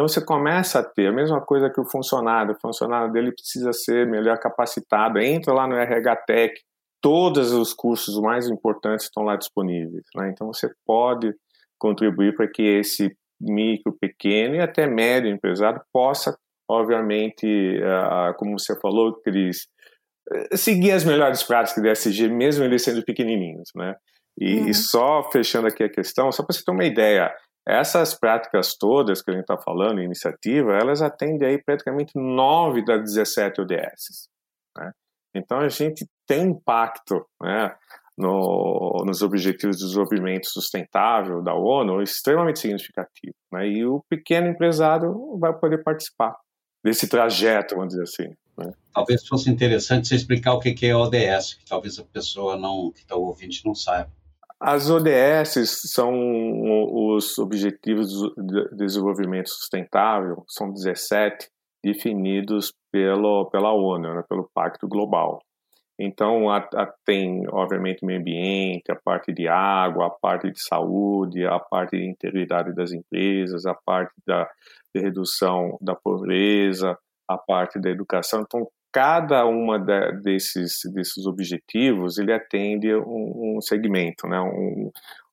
Então 0.00 0.08
você 0.08 0.24
começa 0.24 0.78
a 0.78 0.82
ter 0.82 1.08
a 1.08 1.12
mesma 1.12 1.42
coisa 1.42 1.68
que 1.68 1.78
o 1.78 1.84
funcionário, 1.84 2.54
o 2.54 2.58
funcionário 2.58 3.12
dele 3.12 3.32
precisa 3.32 3.70
ser 3.70 4.06
melhor 4.06 4.38
capacitado, 4.38 5.18
entra 5.18 5.52
lá 5.52 5.68
no 5.68 5.76
RH 5.76 6.16
Tech, 6.26 6.54
todos 7.02 7.52
os 7.52 7.74
cursos 7.74 8.18
mais 8.18 8.48
importantes 8.48 9.04
estão 9.04 9.24
lá 9.24 9.36
disponíveis. 9.36 10.06
Né? 10.16 10.30
Então 10.30 10.46
você 10.46 10.70
pode 10.86 11.34
contribuir 11.78 12.34
para 12.34 12.48
que 12.48 12.62
esse 12.62 13.14
micro, 13.38 13.94
pequeno 14.00 14.54
e 14.54 14.60
até 14.60 14.86
médio 14.86 15.30
empresário 15.30 15.82
possa, 15.92 16.34
obviamente, 16.66 17.46
uh, 17.46 18.34
como 18.38 18.58
você 18.58 18.74
falou, 18.80 19.20
Cris, 19.20 19.68
eh, 20.32 20.56
seguir 20.56 20.92
as 20.92 21.04
melhores 21.04 21.42
práticas 21.42 21.84
da 21.84 21.90
SG, 21.90 22.26
mesmo 22.28 22.64
eles 22.64 22.82
sendo 22.82 23.04
pequenininhos, 23.04 23.68
né? 23.76 23.94
E, 24.38 24.60
uhum. 24.60 24.68
e 24.68 24.74
só 24.74 25.30
fechando 25.30 25.68
aqui 25.68 25.82
a 25.82 25.90
questão, 25.90 26.32
só 26.32 26.42
para 26.42 26.54
você 26.54 26.64
ter 26.64 26.72
uma 26.72 26.86
ideia, 26.86 27.30
essas 27.66 28.14
práticas 28.14 28.76
todas 28.76 29.22
que 29.22 29.30
a 29.30 29.34
gente 29.34 29.42
está 29.42 29.56
falando, 29.56 30.00
iniciativa, 30.00 30.72
elas 30.72 31.02
atendem 31.02 31.48
aí 31.48 31.62
praticamente 31.62 32.12
9 32.16 32.84
das 32.84 33.02
17 33.02 33.60
ODS. 33.60 34.28
Né? 34.76 34.92
Então 35.34 35.58
a 35.58 35.68
gente 35.68 36.06
tem 36.26 36.48
impacto 36.48 37.24
né, 37.40 37.74
no, 38.16 39.02
nos 39.06 39.22
Objetivos 39.22 39.76
de 39.76 39.84
Desenvolvimento 39.84 40.48
Sustentável 40.48 41.42
da 41.42 41.54
ONU 41.54 42.02
extremamente 42.02 42.60
significativo. 42.60 43.34
Né? 43.52 43.68
E 43.68 43.86
o 43.86 44.02
pequeno 44.08 44.48
empresário 44.48 45.38
vai 45.38 45.52
poder 45.52 45.82
participar 45.82 46.36
desse 46.82 47.08
trajeto, 47.08 47.76
vamos 47.76 47.94
dizer 47.94 48.02
assim. 48.02 48.34
Né? 48.56 48.72
Talvez 48.92 49.26
fosse 49.26 49.50
interessante 49.50 50.08
você 50.08 50.16
explicar 50.16 50.54
o 50.54 50.60
que 50.60 50.86
é 50.86 50.94
ODS, 50.94 51.54
que 51.54 51.64
talvez 51.66 51.98
a 51.98 52.04
pessoa 52.04 52.56
não, 52.56 52.90
que 52.90 53.00
está 53.00 53.16
ouvindo 53.16 53.54
não 53.64 53.74
saiba. 53.74 54.10
As 54.60 54.90
ODS 54.90 55.90
são 55.90 56.12
os 57.14 57.38
Objetivos 57.38 58.10
de 58.36 58.76
Desenvolvimento 58.76 59.48
Sustentável, 59.48 60.44
são 60.46 60.70
17 60.70 61.48
definidos 61.82 62.74
pelo, 62.92 63.46
pela 63.46 63.72
ONU, 63.72 64.14
né, 64.14 64.22
pelo 64.28 64.50
Pacto 64.52 64.86
Global. 64.86 65.40
Então, 65.98 66.50
a, 66.50 66.58
a, 66.58 66.92
tem, 67.06 67.46
obviamente, 67.48 68.04
meio 68.04 68.20
ambiente, 68.20 68.90
a 68.90 68.96
parte 68.96 69.32
de 69.32 69.48
água, 69.48 70.06
a 70.06 70.10
parte 70.10 70.50
de 70.50 70.62
saúde, 70.62 71.46
a 71.46 71.58
parte 71.58 71.96
de 71.96 72.06
integridade 72.06 72.74
das 72.74 72.92
empresas, 72.92 73.66
a 73.66 73.74
parte 73.74 74.12
da 74.26 74.48
de 74.94 75.00
redução 75.00 75.78
da 75.80 75.94
pobreza, 75.94 76.98
a 77.28 77.38
parte 77.38 77.78
da 77.78 77.90
educação. 77.90 78.42
Então, 78.42 78.66
cada 78.92 79.46
uma 79.46 79.78
de, 79.78 80.12
desses, 80.22 80.80
desses 80.92 81.26
objetivos 81.26 82.18
ele 82.18 82.32
atende 82.32 82.94
um, 82.94 83.56
um 83.56 83.60
segmento, 83.60 84.26
né? 84.26 84.40
um, 84.40 84.90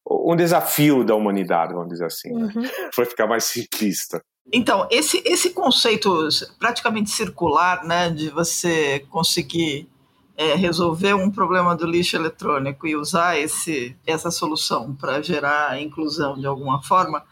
um 0.10 0.36
desafio 0.36 1.04
da 1.04 1.16
humanidade, 1.16 1.74
vamos 1.74 1.90
dizer 1.90 2.06
assim, 2.06 2.34
né? 2.34 2.52
uhum. 2.56 2.62
né? 2.62 2.70
para 2.96 3.06
ficar 3.06 3.28
mais 3.28 3.46
simplista. 3.46 4.22
Então, 4.52 4.88
esse, 4.90 5.22
esse 5.26 5.50
conceito 5.50 6.30
praticamente 6.58 7.10
circular, 7.10 7.84
né, 7.84 8.10
de 8.10 8.30
você 8.30 9.06
conseguir 9.10 9.90
é, 10.38 10.54
resolver 10.56 11.16
um 11.16 11.30
problema 11.30 11.76
do 11.76 11.86
lixo 11.86 12.16
eletrônico 12.16 12.88
e 12.88 12.96
usar 12.96 13.38
esse, 13.38 13.98
essa 14.06 14.32
solução 14.32 14.96
para 14.96 15.22
gerar 15.22 15.82
inclusão 15.82 16.38
de 16.38 16.46
alguma 16.46 16.82
forma, 16.82 17.24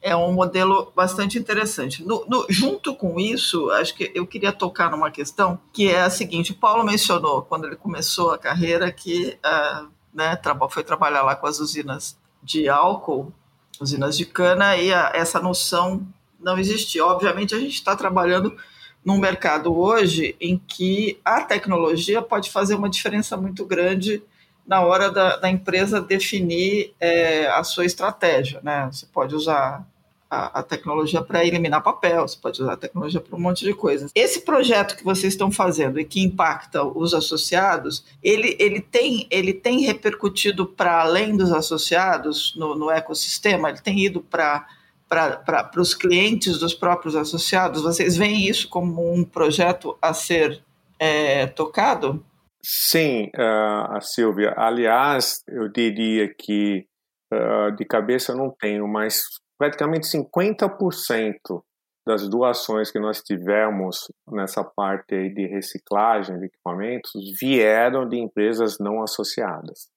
é 0.00 0.14
um 0.14 0.32
modelo 0.32 0.92
bastante 0.94 1.38
interessante. 1.38 2.04
No, 2.04 2.24
no, 2.26 2.46
junto 2.48 2.94
com 2.94 3.18
isso, 3.18 3.70
acho 3.72 3.94
que 3.94 4.10
eu 4.14 4.26
queria 4.26 4.52
tocar 4.52 4.90
numa 4.90 5.10
questão 5.10 5.58
que 5.72 5.90
é 5.90 6.00
a 6.00 6.10
seguinte: 6.10 6.52
o 6.52 6.56
Paulo 6.56 6.84
mencionou 6.84 7.42
quando 7.42 7.66
ele 7.66 7.76
começou 7.76 8.30
a 8.30 8.38
carreira 8.38 8.90
que 8.92 9.38
uh, 9.44 9.88
né, 10.12 10.38
foi 10.70 10.84
trabalhar 10.84 11.22
lá 11.22 11.34
com 11.34 11.46
as 11.46 11.58
usinas 11.58 12.16
de 12.42 12.68
álcool, 12.68 13.32
usinas 13.80 14.16
de 14.16 14.24
cana, 14.24 14.76
e 14.76 14.92
a, 14.92 15.10
essa 15.14 15.40
noção 15.40 16.06
não 16.38 16.58
existia. 16.58 17.04
Obviamente, 17.04 17.54
a 17.54 17.58
gente 17.58 17.74
está 17.74 17.96
trabalhando 17.96 18.56
num 19.04 19.18
mercado 19.18 19.76
hoje 19.76 20.36
em 20.40 20.58
que 20.58 21.20
a 21.24 21.40
tecnologia 21.40 22.22
pode 22.22 22.50
fazer 22.50 22.74
uma 22.74 22.88
diferença 22.88 23.36
muito 23.36 23.64
grande 23.64 24.22
na 24.68 24.82
hora 24.82 25.10
da, 25.10 25.38
da 25.38 25.50
empresa 25.50 25.98
definir 25.98 26.94
é, 27.00 27.48
a 27.48 27.64
sua 27.64 27.86
estratégia. 27.86 28.60
Né? 28.62 28.88
Você 28.92 29.06
pode 29.06 29.34
usar 29.34 29.88
a, 30.30 30.60
a 30.60 30.62
tecnologia 30.62 31.22
para 31.22 31.42
eliminar 31.44 31.82
papel, 31.82 32.28
você 32.28 32.36
pode 32.36 32.60
usar 32.60 32.74
a 32.74 32.76
tecnologia 32.76 33.18
para 33.18 33.34
um 33.34 33.40
monte 33.40 33.64
de 33.64 33.72
coisas. 33.72 34.10
Esse 34.14 34.42
projeto 34.42 34.94
que 34.94 35.02
vocês 35.02 35.32
estão 35.32 35.50
fazendo 35.50 35.98
e 35.98 36.04
que 36.04 36.20
impacta 36.20 36.84
os 36.84 37.14
associados, 37.14 38.04
ele, 38.22 38.54
ele, 38.60 38.80
tem, 38.80 39.26
ele 39.30 39.54
tem 39.54 39.80
repercutido 39.80 40.66
para 40.66 41.00
além 41.00 41.34
dos 41.34 41.50
associados 41.50 42.54
no, 42.54 42.74
no 42.74 42.90
ecossistema? 42.90 43.70
Ele 43.70 43.80
tem 43.80 43.98
ido 43.98 44.20
para 44.20 44.66
para 45.08 45.80
os 45.80 45.94
clientes 45.94 46.58
dos 46.58 46.74
próprios 46.74 47.16
associados? 47.16 47.80
Vocês 47.80 48.14
veem 48.14 48.46
isso 48.46 48.68
como 48.68 49.10
um 49.10 49.24
projeto 49.24 49.96
a 50.02 50.12
ser 50.12 50.60
é, 50.98 51.46
tocado? 51.46 52.22
Sim, 52.62 53.30
uh, 53.36 53.96
a 53.96 54.00
Silvia. 54.00 54.52
Aliás, 54.56 55.42
eu 55.46 55.68
diria 55.68 56.32
que 56.34 56.86
uh, 57.32 57.74
de 57.76 57.84
cabeça 57.84 58.34
não 58.34 58.50
tenho, 58.50 58.86
mas 58.88 59.22
praticamente 59.56 60.06
50% 60.08 61.62
das 62.06 62.28
doações 62.28 62.90
que 62.90 62.98
nós 62.98 63.20
tivemos 63.22 64.10
nessa 64.30 64.64
parte 64.64 65.28
de 65.28 65.46
reciclagem 65.46 66.38
de 66.38 66.46
equipamentos 66.46 67.12
vieram 67.38 68.08
de 68.08 68.16
empresas 68.16 68.78
não 68.80 69.02
associadas. 69.02 69.90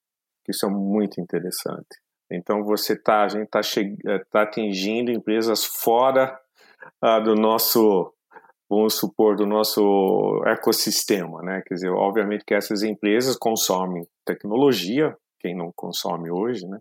Isso 0.48 0.66
é 0.66 0.70
muito 0.70 1.22
interessante. 1.22 1.88
Então 2.30 2.64
você 2.64 2.96
tá, 2.96 3.24
a 3.24 3.28
gente 3.28 3.46
está 3.46 3.62
tá 4.30 4.42
atingindo 4.42 5.12
empresas 5.12 5.64
fora 5.64 6.38
uh, 7.04 7.24
do 7.24 7.36
nosso 7.36 8.14
vamos 8.72 8.94
supor, 8.96 9.36
do 9.36 9.46
nosso 9.46 10.42
ecossistema, 10.46 11.42
né? 11.42 11.62
Quer 11.68 11.74
dizer, 11.74 11.90
obviamente 11.90 12.46
que 12.46 12.54
essas 12.54 12.84
empresas 12.84 13.36
consomem 13.36 14.08
tecnologia, 14.26 15.14
quem 15.42 15.54
não 15.54 15.74
consome 15.76 16.32
hoje, 16.32 16.66
né? 16.66 16.80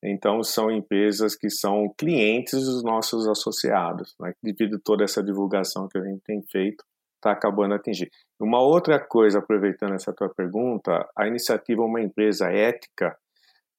Então, 0.00 0.44
são 0.44 0.70
empresas 0.70 1.34
que 1.34 1.50
são 1.50 1.92
clientes 1.98 2.64
dos 2.64 2.84
nossos 2.84 3.26
associados, 3.26 4.14
né? 4.20 4.32
devido 4.40 4.76
a 4.76 4.80
toda 4.84 5.02
essa 5.02 5.24
divulgação 5.24 5.88
que 5.88 5.98
a 5.98 6.02
gente 6.02 6.20
tem 6.22 6.40
feito, 6.52 6.84
está 7.16 7.32
acabando 7.32 7.72
a 7.72 7.78
atingir. 7.78 8.10
Uma 8.38 8.60
outra 8.60 9.00
coisa, 9.00 9.38
aproveitando 9.38 9.94
essa 9.94 10.12
tua 10.12 10.28
pergunta, 10.28 11.08
a 11.16 11.26
iniciativa 11.26 11.82
Uma 11.82 12.02
Empresa 12.02 12.48
Ética, 12.50 13.16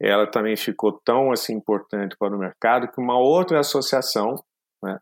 ela 0.01 0.29
também 0.29 0.57
ficou 0.57 0.99
tão 1.05 1.31
assim 1.31 1.53
importante 1.53 2.17
para 2.17 2.35
o 2.35 2.39
mercado 2.39 2.91
que 2.91 2.99
uma 2.99 3.17
outra 3.17 3.59
associação, 3.59 4.35
né, 4.83 4.97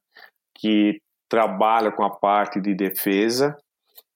que 0.55 1.01
trabalha 1.33 1.91
com 1.91 2.03
a 2.03 2.11
parte 2.11 2.61
de 2.61 2.75
defesa, 2.75 3.57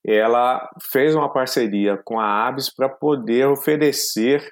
ela 0.05 0.70
fez 0.91 1.15
uma 1.15 1.34
parceria 1.34 1.99
com 2.05 2.20
a 2.20 2.47
ABS 2.47 2.72
para 2.72 2.88
poder 2.88 3.47
oferecer 3.47 4.47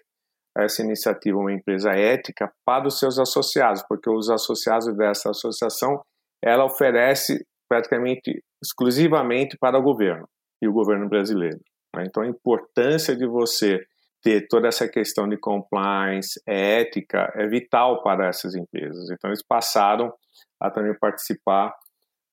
essa 0.58 0.82
iniciativa 0.82 1.38
uma 1.38 1.54
empresa 1.54 1.92
ética 1.92 2.52
para 2.66 2.88
os 2.88 2.98
seus 2.98 3.20
associados, 3.20 3.84
porque 3.88 4.10
os 4.10 4.32
associados 4.32 4.92
dessa 4.98 5.30
associação 5.30 6.02
ela 6.44 6.66
oferece 6.66 7.46
praticamente 7.70 8.44
exclusivamente 8.64 9.56
para 9.60 9.78
o 9.78 9.84
governo 9.84 10.28
e 10.60 10.68
o 10.68 10.74
governo 10.74 11.08
brasileiro. 11.08 11.60
Né? 11.96 12.06
Então 12.08 12.24
a 12.24 12.28
importância 12.28 13.16
de 13.16 13.28
você 13.28 13.80
ter 14.24 14.48
toda 14.48 14.68
essa 14.68 14.90
questão 14.90 15.30
de 15.30 15.38
compliance, 15.38 16.42
ética, 16.48 17.32
é 17.36 17.46
vital 17.46 18.02
para 18.02 18.28
essas 18.28 18.56
empresas. 18.56 19.12
Então 19.12 19.30
eles 19.30 19.46
passaram 19.48 20.12
a 20.60 20.72
também 20.72 20.98
participar 20.98 21.72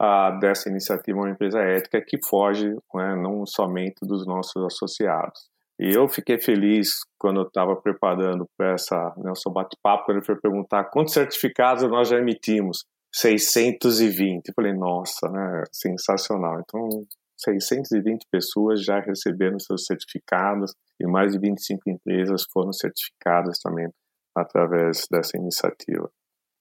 uh, 0.03 0.39
dessa 0.41 0.69
iniciativa 0.69 1.19
uma 1.19 1.31
empresa 1.31 1.61
ética 1.61 2.03
que 2.05 2.19
foge 2.27 2.69
né, 2.95 3.15
não 3.17 3.47
somente 3.47 3.97
dos 4.03 4.27
nossos 4.27 4.63
associados. 4.65 5.51
E 5.79 5.97
eu 5.97 6.09
fiquei 6.09 6.41
feliz 6.41 7.01
quando 7.19 7.41
eu 7.41 7.47
estava 7.47 7.75
preparando 7.77 8.47
para 8.57 8.73
essa 8.73 9.15
nosso 9.17 9.49
né, 9.49 9.55
bate-papo, 9.55 10.05
quando 10.05 10.19
ele 10.19 10.27
foi 10.27 10.37
perguntar 10.37 10.85
quantos 10.85 11.15
certificados 11.15 11.83
nós 11.85 12.09
já 12.09 12.19
emitimos. 12.19 12.85
620. 13.15 14.49
Eu 14.49 14.55
falei, 14.55 14.73
nossa, 14.73 15.29
né? 15.29 15.65
Sensacional. 15.71 16.61
Então, 16.61 16.89
620 17.37 18.27
pessoas 18.31 18.83
já 18.83 19.01
receberam 19.01 19.59
seus 19.59 19.85
certificados 19.85 20.73
e 21.01 21.07
mais 21.07 21.33
de 21.33 21.39
25 21.39 21.83
empresas 21.91 22.45
foram 22.51 22.73
certificadas 22.73 23.59
também 23.59 23.89
através 24.35 25.07
dessa 25.11 25.37
iniciativa. 25.37 26.11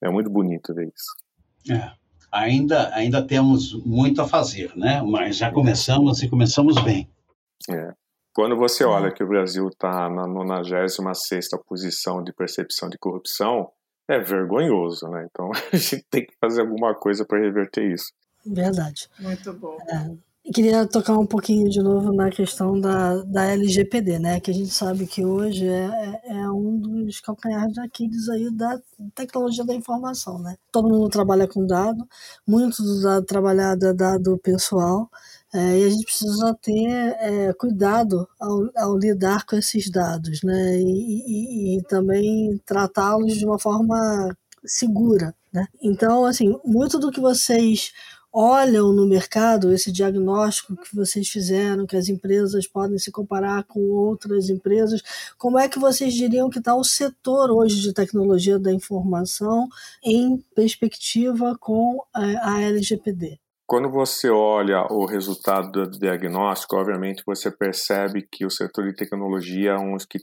É 0.02 0.10
muito 0.10 0.28
bonito 0.30 0.74
ver 0.74 0.88
isso. 0.88 1.72
É. 1.72 2.01
Ainda, 2.32 2.94
ainda 2.94 3.22
temos 3.26 3.74
muito 3.84 4.22
a 4.22 4.26
fazer, 4.26 4.74
né? 4.74 5.02
Mas 5.02 5.36
já 5.36 5.52
começamos 5.52 6.22
e 6.22 6.28
começamos 6.28 6.82
bem. 6.82 7.06
É. 7.70 7.92
Quando 8.34 8.56
você 8.56 8.84
olha 8.84 9.12
que 9.12 9.22
o 9.22 9.28
Brasil 9.28 9.68
está 9.68 10.08
na 10.08 10.26
96 10.26 11.50
posição 11.66 12.24
de 12.24 12.32
percepção 12.32 12.88
de 12.88 12.96
corrupção, 12.96 13.70
é 14.08 14.18
vergonhoso, 14.18 15.06
né? 15.08 15.26
Então 15.30 15.50
a 15.72 15.76
gente 15.76 16.04
tem 16.10 16.24
que 16.24 16.34
fazer 16.40 16.62
alguma 16.62 16.94
coisa 16.94 17.24
para 17.26 17.38
reverter 17.38 17.92
isso. 17.92 18.12
Verdade. 18.44 19.08
Muito 19.20 19.52
bom. 19.52 19.76
É. 19.88 20.31
Queria 20.44 20.84
tocar 20.88 21.16
um 21.16 21.24
pouquinho 21.24 21.70
de 21.70 21.80
novo 21.80 22.12
na 22.12 22.28
questão 22.28 22.78
da, 22.80 23.22
da 23.22 23.44
LGPD, 23.52 24.18
né? 24.18 24.40
Que 24.40 24.50
a 24.50 24.54
gente 24.54 24.70
sabe 24.70 25.06
que 25.06 25.24
hoje 25.24 25.68
é, 25.68 26.20
é, 26.24 26.36
é 26.38 26.50
um 26.50 26.80
dos 26.80 27.20
calcanhares 27.20 27.72
de 27.74 27.80
Aquiles 27.80 28.28
aí 28.28 28.50
da 28.50 28.76
tecnologia 29.14 29.64
da 29.64 29.72
informação, 29.72 30.40
né? 30.40 30.56
Todo 30.72 30.88
mundo 30.88 31.08
trabalha 31.08 31.46
com 31.46 31.64
dado, 31.64 32.04
muito 32.46 32.82
do 32.82 33.02
dado 33.02 33.24
trabalhado 33.24 33.86
é 33.86 33.94
dado 33.94 34.36
pessoal, 34.38 35.08
é, 35.54 35.78
e 35.78 35.84
a 35.84 35.90
gente 35.90 36.04
precisa 36.04 36.58
ter 36.60 36.88
é, 37.20 37.52
cuidado 37.52 38.28
ao, 38.40 38.68
ao, 38.76 38.98
lidar 38.98 39.46
com 39.46 39.54
esses 39.54 39.88
dados, 39.90 40.42
né? 40.42 40.76
E, 40.76 41.76
e, 41.76 41.78
e 41.78 41.82
também 41.84 42.60
tratá-los 42.66 43.36
de 43.36 43.46
uma 43.46 43.60
forma 43.60 44.36
segura, 44.64 45.34
né? 45.52 45.66
Então, 45.80 46.24
assim, 46.24 46.58
muito 46.64 46.98
do 46.98 47.12
que 47.12 47.20
vocês 47.20 47.92
olham 48.32 48.92
no 48.92 49.06
mercado 49.06 49.72
esse 49.72 49.92
diagnóstico 49.92 50.76
que 50.76 50.96
vocês 50.96 51.28
fizeram, 51.28 51.86
que 51.86 51.96
as 51.96 52.08
empresas 52.08 52.66
podem 52.66 52.98
se 52.98 53.10
comparar 53.10 53.64
com 53.64 53.80
outras 53.90 54.48
empresas, 54.48 55.02
como 55.36 55.58
é 55.58 55.68
que 55.68 55.78
vocês 55.78 56.14
diriam 56.14 56.48
que 56.48 56.58
está 56.58 56.74
o 56.74 56.84
setor 56.84 57.50
hoje 57.50 57.80
de 57.80 57.92
tecnologia 57.92 58.58
da 58.58 58.72
informação 58.72 59.68
em 60.02 60.42
perspectiva 60.54 61.56
com 61.60 62.02
a 62.14 62.60
LGPD? 62.62 63.38
Quando 63.66 63.90
você 63.90 64.28
olha 64.28 64.86
o 64.90 65.06
resultado 65.06 65.70
do 65.70 65.98
diagnóstico, 65.98 66.76
obviamente 66.76 67.22
você 67.26 67.50
percebe 67.50 68.26
que 68.30 68.44
o 68.44 68.50
setor 68.50 68.84
de 68.84 68.94
tecnologia 68.94 69.70
é 69.70 69.78
um 69.78 69.94
dos 69.94 70.04
que 70.04 70.18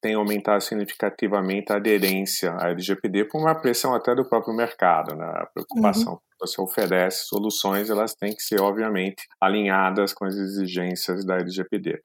tem 0.00 0.14
aumentado 0.14 0.60
significativamente 0.62 1.72
a 1.72 1.76
aderência 1.76 2.52
à 2.58 2.70
LGPD 2.70 3.24
por 3.24 3.40
uma 3.40 3.54
pressão 3.54 3.94
até 3.94 4.14
do 4.14 4.28
próprio 4.28 4.54
mercado, 4.54 5.14
né? 5.14 5.24
a 5.24 5.46
preocupação 5.46 6.12
uhum. 6.12 6.18
que 6.18 6.36
você 6.40 6.60
oferece 6.60 7.26
soluções, 7.26 7.90
elas 7.90 8.14
têm 8.14 8.34
que 8.34 8.42
ser, 8.42 8.60
obviamente, 8.60 9.26
alinhadas 9.40 10.12
com 10.12 10.24
as 10.24 10.36
exigências 10.36 11.24
da 11.24 11.36
LGPD. 11.36 12.00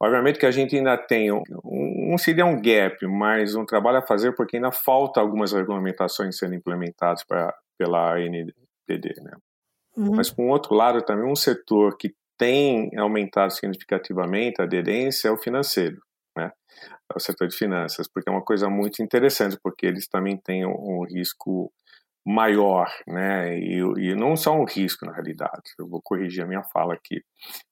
Obviamente 0.00 0.38
que 0.38 0.46
a 0.46 0.50
gente 0.50 0.76
ainda 0.76 0.96
tem, 0.96 1.32
um, 1.32 1.42
um 1.64 2.16
seria 2.18 2.46
um 2.46 2.60
gap, 2.60 2.96
mas 3.06 3.54
um 3.54 3.64
trabalho 3.64 3.98
a 3.98 4.06
fazer 4.06 4.34
porque 4.34 4.56
ainda 4.56 4.70
falta 4.70 5.20
algumas 5.20 5.52
regulamentações 5.52 6.38
sendo 6.38 6.54
implementadas 6.54 7.24
pra, 7.24 7.52
pela 7.78 8.14
ANPD, 8.14 9.14
né? 9.22 9.32
Uhum. 9.96 10.16
Mas, 10.16 10.30
por 10.30 10.44
outro 10.44 10.74
lado, 10.74 11.02
também 11.02 11.30
um 11.30 11.36
setor 11.36 11.96
que 11.98 12.14
tem 12.38 12.90
aumentado 12.98 13.52
significativamente 13.52 14.60
a 14.60 14.64
aderência 14.64 15.28
é 15.28 15.30
o 15.30 15.36
financeiro, 15.36 16.00
né? 16.36 16.50
É 17.12 17.16
o 17.16 17.20
setor 17.20 17.48
de 17.48 17.56
finanças, 17.56 18.08
porque 18.08 18.28
é 18.28 18.32
uma 18.32 18.44
coisa 18.44 18.68
muito 18.68 19.02
interessante, 19.02 19.58
porque 19.62 19.86
eles 19.86 20.08
também 20.08 20.36
têm 20.36 20.66
um, 20.66 21.00
um 21.00 21.04
risco 21.04 21.72
maior, 22.24 22.88
né? 23.06 23.58
E, 23.58 23.78
e, 23.98 24.14
não 24.14 24.36
só 24.36 24.54
um 24.54 24.64
risco, 24.64 25.04
na 25.04 25.12
realidade. 25.12 25.62
Eu 25.78 25.88
vou 25.88 26.00
corrigir 26.02 26.44
a 26.44 26.46
minha 26.46 26.62
fala 26.62 26.94
aqui. 26.94 27.22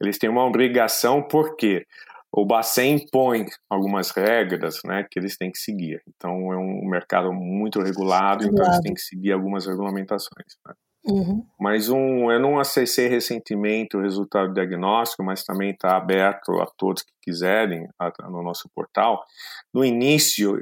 Eles 0.01 0.19
têm 0.19 0.29
uma 0.29 0.45
obrigação, 0.45 1.23
porque 1.23 1.87
o 2.33 2.45
Bacen 2.45 2.97
impõe 2.97 3.47
algumas 3.69 4.11
regras, 4.11 4.81
né, 4.85 5.05
que 5.11 5.19
eles 5.19 5.37
têm 5.37 5.51
que 5.51 5.59
seguir. 5.59 6.01
Então, 6.07 6.53
é 6.53 6.57
um 6.57 6.89
mercado 6.89 7.33
muito 7.33 7.81
regulado, 7.81 8.45
então 8.45 8.65
eles 8.65 8.81
têm 8.81 8.95
que 8.95 9.01
seguir 9.01 9.33
algumas 9.33 9.67
regulamentações. 9.67 10.57
Né? 10.67 10.75
Uhum. 11.05 11.47
Mas 11.59 11.89
um, 11.89 12.31
eu 12.31 12.39
não 12.39 12.59
acessei 12.59 13.09
recentemente 13.09 13.97
o 13.97 14.03
resultado 14.03 14.49
do 14.49 14.55
diagnóstico, 14.55 15.25
mas 15.25 15.45
também 15.45 15.71
está 15.71 15.97
aberto 15.97 16.61
a 16.61 16.67
todos 16.67 17.03
que 17.03 17.13
quiserem 17.23 17.89
a, 17.99 18.13
no 18.29 18.43
nosso 18.43 18.69
portal. 18.75 19.25
No 19.73 19.85
início, 19.85 20.59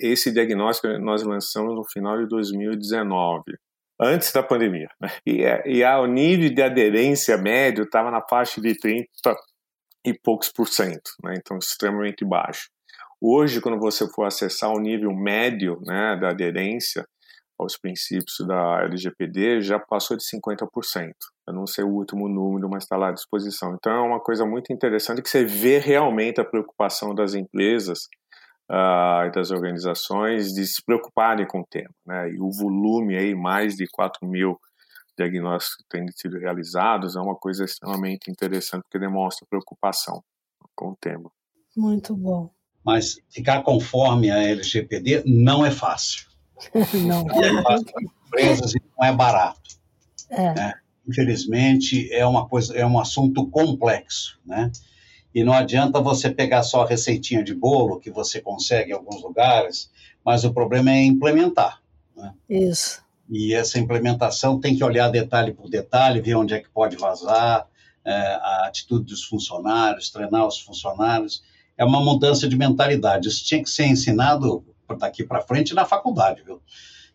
esse 0.00 0.32
diagnóstico 0.32 0.88
nós 0.98 1.22
lançamos 1.22 1.74
no 1.74 1.84
final 1.84 2.18
de 2.18 2.26
2019, 2.28 3.42
antes 4.00 4.32
da 4.32 4.42
pandemia. 4.42 4.88
Né? 4.98 5.10
E, 5.26 5.44
é, 5.44 5.62
e 5.66 5.84
o 5.84 6.06
nível 6.06 6.48
de 6.52 6.62
aderência 6.62 7.36
médio 7.36 7.84
estava 7.84 8.10
na 8.10 8.22
faixa 8.22 8.60
de 8.60 8.78
30 8.78 9.06
e 10.06 10.14
poucos 10.14 10.50
por 10.50 10.66
cento, 10.66 11.10
né? 11.22 11.34
então 11.36 11.58
extremamente 11.58 12.24
baixo. 12.24 12.68
Hoje, 13.20 13.60
quando 13.60 13.78
você 13.78 14.06
for 14.10 14.24
acessar 14.24 14.70
o 14.70 14.80
nível 14.80 15.14
médio 15.14 15.80
né, 15.86 16.16
da 16.20 16.30
aderência, 16.30 17.06
aos 17.58 17.76
princípios 17.76 18.36
da 18.46 18.82
LGPD 18.82 19.60
já 19.60 19.78
passou 19.78 20.16
de 20.16 20.24
50%. 20.24 21.12
Eu 21.46 21.54
não 21.54 21.66
sei 21.66 21.84
o 21.84 21.88
último 21.88 22.28
número, 22.28 22.68
mas 22.68 22.84
está 22.84 22.96
lá 22.96 23.08
à 23.08 23.12
disposição. 23.12 23.74
Então 23.74 23.92
é 23.92 24.00
uma 24.00 24.20
coisa 24.20 24.44
muito 24.44 24.72
interessante 24.72 25.22
que 25.22 25.28
você 25.28 25.44
vê 25.44 25.78
realmente 25.78 26.40
a 26.40 26.44
preocupação 26.44 27.14
das 27.14 27.34
empresas 27.34 28.08
uh, 28.70 29.26
e 29.26 29.30
das 29.30 29.50
organizações 29.50 30.52
de 30.52 30.66
se 30.66 30.82
preocuparem 30.84 31.46
com 31.46 31.60
o 31.60 31.66
tema. 31.66 31.94
Né? 32.06 32.32
E 32.32 32.40
o 32.40 32.50
volume 32.50 33.16
aí, 33.16 33.34
mais 33.34 33.74
de 33.74 33.86
4 33.86 34.26
mil 34.26 34.58
diagnósticos 35.16 35.76
que 35.76 35.88
têm 35.88 36.06
sido 36.08 36.38
realizados, 36.38 37.14
é 37.14 37.20
uma 37.20 37.36
coisa 37.36 37.64
extremamente 37.64 38.30
interessante 38.30 38.82
porque 38.82 38.98
demonstra 38.98 39.46
preocupação 39.48 40.22
com 40.74 40.90
o 40.90 40.96
tema. 41.00 41.30
Muito 41.76 42.16
bom. 42.16 42.50
Mas 42.84 43.16
ficar 43.30 43.62
conforme 43.62 44.30
a 44.30 44.42
LGPD 44.42 45.22
não 45.26 45.64
é 45.64 45.70
fácil. 45.70 46.33
não. 47.06 47.26
empresas 48.26 48.72
não 48.98 49.06
é 49.06 49.12
barato. 49.12 49.60
É. 50.30 50.54
Né? 50.54 50.74
Infelizmente, 51.06 52.12
é 52.12 52.26
uma 52.26 52.48
coisa, 52.48 52.74
é 52.76 52.84
um 52.84 52.98
assunto 52.98 53.46
complexo, 53.48 54.38
né? 54.44 54.70
E 55.34 55.42
não 55.42 55.52
adianta 55.52 56.00
você 56.00 56.30
pegar 56.30 56.62
só 56.62 56.82
a 56.82 56.88
receitinha 56.88 57.42
de 57.42 57.54
bolo 57.54 57.98
que 57.98 58.10
você 58.10 58.40
consegue 58.40 58.92
em 58.92 58.94
alguns 58.94 59.20
lugares, 59.20 59.90
mas 60.24 60.44
o 60.44 60.54
problema 60.54 60.92
é 60.92 61.02
implementar. 61.02 61.82
Né? 62.16 62.32
Isso. 62.48 63.02
E 63.28 63.52
essa 63.52 63.78
implementação 63.78 64.60
tem 64.60 64.76
que 64.76 64.84
olhar 64.84 65.08
detalhe 65.08 65.52
por 65.52 65.68
detalhe, 65.68 66.20
ver 66.20 66.36
onde 66.36 66.54
é 66.54 66.60
que 66.60 66.68
pode 66.70 66.96
vazar, 66.96 67.66
é, 68.04 68.12
a 68.12 68.66
atitude 68.68 69.06
dos 69.06 69.24
funcionários, 69.24 70.10
treinar 70.10 70.46
os 70.46 70.60
funcionários. 70.60 71.42
É 71.76 71.84
uma 71.84 72.00
mudança 72.00 72.46
de 72.46 72.56
mentalidade. 72.56 73.26
Isso 73.26 73.44
tinha 73.44 73.62
que 73.62 73.70
ser 73.70 73.86
ensinado 73.86 74.64
daqui 74.98 75.24
para 75.24 75.40
frente 75.40 75.74
na 75.74 75.84
faculdade, 75.84 76.42
viu? 76.42 76.60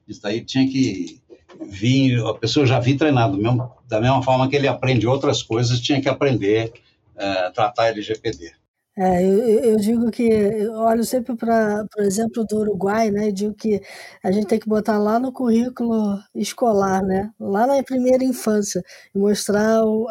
Isso 0.08 0.22
daí 0.22 0.44
tinha 0.44 0.68
que 0.68 1.22
vir, 1.70 2.20
a 2.26 2.34
pessoa 2.34 2.66
já 2.66 2.80
vi 2.80 2.96
treinado, 2.96 3.38
mesmo, 3.38 3.72
da 3.88 4.00
mesma 4.00 4.22
forma 4.24 4.50
que 4.50 4.56
ele 4.56 4.68
aprende 4.68 5.08
outras 5.08 5.44
coisas, 5.44 5.80
tinha 5.80 6.02
que 6.02 6.10
aprender 6.10 6.74
uh, 7.16 7.54
tratar 7.54 7.88
LGPD. 7.88 8.52
É, 8.98 9.24
eu, 9.24 9.40
eu, 9.64 9.78
digo 9.78 10.12
que 10.12 10.24
eu 10.24 10.74
olho 10.74 11.06
sempre 11.06 11.34
para, 11.34 11.86
por 11.90 12.04
exemplo, 12.04 12.46
do 12.46 12.58
Uruguai, 12.58 13.10
né? 13.10 13.30
E 13.30 13.32
digo 13.32 13.54
que 13.54 13.82
a 14.22 14.30
gente 14.30 14.48
tem 14.48 14.60
que 14.60 14.68
botar 14.68 14.98
lá 14.98 15.18
no 15.18 15.32
currículo 15.32 16.20
escolar, 16.36 17.02
né? 17.02 17.32
Lá 17.40 17.66
na 17.66 17.82
primeira 17.82 18.26
infância, 18.26 18.84
mostrar 19.16 19.86
o, 19.86 20.06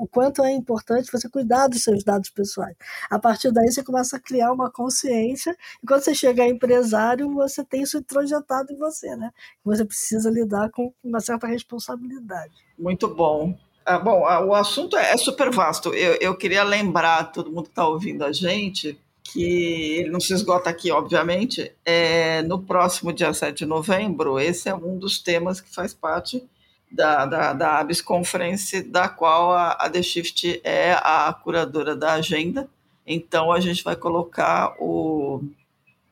o 0.00 0.06
quanto 0.06 0.42
é 0.42 0.52
importante 0.52 1.10
você 1.10 1.28
cuidar 1.28 1.68
dos 1.68 1.82
seus 1.82 2.04
dados 2.04 2.30
pessoais. 2.30 2.76
A 3.10 3.18
partir 3.18 3.50
daí 3.52 3.70
você 3.70 3.82
começa 3.82 4.16
a 4.16 4.20
criar 4.20 4.52
uma 4.52 4.70
consciência, 4.70 5.56
e 5.82 5.86
quando 5.86 6.02
você 6.02 6.14
chega 6.14 6.42
a 6.42 6.48
empresário, 6.48 7.32
você 7.32 7.64
tem 7.64 7.82
isso 7.82 7.98
introjetado 7.98 8.72
em 8.72 8.76
você, 8.76 9.14
né? 9.16 9.30
Você 9.64 9.84
precisa 9.84 10.30
lidar 10.30 10.70
com 10.70 10.92
uma 11.02 11.20
certa 11.20 11.46
responsabilidade. 11.46 12.52
Muito 12.78 13.08
bom. 13.08 13.56
Ah, 13.84 13.98
bom, 13.98 14.24
ah, 14.26 14.44
o 14.44 14.54
assunto 14.54 14.96
é, 14.96 15.12
é 15.12 15.16
super 15.16 15.50
vasto. 15.50 15.92
Eu, 15.92 16.16
eu, 16.20 16.36
queria 16.36 16.62
lembrar 16.62 17.32
todo 17.32 17.50
mundo 17.50 17.64
que 17.64 17.70
está 17.70 17.86
ouvindo 17.86 18.24
a 18.24 18.32
gente 18.32 18.98
que 19.24 19.96
ele 19.98 20.10
não 20.10 20.20
se 20.20 20.32
esgota 20.34 20.68
aqui, 20.68 20.90
obviamente, 20.90 21.72
é 21.84 22.42
no 22.42 22.60
próximo 22.60 23.12
dia 23.12 23.32
7 23.32 23.58
de 23.58 23.66
novembro. 23.66 24.38
Esse 24.38 24.68
é 24.68 24.74
um 24.74 24.98
dos 24.98 25.18
temas 25.18 25.60
que 25.60 25.72
faz 25.72 25.94
parte 25.94 26.44
da, 26.92 27.26
da, 27.26 27.52
da 27.52 27.78
ABS 27.78 28.00
Conference, 28.00 28.82
da 28.82 29.08
qual 29.08 29.52
a, 29.52 29.72
a 29.72 29.90
The 29.90 30.02
Shift 30.02 30.60
é 30.62 30.92
a 30.92 31.32
curadora 31.32 31.96
da 31.96 32.14
agenda. 32.14 32.68
Então, 33.06 33.50
a 33.50 33.60
gente 33.60 33.82
vai 33.82 33.96
colocar 33.96 34.74
o, 34.78 35.42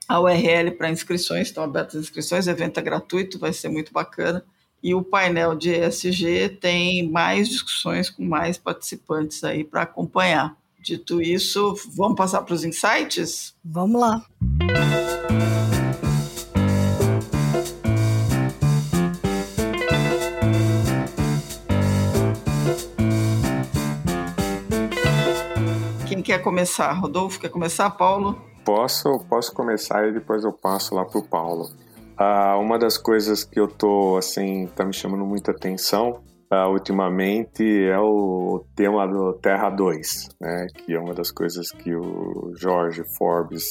a 0.09 0.21
URL 0.21 0.73
para 0.73 0.91
inscrições, 0.91 1.49
estão 1.49 1.63
abertas 1.63 1.97
as 1.97 2.03
inscrições, 2.03 2.47
o 2.47 2.51
evento 2.51 2.81
é 2.81 2.83
gratuito, 2.83 3.39
vai 3.39 3.53
ser 3.53 3.69
muito 3.69 3.93
bacana. 3.93 4.45
E 4.83 4.95
o 4.95 5.03
painel 5.03 5.55
de 5.55 5.71
ESG 5.71 6.49
tem 6.61 7.09
mais 7.09 7.49
discussões 7.49 8.09
com 8.09 8.25
mais 8.25 8.57
participantes 8.57 9.45
aí 9.45 9.63
para 9.63 9.83
acompanhar. 9.83 10.57
Dito 10.83 11.21
isso, 11.21 11.77
vamos 11.95 12.17
passar 12.17 12.41
para 12.43 12.55
os 12.55 12.65
insights? 12.65 13.55
Vamos 13.63 14.01
lá. 14.01 14.25
Quem 26.11 26.23
quer 26.23 26.43
começar? 26.43 26.93
Rodolfo, 26.95 27.39
quer 27.39 27.51
começar? 27.51 27.89
Paulo? 27.91 28.37
Posso, 28.65 29.25
posso 29.29 29.55
começar 29.55 30.09
e 30.09 30.13
depois 30.13 30.43
eu 30.43 30.53
passo 30.53 30.93
lá 30.93 31.05
para 31.05 31.21
o 31.21 31.25
Paulo. 31.25 31.71
Ah, 32.19 32.59
uma 32.59 32.81
das 32.81 32.99
coisas 32.99 33.45
que 33.45 33.61
eu 33.61 33.69
tô 33.69 34.17
assim 34.17 34.67
tá 34.75 34.85
me 34.85 34.93
chamando 34.93 35.25
muita 35.25 35.53
atenção 35.53 36.21
uh, 36.53 36.69
ultimamente 36.69 37.63
é 37.63 37.97
o 38.01 38.65
tema 38.75 39.07
do 39.07 39.35
Terra 39.35 39.71
2, 39.71 40.31
né? 40.41 40.67
Que 40.75 40.95
é 40.95 40.99
uma 40.99 41.15
das 41.15 41.31
coisas 41.31 41.71
que 41.71 41.95
o 41.95 42.53
Jorge 42.57 43.05
Forbes 43.17 43.65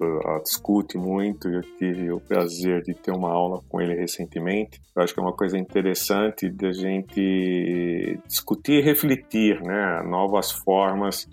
uh, 0.00 0.42
discute 0.42 0.96
muito. 0.96 1.50
Eu 1.50 1.60
tive 1.76 2.10
o 2.10 2.18
prazer 2.18 2.80
de 2.80 2.94
ter 2.94 3.12
uma 3.12 3.30
aula 3.30 3.60
com 3.68 3.78
ele 3.82 3.94
recentemente. 3.94 4.80
Eu 4.96 5.02
acho 5.02 5.12
que 5.12 5.20
é 5.20 5.22
uma 5.22 5.36
coisa 5.36 5.58
interessante 5.58 6.48
da 6.48 6.72
gente 6.72 8.18
discutir 8.26 8.78
e 8.78 8.82
refletir, 8.82 9.60
né? 9.60 10.02
Novas 10.08 10.50
formas 10.50 11.28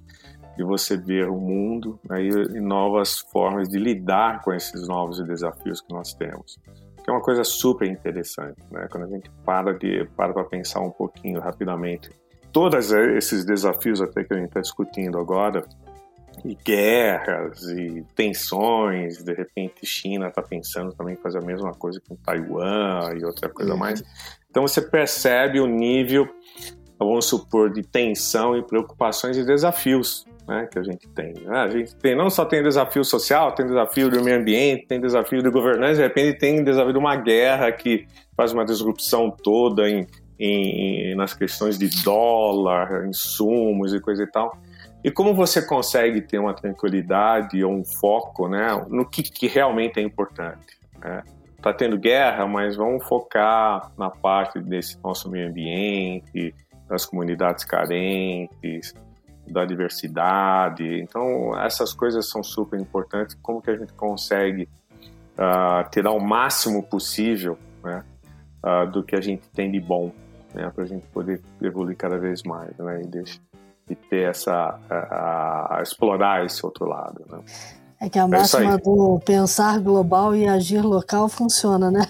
de 0.57 0.63
você 0.63 0.97
ver 0.97 1.29
o 1.29 1.39
mundo 1.39 1.99
né, 2.07 2.21
e 2.23 2.59
novas 2.59 3.19
formas 3.19 3.69
de 3.69 3.77
lidar 3.79 4.41
com 4.41 4.53
esses 4.53 4.87
novos 4.87 5.23
desafios 5.25 5.81
que 5.81 5.93
nós 5.93 6.13
temos 6.13 6.59
que 7.03 7.09
é 7.09 7.13
uma 7.13 7.21
coisa 7.21 7.43
super 7.43 7.89
interessante, 7.89 8.61
né? 8.71 8.87
Quando 8.89 9.05
a 9.05 9.07
gente 9.07 9.29
para 9.43 9.73
de 9.73 10.07
para 10.15 10.33
para 10.33 10.43
pensar 10.43 10.81
um 10.81 10.91
pouquinho 10.91 11.39
rapidamente, 11.39 12.09
todos 12.51 12.91
esses 12.91 13.43
desafios 13.43 14.01
até 14.01 14.23
que 14.23 14.33
a 14.33 14.37
gente 14.37 14.49
está 14.49 14.61
discutindo 14.61 15.17
agora, 15.17 15.63
e 16.45 16.55
guerras 16.55 17.63
e 17.63 18.05
tensões, 18.15 19.23
de 19.23 19.33
repente 19.33 19.85
China 19.85 20.27
está 20.27 20.41
pensando 20.41 20.93
também 20.93 21.13
em 21.13 21.17
fazer 21.17 21.39
a 21.39 21.45
mesma 21.45 21.71
coisa 21.71 22.01
com 22.07 22.15
Taiwan 22.15 23.13
e 23.19 23.25
outra 23.25 23.49
coisa 23.49 23.73
uhum. 23.73 23.79
mais. 23.79 24.03
Então 24.49 24.65
você 24.65 24.81
percebe 24.81 25.59
o 25.59 25.67
nível, 25.67 26.27
vamos 26.97 27.25
supor, 27.25 27.71
de 27.71 27.83
tensão 27.83 28.57
e 28.57 28.63
preocupações 28.63 29.37
e 29.37 29.45
desafios 29.45 30.25
né, 30.51 30.67
que 30.69 30.77
a 30.77 30.83
gente 30.83 31.07
tem. 31.07 31.33
Né? 31.33 31.57
A 31.57 31.69
gente 31.69 31.95
tem, 31.95 32.13
não 32.13 32.29
só 32.29 32.43
tem 32.43 32.61
desafio 32.61 33.05
social, 33.05 33.53
tem 33.53 33.65
desafio 33.65 34.09
do 34.09 34.21
meio 34.21 34.37
ambiente, 34.37 34.85
tem 34.85 34.99
desafio 34.99 35.41
de 35.41 35.49
governança, 35.49 35.95
de 35.95 36.01
repente 36.01 36.37
tem 36.37 36.61
desafio 36.61 36.91
de 36.91 36.99
uma 36.99 37.15
guerra 37.15 37.71
que 37.71 38.05
faz 38.35 38.51
uma 38.51 38.65
disrupção 38.65 39.31
toda 39.31 39.89
em, 39.89 40.05
em, 40.37 41.15
nas 41.15 41.33
questões 41.33 41.79
de 41.79 41.89
dólar, 42.03 43.07
insumos 43.07 43.93
e 43.93 44.01
coisa 44.01 44.23
e 44.23 44.27
tal. 44.27 44.57
E 45.01 45.09
como 45.09 45.33
você 45.33 45.65
consegue 45.65 46.21
ter 46.21 46.37
uma 46.37 46.53
tranquilidade 46.53 47.63
ou 47.63 47.71
um 47.71 47.85
foco 47.85 48.49
né, 48.49 48.67
no 48.89 49.09
que, 49.09 49.23
que 49.23 49.47
realmente 49.47 50.01
é 50.01 50.03
importante? 50.03 50.77
Né? 50.99 51.23
Tá 51.61 51.73
tendo 51.73 51.97
guerra, 51.97 52.45
mas 52.45 52.75
vamos 52.75 53.07
focar 53.07 53.89
na 53.97 54.09
parte 54.09 54.59
desse 54.59 55.01
nosso 55.01 55.29
meio 55.29 55.47
ambiente, 55.47 56.53
das 56.89 57.05
comunidades 57.05 57.63
carentes, 57.63 58.93
da 59.51 59.65
diversidade. 59.65 61.01
Então, 61.01 61.57
essas 61.59 61.93
coisas 61.93 62.29
são 62.29 62.41
super 62.43 62.79
importantes. 62.79 63.37
Como 63.41 63.61
que 63.61 63.69
a 63.69 63.77
gente 63.77 63.93
consegue 63.93 64.67
uh, 65.37 65.89
tirar 65.89 66.11
o 66.11 66.19
máximo 66.19 66.83
possível 66.83 67.57
né, 67.83 68.03
uh, 68.63 68.89
do 68.89 69.03
que 69.03 69.15
a 69.15 69.21
gente 69.21 69.47
tem 69.49 69.71
de 69.71 69.79
bom, 69.79 70.11
né, 70.53 70.71
para 70.73 70.83
a 70.83 70.87
gente 70.87 71.05
poder 71.07 71.41
evoluir 71.61 71.97
cada 71.97 72.17
vez 72.17 72.43
mais, 72.43 72.75
né, 72.77 73.01
e, 73.03 73.07
deixa, 73.07 73.39
e 73.89 73.95
ter 73.95 74.29
essa, 74.29 74.79
a, 74.89 75.77
a, 75.77 75.81
explorar 75.81 76.45
esse 76.45 76.65
outro 76.65 76.85
lado, 76.85 77.25
né. 77.29 77.39
É 77.99 78.09
que 78.09 78.17
a 78.17 78.23
é 78.23 78.27
máxima 78.27 78.79
do 78.79 79.19
pensar 79.23 79.79
global 79.79 80.35
e 80.35 80.47
agir 80.47 80.81
local 80.81 81.29
funciona, 81.29 81.91
né? 81.91 82.01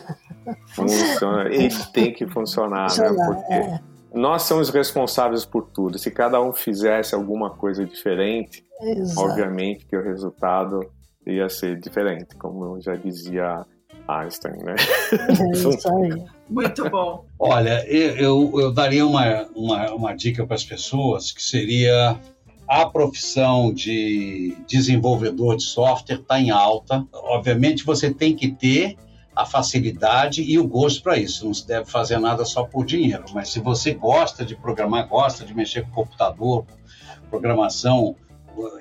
Funciona, 0.67 1.53
e 1.53 1.67
tem 1.91 2.13
que 2.13 2.25
funcionar, 2.25 2.87
né? 2.97 3.09
Porque 3.13 3.53
é 3.53 3.90
nós 4.13 4.43
somos 4.43 4.69
responsáveis 4.69 5.45
por 5.45 5.67
tudo. 5.67 5.97
Se 5.97 6.11
cada 6.11 6.41
um 6.41 6.51
fizesse 6.51 7.15
alguma 7.15 7.49
coisa 7.49 7.85
diferente, 7.85 8.65
Exato. 8.81 9.27
obviamente 9.27 9.85
que 9.85 9.95
o 9.95 10.03
resultado 10.03 10.81
ia 11.25 11.47
ser 11.49 11.79
diferente, 11.79 12.35
como 12.35 12.79
já 12.81 12.95
dizia 12.95 13.65
Einstein, 14.07 14.57
né? 14.63 14.75
É 15.11 15.51
isso 15.51 15.89
aí. 15.89 16.25
Muito 16.49 16.89
bom. 16.89 17.25
Olha, 17.39 17.85
eu, 17.87 18.51
eu 18.55 18.73
daria 18.73 19.05
uma, 19.05 19.47
uma, 19.55 19.93
uma 19.93 20.13
dica 20.13 20.45
para 20.45 20.55
as 20.55 20.63
pessoas 20.63 21.31
que 21.31 21.41
seria 21.41 22.19
a 22.67 22.85
profissão 22.85 23.73
de 23.73 24.57
desenvolvedor 24.67 25.57
de 25.57 25.63
software 25.63 26.15
está 26.15 26.39
em 26.39 26.49
alta. 26.49 27.05
Obviamente, 27.13 27.85
você 27.85 28.13
tem 28.13 28.35
que 28.35 28.49
ter 28.51 28.97
a 29.41 29.45
facilidade 29.45 30.41
e 30.41 30.57
o 30.57 30.67
gosto 30.67 31.01
para 31.01 31.17
isso. 31.17 31.45
Não 31.45 31.53
se 31.53 31.67
deve 31.67 31.85
fazer 31.85 32.19
nada 32.19 32.45
só 32.45 32.63
por 32.63 32.85
dinheiro, 32.85 33.25
mas 33.33 33.49
se 33.49 33.59
você 33.59 33.93
gosta 33.93 34.45
de 34.45 34.55
programar, 34.55 35.07
gosta 35.07 35.45
de 35.45 35.53
mexer 35.53 35.83
com 35.83 35.91
computador, 35.91 36.65
programação, 37.29 38.15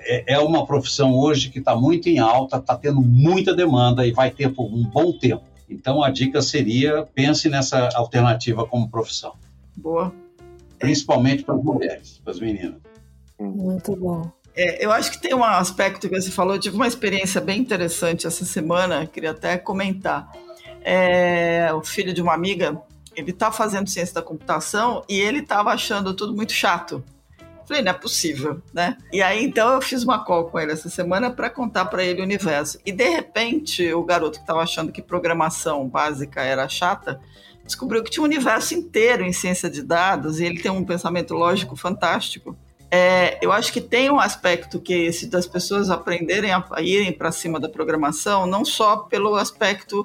é, 0.00 0.34
é 0.34 0.38
uma 0.38 0.66
profissão 0.66 1.16
hoje 1.16 1.50
que 1.50 1.58
está 1.58 1.74
muito 1.74 2.08
em 2.08 2.18
alta, 2.18 2.56
está 2.56 2.76
tendo 2.76 3.00
muita 3.00 3.54
demanda 3.54 4.06
e 4.06 4.12
vai 4.12 4.30
ter 4.30 4.50
por 4.50 4.66
um 4.66 4.84
bom 4.84 5.12
tempo. 5.12 5.44
Então 5.68 6.02
a 6.02 6.10
dica 6.10 6.42
seria 6.42 7.06
pense 7.14 7.48
nessa 7.48 7.88
alternativa 7.94 8.66
como 8.66 8.88
profissão. 8.88 9.34
Boa. 9.76 10.12
Principalmente 10.78 11.44
para 11.44 11.54
as 11.54 11.62
mulheres, 11.62 12.20
para 12.24 12.32
as 12.32 12.40
meninas. 12.40 12.80
Muito 13.38 13.94
bom. 13.96 14.30
É, 14.54 14.84
eu 14.84 14.90
acho 14.90 15.12
que 15.12 15.20
tem 15.20 15.32
um 15.32 15.44
aspecto 15.44 16.08
que 16.08 16.20
você 16.20 16.30
falou, 16.30 16.54
eu 16.54 16.60
tive 16.60 16.74
uma 16.74 16.86
experiência 16.86 17.40
bem 17.40 17.60
interessante 17.60 18.26
essa 18.26 18.44
semana, 18.44 19.06
queria 19.06 19.30
até 19.30 19.56
comentar. 19.56 20.30
É, 20.82 21.70
o 21.74 21.82
filho 21.82 22.12
de 22.12 22.22
uma 22.22 22.34
amiga, 22.34 22.80
ele 23.14 23.30
está 23.30 23.50
fazendo 23.52 23.88
ciência 23.88 24.14
da 24.14 24.22
computação 24.22 25.04
e 25.08 25.18
ele 25.18 25.40
estava 25.40 25.70
achando 25.70 26.14
tudo 26.14 26.34
muito 26.34 26.52
chato. 26.52 27.04
Falei, 27.66 27.84
não 27.84 27.92
é 27.92 27.94
possível, 27.94 28.60
né? 28.74 28.96
E 29.12 29.22
aí 29.22 29.44
então 29.44 29.72
eu 29.72 29.80
fiz 29.80 30.02
uma 30.02 30.24
call 30.24 30.46
com 30.46 30.58
ele 30.58 30.72
essa 30.72 30.88
semana 30.88 31.30
para 31.30 31.48
contar 31.48 31.84
para 31.84 32.02
ele 32.02 32.20
o 32.20 32.24
universo. 32.24 32.80
E 32.84 32.90
de 32.90 33.08
repente, 33.08 33.92
o 33.92 34.02
garoto 34.02 34.38
que 34.38 34.42
estava 34.42 34.60
achando 34.60 34.90
que 34.90 35.00
programação 35.00 35.88
básica 35.88 36.42
era 36.42 36.68
chata, 36.68 37.20
descobriu 37.64 38.02
que 38.02 38.10
tinha 38.10 38.22
um 38.22 38.26
universo 38.26 38.74
inteiro 38.74 39.22
em 39.22 39.32
ciência 39.32 39.70
de 39.70 39.82
dados 39.82 40.40
e 40.40 40.44
ele 40.44 40.60
tem 40.60 40.70
um 40.70 40.84
pensamento 40.84 41.32
lógico 41.32 41.76
fantástico. 41.76 42.56
É, 42.90 43.38
eu 43.40 43.52
acho 43.52 43.72
que 43.72 43.80
tem 43.80 44.10
um 44.10 44.18
aspecto 44.18 44.80
que 44.80 44.92
esse 44.92 45.28
das 45.28 45.46
pessoas 45.46 45.90
aprenderem 45.90 46.50
a, 46.50 46.64
a 46.72 46.82
irem 46.82 47.12
para 47.12 47.30
cima 47.30 47.60
da 47.60 47.68
programação, 47.68 48.46
não 48.46 48.64
só 48.64 48.96
pelo 48.96 49.36
aspecto 49.36 50.04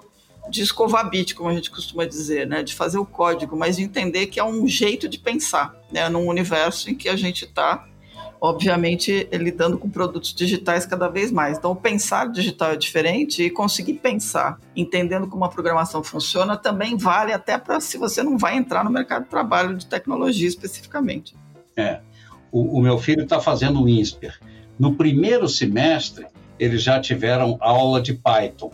de 0.49 0.61
escovar 0.61 1.09
bit, 1.09 1.35
como 1.35 1.49
a 1.49 1.53
gente 1.53 1.71
costuma 1.71 2.05
dizer, 2.05 2.47
né, 2.47 2.63
de 2.63 2.73
fazer 2.73 2.97
o 2.97 3.05
código, 3.05 3.57
mas 3.57 3.77
de 3.77 3.83
entender 3.83 4.27
que 4.27 4.39
é 4.39 4.43
um 4.43 4.67
jeito 4.67 5.07
de 5.07 5.17
pensar, 5.17 5.75
né, 5.91 6.07
num 6.09 6.27
universo 6.27 6.89
em 6.89 6.95
que 6.95 7.09
a 7.09 7.15
gente 7.15 7.45
está, 7.45 7.85
obviamente, 8.39 9.27
lidando 9.31 9.77
com 9.77 9.89
produtos 9.89 10.33
digitais 10.33 10.85
cada 10.85 11.07
vez 11.07 11.31
mais. 11.31 11.57
Então, 11.57 11.75
pensar 11.75 12.29
digital 12.29 12.71
é 12.71 12.75
diferente 12.75 13.43
e 13.43 13.49
conseguir 13.49 13.95
pensar, 13.95 14.59
entendendo 14.75 15.27
como 15.27 15.43
a 15.45 15.49
programação 15.49 16.03
funciona, 16.03 16.55
também 16.55 16.97
vale 16.97 17.33
até 17.33 17.57
para 17.57 17.79
se 17.79 17.97
você 17.97 18.21
não 18.21 18.37
vai 18.37 18.55
entrar 18.55 18.83
no 18.83 18.91
mercado 18.91 19.23
de 19.23 19.29
trabalho 19.29 19.75
de 19.75 19.85
tecnologia 19.85 20.47
especificamente. 20.47 21.35
É 21.75 21.99
o, 22.55 22.79
o 22.79 22.81
meu 22.81 22.97
filho 22.97 23.23
está 23.23 23.41
fazendo 23.41 23.83
o 23.83 23.89
INSPER. 23.89 24.39
No 24.79 24.95
primeiro 24.95 25.49
semestre, 25.49 26.25
eles 26.57 26.81
já 26.81 27.01
tiveram 27.01 27.57
aula 27.59 28.01
de 28.01 28.13
Python, 28.13 28.71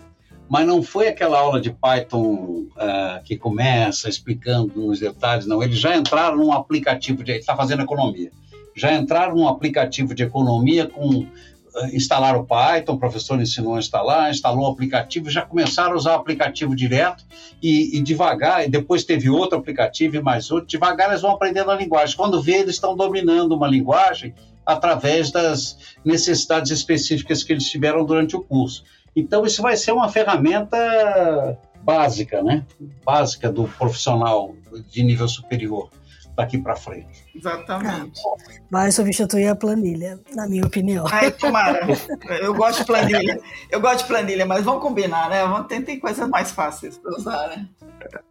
mas 0.52 0.68
não 0.68 0.84
foi 0.84 1.08
aquela 1.08 1.39
aula 1.39 1.62
de 1.62 1.72
Python 1.72 2.66
uh, 2.76 3.24
que 3.24 3.38
começa 3.38 4.10
explicando 4.10 4.86
os 4.86 4.99
detalhes, 4.99 5.45
não. 5.45 5.64
Eles 5.64 5.80
já 5.80 5.95
entraram 5.95 6.36
num 6.36 6.52
aplicativo 6.52 7.24
de. 7.24 7.32
está 7.32 7.56
fazendo 7.56 7.84
economia. 7.84 8.30
Já 8.76 8.93
entraram 8.93 9.34
num 9.34 9.47
aplicativo 9.47 10.14
de 10.14 10.24
economia 10.24 10.88
com 10.88 11.26
eh, 11.74 11.95
instalaram 11.95 12.41
o 12.41 12.45
Python, 12.45 12.93
o 12.93 12.99
professor 12.99 13.39
ensinou 13.39 13.76
a 13.76 13.80
instalar, 13.80 14.30
instalou 14.30 14.68
o 14.68 14.72
aplicativo, 14.72 15.30
já 15.30 15.41
começaram 15.41 15.93
a 15.93 15.95
usar 15.95 16.12
o 16.12 16.20
aplicativo 16.20 16.76
direto 16.76 17.24
e, 17.64 17.97
e 17.97 18.02
devagar, 18.02 18.66
e 18.66 18.70
depois 18.70 19.06
teve 19.06 19.30
outro 19.30 19.58
aplicativo 19.58 20.18
e 20.18 20.22
mais 20.22 20.52
outro, 20.52 20.68
devagar 20.68 21.10
eles 21.10 21.22
vão 21.22 21.32
aprendendo 21.32 21.72
a 21.72 21.76
linguagem. 21.76 22.18
Quando 22.18 22.41
vê, 22.41 22.58
eles 22.58 22.76
estão 22.76 22.93
dominando 22.93 23.54
uma 23.54 23.70
linguagem 23.70 24.34
através 24.66 25.32
das 25.32 25.78
necessidades 26.04 26.72
específicas 26.72 27.41
que 27.41 27.54
eles 27.54 27.70
tiveram 27.70 28.06
durante 28.06 28.36
o 28.36 28.41
curso. 28.41 28.84
Então, 29.16 29.45
isso 29.45 29.62
vai 29.62 29.76
ser 29.76 29.91
uma 29.91 30.09
ferramenta 30.09 31.57
básica, 31.84 32.41
né? 32.41 32.66
Básica 33.03 33.51
do 33.51 33.68
profissional 33.68 34.55
de 34.89 35.03
nível 35.03 35.28
superior 35.28 35.89
daqui 36.36 36.57
para 36.57 36.76
frente. 36.76 37.26
Exatamente. 37.36 38.22
Vai 38.70 38.91
substituir 38.91 39.47
a 39.47 39.55
planilha, 39.55 40.20
na 40.34 40.47
minha 40.47 40.66
opinião. 40.66 41.05
Ai, 41.12 41.32
tomara. 41.32 41.86
Eu 42.41 42.53
gosto 42.53 42.80
de 42.80 42.86
planilha. 42.86 43.39
Eu 43.70 43.82
gosto 43.82 43.99
de 43.99 44.05
planilha, 44.05 44.45
mas 44.45 44.64
vamos 44.64 44.82
combinar, 44.82 45.30
né? 45.30 45.43
Vamos 45.43 45.68
tentar 45.68 45.97
coisas 45.97 46.28
mais 46.30 46.51
fáceis 46.51 46.97
para 46.97 47.12
usar, 47.12 47.47
né? 47.49 47.68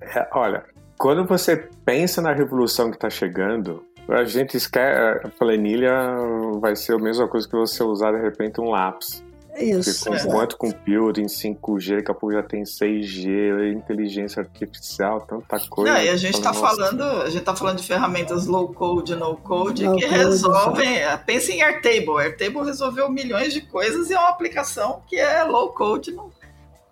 É, 0.01 0.29
olha, 0.33 0.65
quando 0.99 1.27
você 1.27 1.69
pensa 1.85 2.21
na 2.21 2.33
revolução 2.33 2.91
que 2.91 2.97
está 2.97 3.11
chegando, 3.11 3.85
a 4.09 4.25
gente 4.25 4.57
esquece. 4.57 5.27
A 5.27 5.29
planilha 5.29 5.93
vai 6.61 6.75
ser 6.75 6.95
a 6.95 6.99
mesma 6.99 7.29
coisa 7.29 7.49
que 7.49 7.57
você 7.57 7.83
usar 7.83 8.13
de 8.13 8.21
repente 8.21 8.61
um 8.61 8.71
lápis. 8.71 9.25
Isso. 9.63 10.05
Porque 10.05 10.23
com 10.23 10.31
quanto 10.31 10.57
computing, 10.57 11.27
5G, 11.27 11.97
daqui 11.97 12.11
a 12.11 12.15
pouco 12.15 12.33
já 12.33 12.43
tem 12.43 12.63
6G, 12.63 13.73
inteligência 13.73 14.41
artificial, 14.43 15.21
tanta 15.23 15.61
coisa. 15.69 15.93
Não, 15.93 16.03
e 16.03 16.09
a 16.09 16.17
gente 16.17 16.35
está 16.35 16.53
falando, 16.53 17.03
a 17.03 17.31
gente 17.31 17.43
tá 17.43 17.55
falando 17.55 17.79
de 17.79 17.87
ferramentas 17.87 18.47
low 18.47 18.73
code, 18.73 19.15
no 19.15 19.37
code, 19.37 19.85
no 19.85 19.97
que 19.97 20.07
code, 20.07 20.15
resolvem. 20.15 20.97
Sim. 20.97 21.19
Pensa 21.27 21.53
em 21.53 21.63
Airtable. 21.63 22.19
Airtable 22.19 22.65
resolveu 22.65 23.11
milhões 23.11 23.53
de 23.53 23.61
coisas 23.61 24.11
e 24.11 24.15
é 24.15 24.19
uma 24.19 24.31
aplicação 24.31 25.03
que 25.07 25.17
é 25.17 25.43
low 25.45 25.73
code 25.73 26.13
no, 26.13 26.31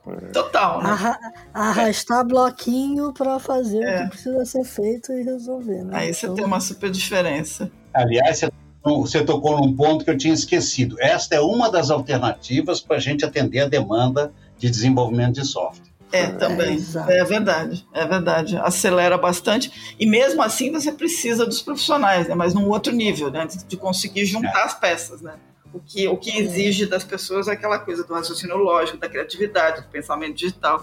é. 0.06 0.32
Total. 0.32 0.82
Né? 0.82 0.90
Arra 0.90 1.18
arrastar 1.52 2.20
é. 2.20 2.24
bloquinho 2.24 3.12
para 3.12 3.38
fazer 3.38 3.82
é. 3.82 3.96
o 3.96 4.02
que 4.04 4.08
precisa 4.10 4.44
ser 4.44 4.64
feito 4.64 5.12
e 5.12 5.22
resolver. 5.22 5.84
Né? 5.84 5.98
Aí 5.98 6.10
então... 6.10 6.30
você 6.30 6.34
tem 6.34 6.44
uma 6.44 6.60
super 6.60 6.90
diferença. 6.90 7.70
Aliás, 7.92 8.38
você 8.38 8.50
você 8.82 9.24
tocou 9.24 9.58
num 9.58 9.74
ponto 9.74 10.04
que 10.04 10.10
eu 10.10 10.16
tinha 10.16 10.34
esquecido. 10.34 10.96
Esta 11.00 11.36
é 11.36 11.40
uma 11.40 11.70
das 11.70 11.90
alternativas 11.90 12.80
para 12.80 12.96
a 12.96 13.00
gente 13.00 13.24
atender 13.24 13.60
a 13.60 13.68
demanda 13.68 14.32
de 14.56 14.70
desenvolvimento 14.70 15.34
de 15.34 15.46
software. 15.46 15.88
É, 16.10 16.26
também. 16.28 16.78
É, 17.08 17.18
é, 17.20 17.24
verdade, 17.24 17.86
é 17.92 18.06
verdade. 18.06 18.56
Acelera 18.56 19.18
bastante. 19.18 19.94
E 19.98 20.06
mesmo 20.06 20.42
assim 20.42 20.72
você 20.72 20.90
precisa 20.90 21.44
dos 21.44 21.60
profissionais, 21.60 22.28
né? 22.28 22.34
mas 22.34 22.54
num 22.54 22.68
outro 22.68 22.92
nível, 22.92 23.30
né? 23.30 23.46
De 23.66 23.76
conseguir 23.76 24.24
juntar 24.24 24.60
é. 24.60 24.64
as 24.64 24.74
peças, 24.74 25.20
né? 25.20 25.34
O 25.72 25.80
que, 25.80 26.08
o 26.08 26.16
que 26.16 26.34
exige 26.38 26.86
das 26.86 27.04
pessoas 27.04 27.46
é 27.46 27.52
aquela 27.52 27.78
coisa 27.78 28.02
do 28.02 28.14
raciocínio 28.14 28.56
lógico, 28.56 28.96
da 28.96 29.08
criatividade, 29.08 29.82
do 29.82 29.88
pensamento 29.88 30.34
digital. 30.34 30.82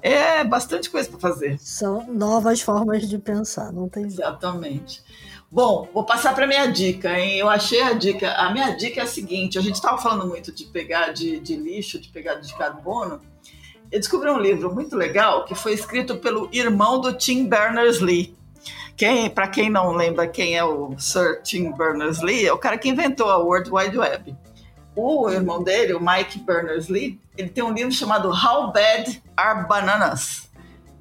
É 0.00 0.42
bastante 0.42 0.88
coisa 0.88 1.10
para 1.10 1.18
fazer. 1.18 1.58
São 1.60 2.06
novas 2.10 2.62
formas 2.62 3.06
de 3.06 3.18
pensar, 3.18 3.70
não 3.70 3.90
tem 3.90 4.04
Exatamente. 4.04 5.02
Bom, 5.52 5.88
vou 5.92 6.04
passar 6.04 6.32
para 6.32 6.46
minha 6.46 6.66
dica, 6.66 7.18
hein? 7.18 7.36
Eu 7.36 7.48
achei 7.48 7.82
a 7.82 7.92
dica. 7.92 8.32
A 8.34 8.52
minha 8.52 8.70
dica 8.70 9.00
é 9.00 9.02
a 9.02 9.06
seguinte: 9.06 9.58
a 9.58 9.60
gente 9.60 9.74
estava 9.74 9.98
falando 9.98 10.28
muito 10.28 10.52
de 10.52 10.64
pegar 10.64 11.12
de, 11.12 11.40
de 11.40 11.56
lixo, 11.56 11.98
de 11.98 12.08
pegar 12.08 12.34
de 12.36 12.54
carbono. 12.54 13.20
Eu 13.90 13.98
descobri 13.98 14.30
um 14.30 14.38
livro 14.38 14.72
muito 14.72 14.94
legal 14.94 15.44
que 15.44 15.56
foi 15.56 15.72
escrito 15.72 16.16
pelo 16.18 16.48
irmão 16.52 17.00
do 17.00 17.12
Tim 17.12 17.48
Berners-Lee. 17.48 18.36
Quem, 18.96 19.28
para 19.28 19.48
quem 19.48 19.68
não 19.68 19.90
lembra 19.90 20.28
quem 20.28 20.56
é 20.56 20.62
o 20.62 20.96
Sir 20.96 21.42
Tim 21.42 21.72
Berners-Lee, 21.72 22.46
é 22.46 22.52
o 22.52 22.58
cara 22.58 22.78
que 22.78 22.88
inventou 22.88 23.28
a 23.28 23.38
World 23.38 23.70
Wide 23.72 23.98
Web. 23.98 24.36
O 24.94 25.28
irmão 25.28 25.64
dele, 25.64 25.94
o 25.94 26.00
Mike 26.00 26.38
Berners-Lee, 26.40 27.18
ele 27.36 27.48
tem 27.48 27.64
um 27.64 27.72
livro 27.72 27.90
chamado 27.90 28.28
How 28.28 28.70
Bad 28.72 29.20
Are 29.36 29.66
Bananas? 29.66 30.49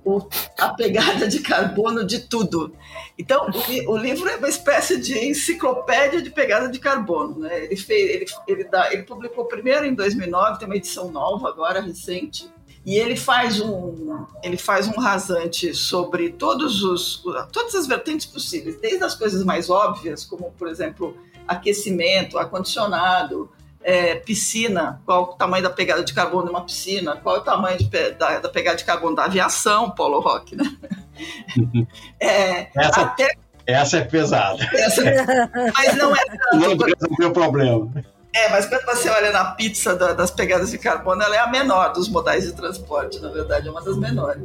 O, 0.09 0.27
a 0.57 0.69
pegada 0.69 1.27
de 1.27 1.39
carbono 1.39 2.03
de 2.03 2.19
tudo. 2.21 2.73
Então, 3.17 3.47
o, 3.47 3.91
o, 3.91 3.97
livro 3.97 4.27
é 4.27 4.37
uma 4.37 4.49
espécie 4.49 4.99
de 4.99 5.17
enciclopédia 5.17 6.21
de 6.21 6.29
pegada 6.29 6.67
de 6.67 6.79
carbono. 6.79 7.39
Né? 7.39 7.65
Ele, 7.65 7.75
fez, 7.75 8.09
ele, 8.09 8.25
ele, 8.47 8.63
dá, 8.63 8.91
ele 8.91 9.03
publicou 9.03 9.45
primeiro 9.45 9.85
em 9.85 9.93
2009, 9.93 10.57
tem 10.57 10.67
uma 10.67 10.77
edição 10.77 11.11
nova 11.11 11.47
agora, 11.47 11.79
recente, 11.79 12.49
e 12.85 12.97
ele 12.97 13.15
faz 13.15 13.59
um 13.59 14.25
ele 14.41 14.57
faz 14.57 14.87
um 14.87 14.99
rasante 14.99 15.75
sobre 15.75 16.29
todos 16.29 16.81
os 16.81 17.21
todas 17.51 17.75
as 17.75 17.85
vertentes 17.85 18.25
possíveis, 18.25 18.77
desde 18.79 19.03
as 19.03 19.13
coisas 19.13 19.43
mais 19.43 19.69
óbvias, 19.69 20.23
como 20.23 20.51
por 20.57 20.67
exemplo 20.67 21.15
aquecimento, 21.47 22.37
ar 22.37 22.49
condicionado, 22.49 23.49
é, 23.81 24.15
piscina, 24.15 25.01
qual 25.05 25.23
o 25.23 25.27
tamanho 25.33 25.63
da 25.63 25.69
pegada 25.69 26.03
de 26.03 26.13
carbono 26.13 26.45
de 26.45 26.49
uma 26.49 26.65
piscina, 26.65 27.15
qual 27.15 27.37
é 27.37 27.39
o 27.39 27.43
tamanho 27.43 27.77
de, 27.77 28.11
da, 28.11 28.39
da, 28.39 28.49
pegada 28.49 28.77
de 28.77 28.83
carbono 28.83 29.15
da 29.15 29.25
aviação, 29.25 29.91
Polo 29.91 30.19
Rock, 30.19 30.55
né? 30.55 30.65
É, 32.17 32.69
essa, 32.79 33.01
até... 33.01 33.35
essa 33.67 33.97
é 33.97 34.05
pesada. 34.05 34.63
Essa, 34.73 35.03
mas 35.75 35.97
não 35.97 36.15
é 36.15 36.19
tanto. 36.31 36.55
Não 36.55 36.77
resolveu 36.77 37.27
o 37.27 37.33
problema. 37.33 37.91
É, 38.33 38.47
mas 38.49 38.67
quando 38.67 38.85
você 38.85 39.09
olha 39.09 39.31
na 39.31 39.45
pizza 39.51 39.95
da, 39.95 40.13
das 40.13 40.29
pegadas 40.29 40.69
de 40.69 40.77
carbono, 40.77 41.21
ela 41.23 41.35
é 41.35 41.39
a 41.39 41.47
menor 41.47 41.91
dos 41.93 42.07
modais 42.07 42.43
de 42.43 42.53
transporte, 42.53 43.19
na 43.19 43.29
verdade, 43.29 43.67
é 43.67 43.71
uma 43.71 43.81
das 43.81 43.97
menores. 43.97 44.43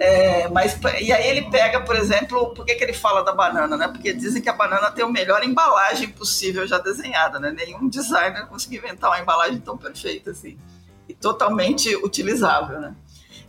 É, 0.00 0.48
mas, 0.48 0.78
e 0.98 1.12
aí 1.12 1.28
ele 1.28 1.50
pega, 1.50 1.82
por 1.82 1.94
exemplo, 1.94 2.54
por 2.54 2.64
que, 2.64 2.74
que 2.74 2.82
ele 2.82 2.94
fala 2.94 3.22
da 3.22 3.32
banana, 3.32 3.76
né? 3.76 3.86
Porque 3.86 4.14
dizem 4.14 4.40
que 4.40 4.48
a 4.48 4.54
banana 4.54 4.90
tem 4.90 5.04
a 5.04 5.08
melhor 5.08 5.44
embalagem 5.44 6.08
possível 6.08 6.66
já 6.66 6.78
desenhada, 6.78 7.38
né? 7.38 7.52
Nenhum 7.52 7.86
designer 7.86 8.46
conseguiu 8.46 8.82
inventar 8.82 9.10
uma 9.10 9.20
embalagem 9.20 9.60
tão 9.60 9.76
perfeita 9.76 10.30
assim. 10.30 10.58
E 11.06 11.12
totalmente 11.12 11.94
utilizável, 11.96 12.80
né? 12.80 12.94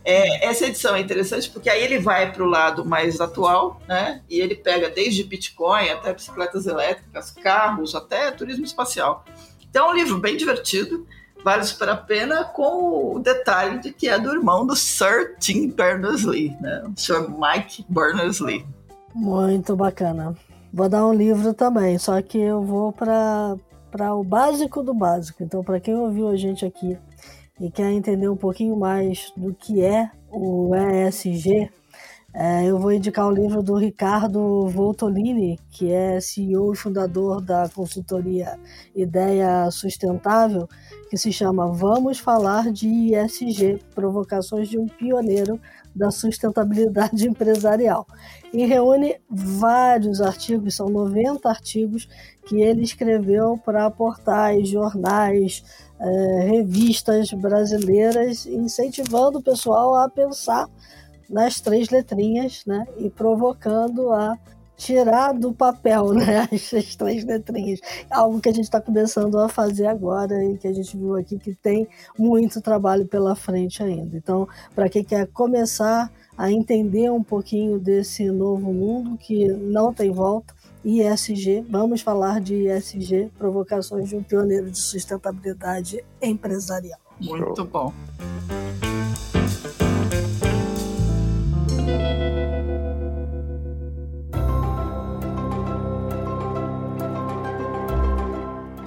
É, 0.04 0.46
essa 0.46 0.66
edição 0.66 0.94
é 0.94 1.00
interessante 1.00 1.48
porque 1.48 1.70
aí 1.70 1.82
ele 1.82 1.98
vai 1.98 2.32
para 2.32 2.42
o 2.42 2.46
lado 2.46 2.84
mais 2.84 3.20
atual, 3.20 3.80
né? 3.88 4.20
E 4.28 4.38
ele 4.38 4.54
pega 4.54 4.90
desde 4.90 5.24
Bitcoin 5.24 5.88
até 5.88 6.12
bicicletas 6.12 6.66
elétricas, 6.66 7.30
carros, 7.30 7.94
até 7.94 8.30
turismo 8.30 8.64
espacial. 8.64 9.24
Então 9.72 9.88
é 9.88 9.90
um 9.90 9.96
livro 9.96 10.18
bem 10.18 10.36
divertido, 10.36 11.06
vale 11.42 11.64
super 11.64 11.88
a 11.88 11.96
pena, 11.96 12.44
com 12.44 13.14
o 13.16 13.18
detalhe 13.18 13.78
de 13.78 13.90
que 13.90 14.06
é 14.06 14.18
do 14.18 14.30
irmão 14.30 14.66
do 14.66 14.76
Sir 14.76 15.34
Tim 15.40 15.70
Berners-Lee, 15.70 16.54
né? 16.60 16.84
O 16.86 17.00
Sir 17.00 17.26
Mike 17.30 17.86
Berners-Lee. 17.88 18.66
Muito 19.14 19.74
bacana. 19.74 20.36
Vou 20.70 20.90
dar 20.90 21.06
um 21.06 21.14
livro 21.14 21.54
também, 21.54 21.96
só 21.96 22.20
que 22.20 22.38
eu 22.38 22.62
vou 22.62 22.92
para 22.92 23.56
para 23.90 24.14
o 24.14 24.22
básico 24.22 24.82
do 24.82 24.92
básico. 24.92 25.42
Então, 25.42 25.64
para 25.64 25.80
quem 25.80 25.94
ouviu 25.94 26.28
a 26.28 26.36
gente 26.36 26.66
aqui 26.66 26.98
e 27.58 27.70
quer 27.70 27.90
entender 27.92 28.28
um 28.28 28.36
pouquinho 28.36 28.76
mais 28.76 29.32
do 29.36 29.54
que 29.54 29.82
é 29.82 30.10
o 30.30 30.70
ESG, 30.74 31.70
é, 32.34 32.64
eu 32.64 32.78
vou 32.78 32.90
indicar 32.90 33.28
o 33.28 33.30
livro 33.30 33.62
do 33.62 33.76
Ricardo 33.76 34.66
Voltolini, 34.68 35.60
que 35.70 35.92
é 35.92 36.18
CEO 36.18 36.72
e 36.72 36.76
fundador 36.76 37.42
da 37.42 37.68
consultoria 37.68 38.58
Ideia 38.96 39.70
Sustentável, 39.70 40.66
que 41.10 41.18
se 41.18 41.30
chama 41.30 41.70
Vamos 41.70 42.18
Falar 42.18 42.72
de 42.72 43.14
ESG 43.14 43.80
Provocações 43.94 44.70
de 44.70 44.78
um 44.78 44.86
Pioneiro 44.86 45.60
da 45.94 46.10
Sustentabilidade 46.10 47.28
Empresarial. 47.28 48.06
E 48.50 48.64
reúne 48.64 49.20
vários 49.28 50.22
artigos, 50.22 50.74
são 50.74 50.88
90 50.88 51.46
artigos 51.46 52.08
que 52.46 52.62
ele 52.62 52.82
escreveu 52.82 53.58
para 53.58 53.90
portais, 53.90 54.70
jornais, 54.70 55.62
é, 56.00 56.46
revistas 56.48 57.30
brasileiras, 57.34 58.46
incentivando 58.46 59.38
o 59.38 59.42
pessoal 59.42 59.94
a 59.96 60.08
pensar 60.08 60.66
nas 61.32 61.60
três 61.60 61.88
letrinhas, 61.88 62.64
né? 62.66 62.86
E 62.98 63.08
provocando 63.08 64.12
a 64.12 64.38
tirar 64.76 65.32
do 65.32 65.52
papel, 65.52 66.12
né? 66.14 66.48
As 66.52 66.94
três 66.94 67.24
letrinhas. 67.24 67.80
Algo 68.10 68.40
que 68.40 68.50
a 68.50 68.52
gente 68.52 68.64
está 68.64 68.80
começando 68.80 69.38
a 69.38 69.48
fazer 69.48 69.86
agora 69.86 70.44
e 70.44 70.58
que 70.58 70.68
a 70.68 70.72
gente 70.72 70.96
viu 70.96 71.16
aqui 71.16 71.38
que 71.38 71.54
tem 71.54 71.88
muito 72.18 72.60
trabalho 72.60 73.06
pela 73.06 73.34
frente 73.34 73.82
ainda. 73.82 74.16
Então, 74.16 74.46
para 74.74 74.88
quem 74.88 75.02
quer 75.02 75.26
começar 75.28 76.12
a 76.36 76.50
entender 76.50 77.10
um 77.10 77.22
pouquinho 77.22 77.78
desse 77.78 78.30
novo 78.30 78.72
mundo 78.72 79.16
que 79.16 79.48
não 79.48 79.92
tem 79.92 80.10
volta, 80.10 80.54
ISG, 80.84 81.64
vamos 81.68 82.00
falar 82.00 82.40
de 82.40 82.66
ISG, 82.68 83.30
provocações 83.38 84.08
de 84.08 84.16
um 84.16 84.22
pioneiro 84.22 84.70
de 84.70 84.78
sustentabilidade 84.78 86.04
empresarial. 86.20 86.98
Muito 87.20 87.64
bom. 87.64 87.92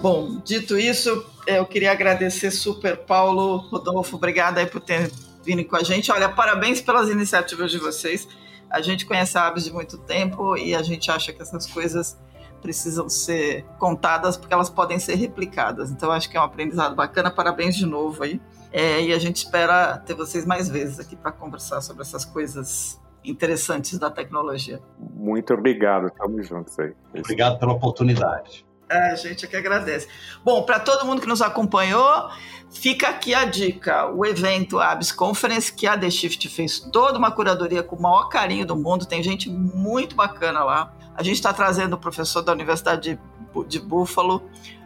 Bom, 0.05 0.39
dito 0.45 0.77
isso, 0.77 1.25
eu 1.47 1.65
queria 1.65 1.91
agradecer 1.91 2.51
super 2.51 2.95
Paulo, 2.95 3.57
Rodolfo, 3.57 4.17
obrigada 4.17 4.59
aí 4.59 4.67
por 4.67 4.79
ter 4.79 5.11
vindo 5.43 5.65
com 5.65 5.75
a 5.75 5.81
gente. 5.81 6.11
Olha, 6.11 6.29
parabéns 6.29 6.79
pelas 6.79 7.09
iniciativas 7.09 7.71
de 7.71 7.79
vocês. 7.79 8.27
A 8.69 8.83
gente 8.83 9.03
conhece 9.03 9.35
a 9.35 9.47
Aves 9.47 9.63
de 9.63 9.73
muito 9.73 9.97
tempo 9.97 10.55
e 10.57 10.75
a 10.75 10.83
gente 10.83 11.09
acha 11.09 11.33
que 11.33 11.41
essas 11.41 11.65
coisas 11.65 12.19
precisam 12.61 13.09
ser 13.09 13.65
contadas 13.79 14.37
porque 14.37 14.53
elas 14.53 14.69
podem 14.69 14.99
ser 14.99 15.15
replicadas. 15.15 15.89
Então, 15.89 16.11
acho 16.11 16.29
que 16.29 16.37
é 16.37 16.39
um 16.39 16.43
aprendizado 16.43 16.95
bacana. 16.95 17.31
Parabéns 17.31 17.75
de 17.75 17.87
novo 17.87 18.21
aí. 18.21 18.39
É, 18.71 19.01
e 19.01 19.11
a 19.11 19.17
gente 19.17 19.37
espera 19.37 19.97
ter 19.97 20.13
vocês 20.13 20.45
mais 20.45 20.69
vezes 20.69 20.99
aqui 20.99 21.15
para 21.15 21.31
conversar 21.31 21.81
sobre 21.81 22.03
essas 22.03 22.23
coisas 22.23 23.01
interessantes 23.23 23.97
da 23.97 24.11
tecnologia. 24.11 24.79
Muito 24.99 25.51
obrigado, 25.51 26.05
estamos 26.05 26.47
juntos 26.47 26.77
aí. 26.77 26.93
Obrigado 27.11 27.57
pela 27.57 27.73
oportunidade. 27.73 28.64
É, 28.89 29.11
a 29.11 29.15
gente 29.15 29.45
é 29.45 29.47
que 29.47 29.55
agradece. 29.55 30.07
Bom, 30.43 30.63
para 30.63 30.79
todo 30.79 31.05
mundo 31.05 31.21
que 31.21 31.27
nos 31.27 31.41
acompanhou, 31.41 32.29
fica 32.71 33.09
aqui 33.09 33.33
a 33.33 33.45
dica: 33.45 34.07
o 34.11 34.25
evento 34.25 34.79
Abs 34.79 35.11
Conference, 35.11 35.73
que 35.73 35.87
a 35.87 35.97
The 35.97 36.09
Shift 36.09 36.47
fez 36.49 36.79
toda 36.79 37.17
uma 37.17 37.31
curadoria 37.31 37.81
com 37.81 37.95
o 37.95 38.01
maior 38.01 38.29
carinho 38.29 38.65
do 38.65 38.75
mundo, 38.75 39.05
tem 39.05 39.23
gente 39.23 39.49
muito 39.49 40.15
bacana 40.15 40.63
lá. 40.63 40.93
A 41.15 41.23
gente 41.23 41.35
está 41.35 41.53
trazendo 41.53 41.93
o 41.93 41.97
professor 41.97 42.41
da 42.41 42.51
Universidade 42.51 43.17
de, 43.17 43.67
de 43.67 43.79
Buffalo, 43.79 44.43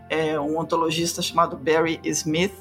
é, 0.09 0.39
um 0.39 0.57
ontologista 0.57 1.21
chamado 1.21 1.57
Barry 1.57 1.99
Smith, 2.05 2.53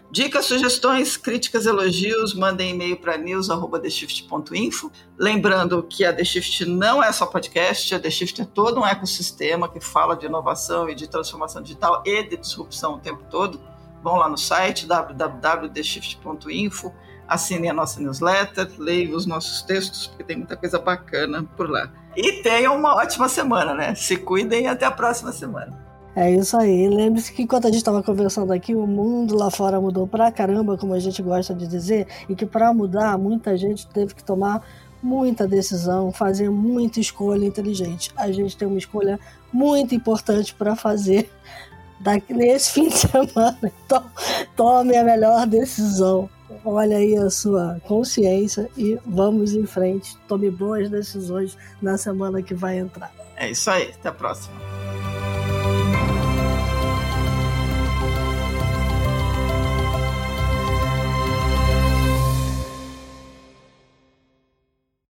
Dicas, 0.10 0.46
sugestões, 0.46 1.18
críticas, 1.18 1.66
elogios, 1.66 2.34
mandem 2.34 2.70
e-mail 2.72 2.96
para 2.98 3.18
news.theshift.info. 3.18 4.90
Lembrando 5.18 5.84
que 5.84 6.06
a 6.06 6.14
The 6.14 6.24
Shift 6.24 6.64
não 6.66 7.04
é 7.04 7.12
só 7.12 7.26
podcast, 7.26 7.94
a 7.94 8.00
The 8.00 8.10
Shift 8.10 8.42
é 8.42 8.46
todo 8.46 8.80
um 8.80 8.86
ecossistema 8.86 9.68
que 9.68 9.82
fala 9.82 10.16
de 10.16 10.26
inovação 10.26 10.90
e 10.90 10.96
de 10.96 11.10
transformação 11.10 11.62
digital 11.62 12.02
e 12.06 12.24
de 12.24 12.38
disrupção 12.38 12.94
o 12.96 13.00
tempo 13.00 13.26
todo. 13.30 13.60
Vão 14.02 14.16
lá 14.16 14.30
no 14.30 14.38
site 14.38 14.86
www.theshift.info 14.86 16.94
assinem 17.28 17.70
a 17.70 17.74
nossa 17.74 18.00
newsletter, 18.00 18.70
leiam 18.78 19.16
os 19.16 19.26
nossos 19.26 19.62
textos, 19.62 20.08
porque 20.08 20.24
tem 20.24 20.38
muita 20.38 20.56
coisa 20.56 20.80
bacana 20.80 21.44
por 21.56 21.70
lá. 21.70 21.92
E 22.16 22.42
tenham 22.42 22.76
uma 22.76 22.96
ótima 22.96 23.28
semana, 23.28 23.74
né? 23.74 23.94
Se 23.94 24.18
cuidem 24.18 24.64
e 24.64 24.68
até 24.68 24.86
a 24.86 24.92
próxima 24.92 25.32
semana. 25.32 25.87
É 26.18 26.32
isso 26.32 26.58
aí. 26.58 26.90
Lembre-se 26.90 27.32
que 27.32 27.44
enquanto 27.44 27.66
a 27.66 27.68
gente 27.68 27.78
estava 27.78 28.02
conversando 28.02 28.52
aqui, 28.52 28.74
o 28.74 28.88
mundo 28.88 29.36
lá 29.36 29.52
fora 29.52 29.80
mudou 29.80 30.08
pra 30.08 30.32
caramba, 30.32 30.76
como 30.76 30.96
a 30.96 31.00
gente 31.00 31.22
gosta 31.22 31.54
de 31.54 31.68
dizer, 31.68 32.08
e 32.28 32.34
que 32.34 32.44
para 32.44 32.74
mudar, 32.74 33.16
muita 33.20 33.56
gente 33.56 33.86
teve 33.86 34.16
que 34.16 34.24
tomar 34.24 34.66
muita 35.00 35.48
decisão, 35.48 36.12
fazer 36.12 36.50
muita 36.50 37.00
escolha 37.00 37.46
inteligente. 37.46 38.12
A 38.18 38.32
gente 38.32 38.58
tem 38.58 38.68
uma 38.68 38.80
escolha 38.80 39.20
muito 39.54 39.94
importante 39.94 40.56
para 40.56 40.76
fazer 40.76 41.30
daqui, 42.02 42.34
nesse 42.34 42.72
fim 42.72 42.88
de 42.88 42.98
semana. 42.98 43.72
Então, 43.86 44.04
tome 44.56 44.98
a 44.98 45.04
melhor 45.04 45.46
decisão 45.46 46.28
olha 46.66 46.98
aí 46.98 47.16
a 47.16 47.30
sua 47.30 47.80
consciência 47.86 48.70
e 48.76 48.98
vamos 49.06 49.54
em 49.54 49.66
frente. 49.66 50.18
Tome 50.28 50.50
boas 50.50 50.90
decisões 50.90 51.58
na 51.80 51.98
semana 51.98 52.42
que 52.42 52.56
vai 52.56 52.80
entrar. 52.80 53.14
É 53.36 53.52
isso 53.52 53.70
aí. 53.70 53.92
Até 54.00 54.10
a 54.10 54.14
próxima. 54.14 54.77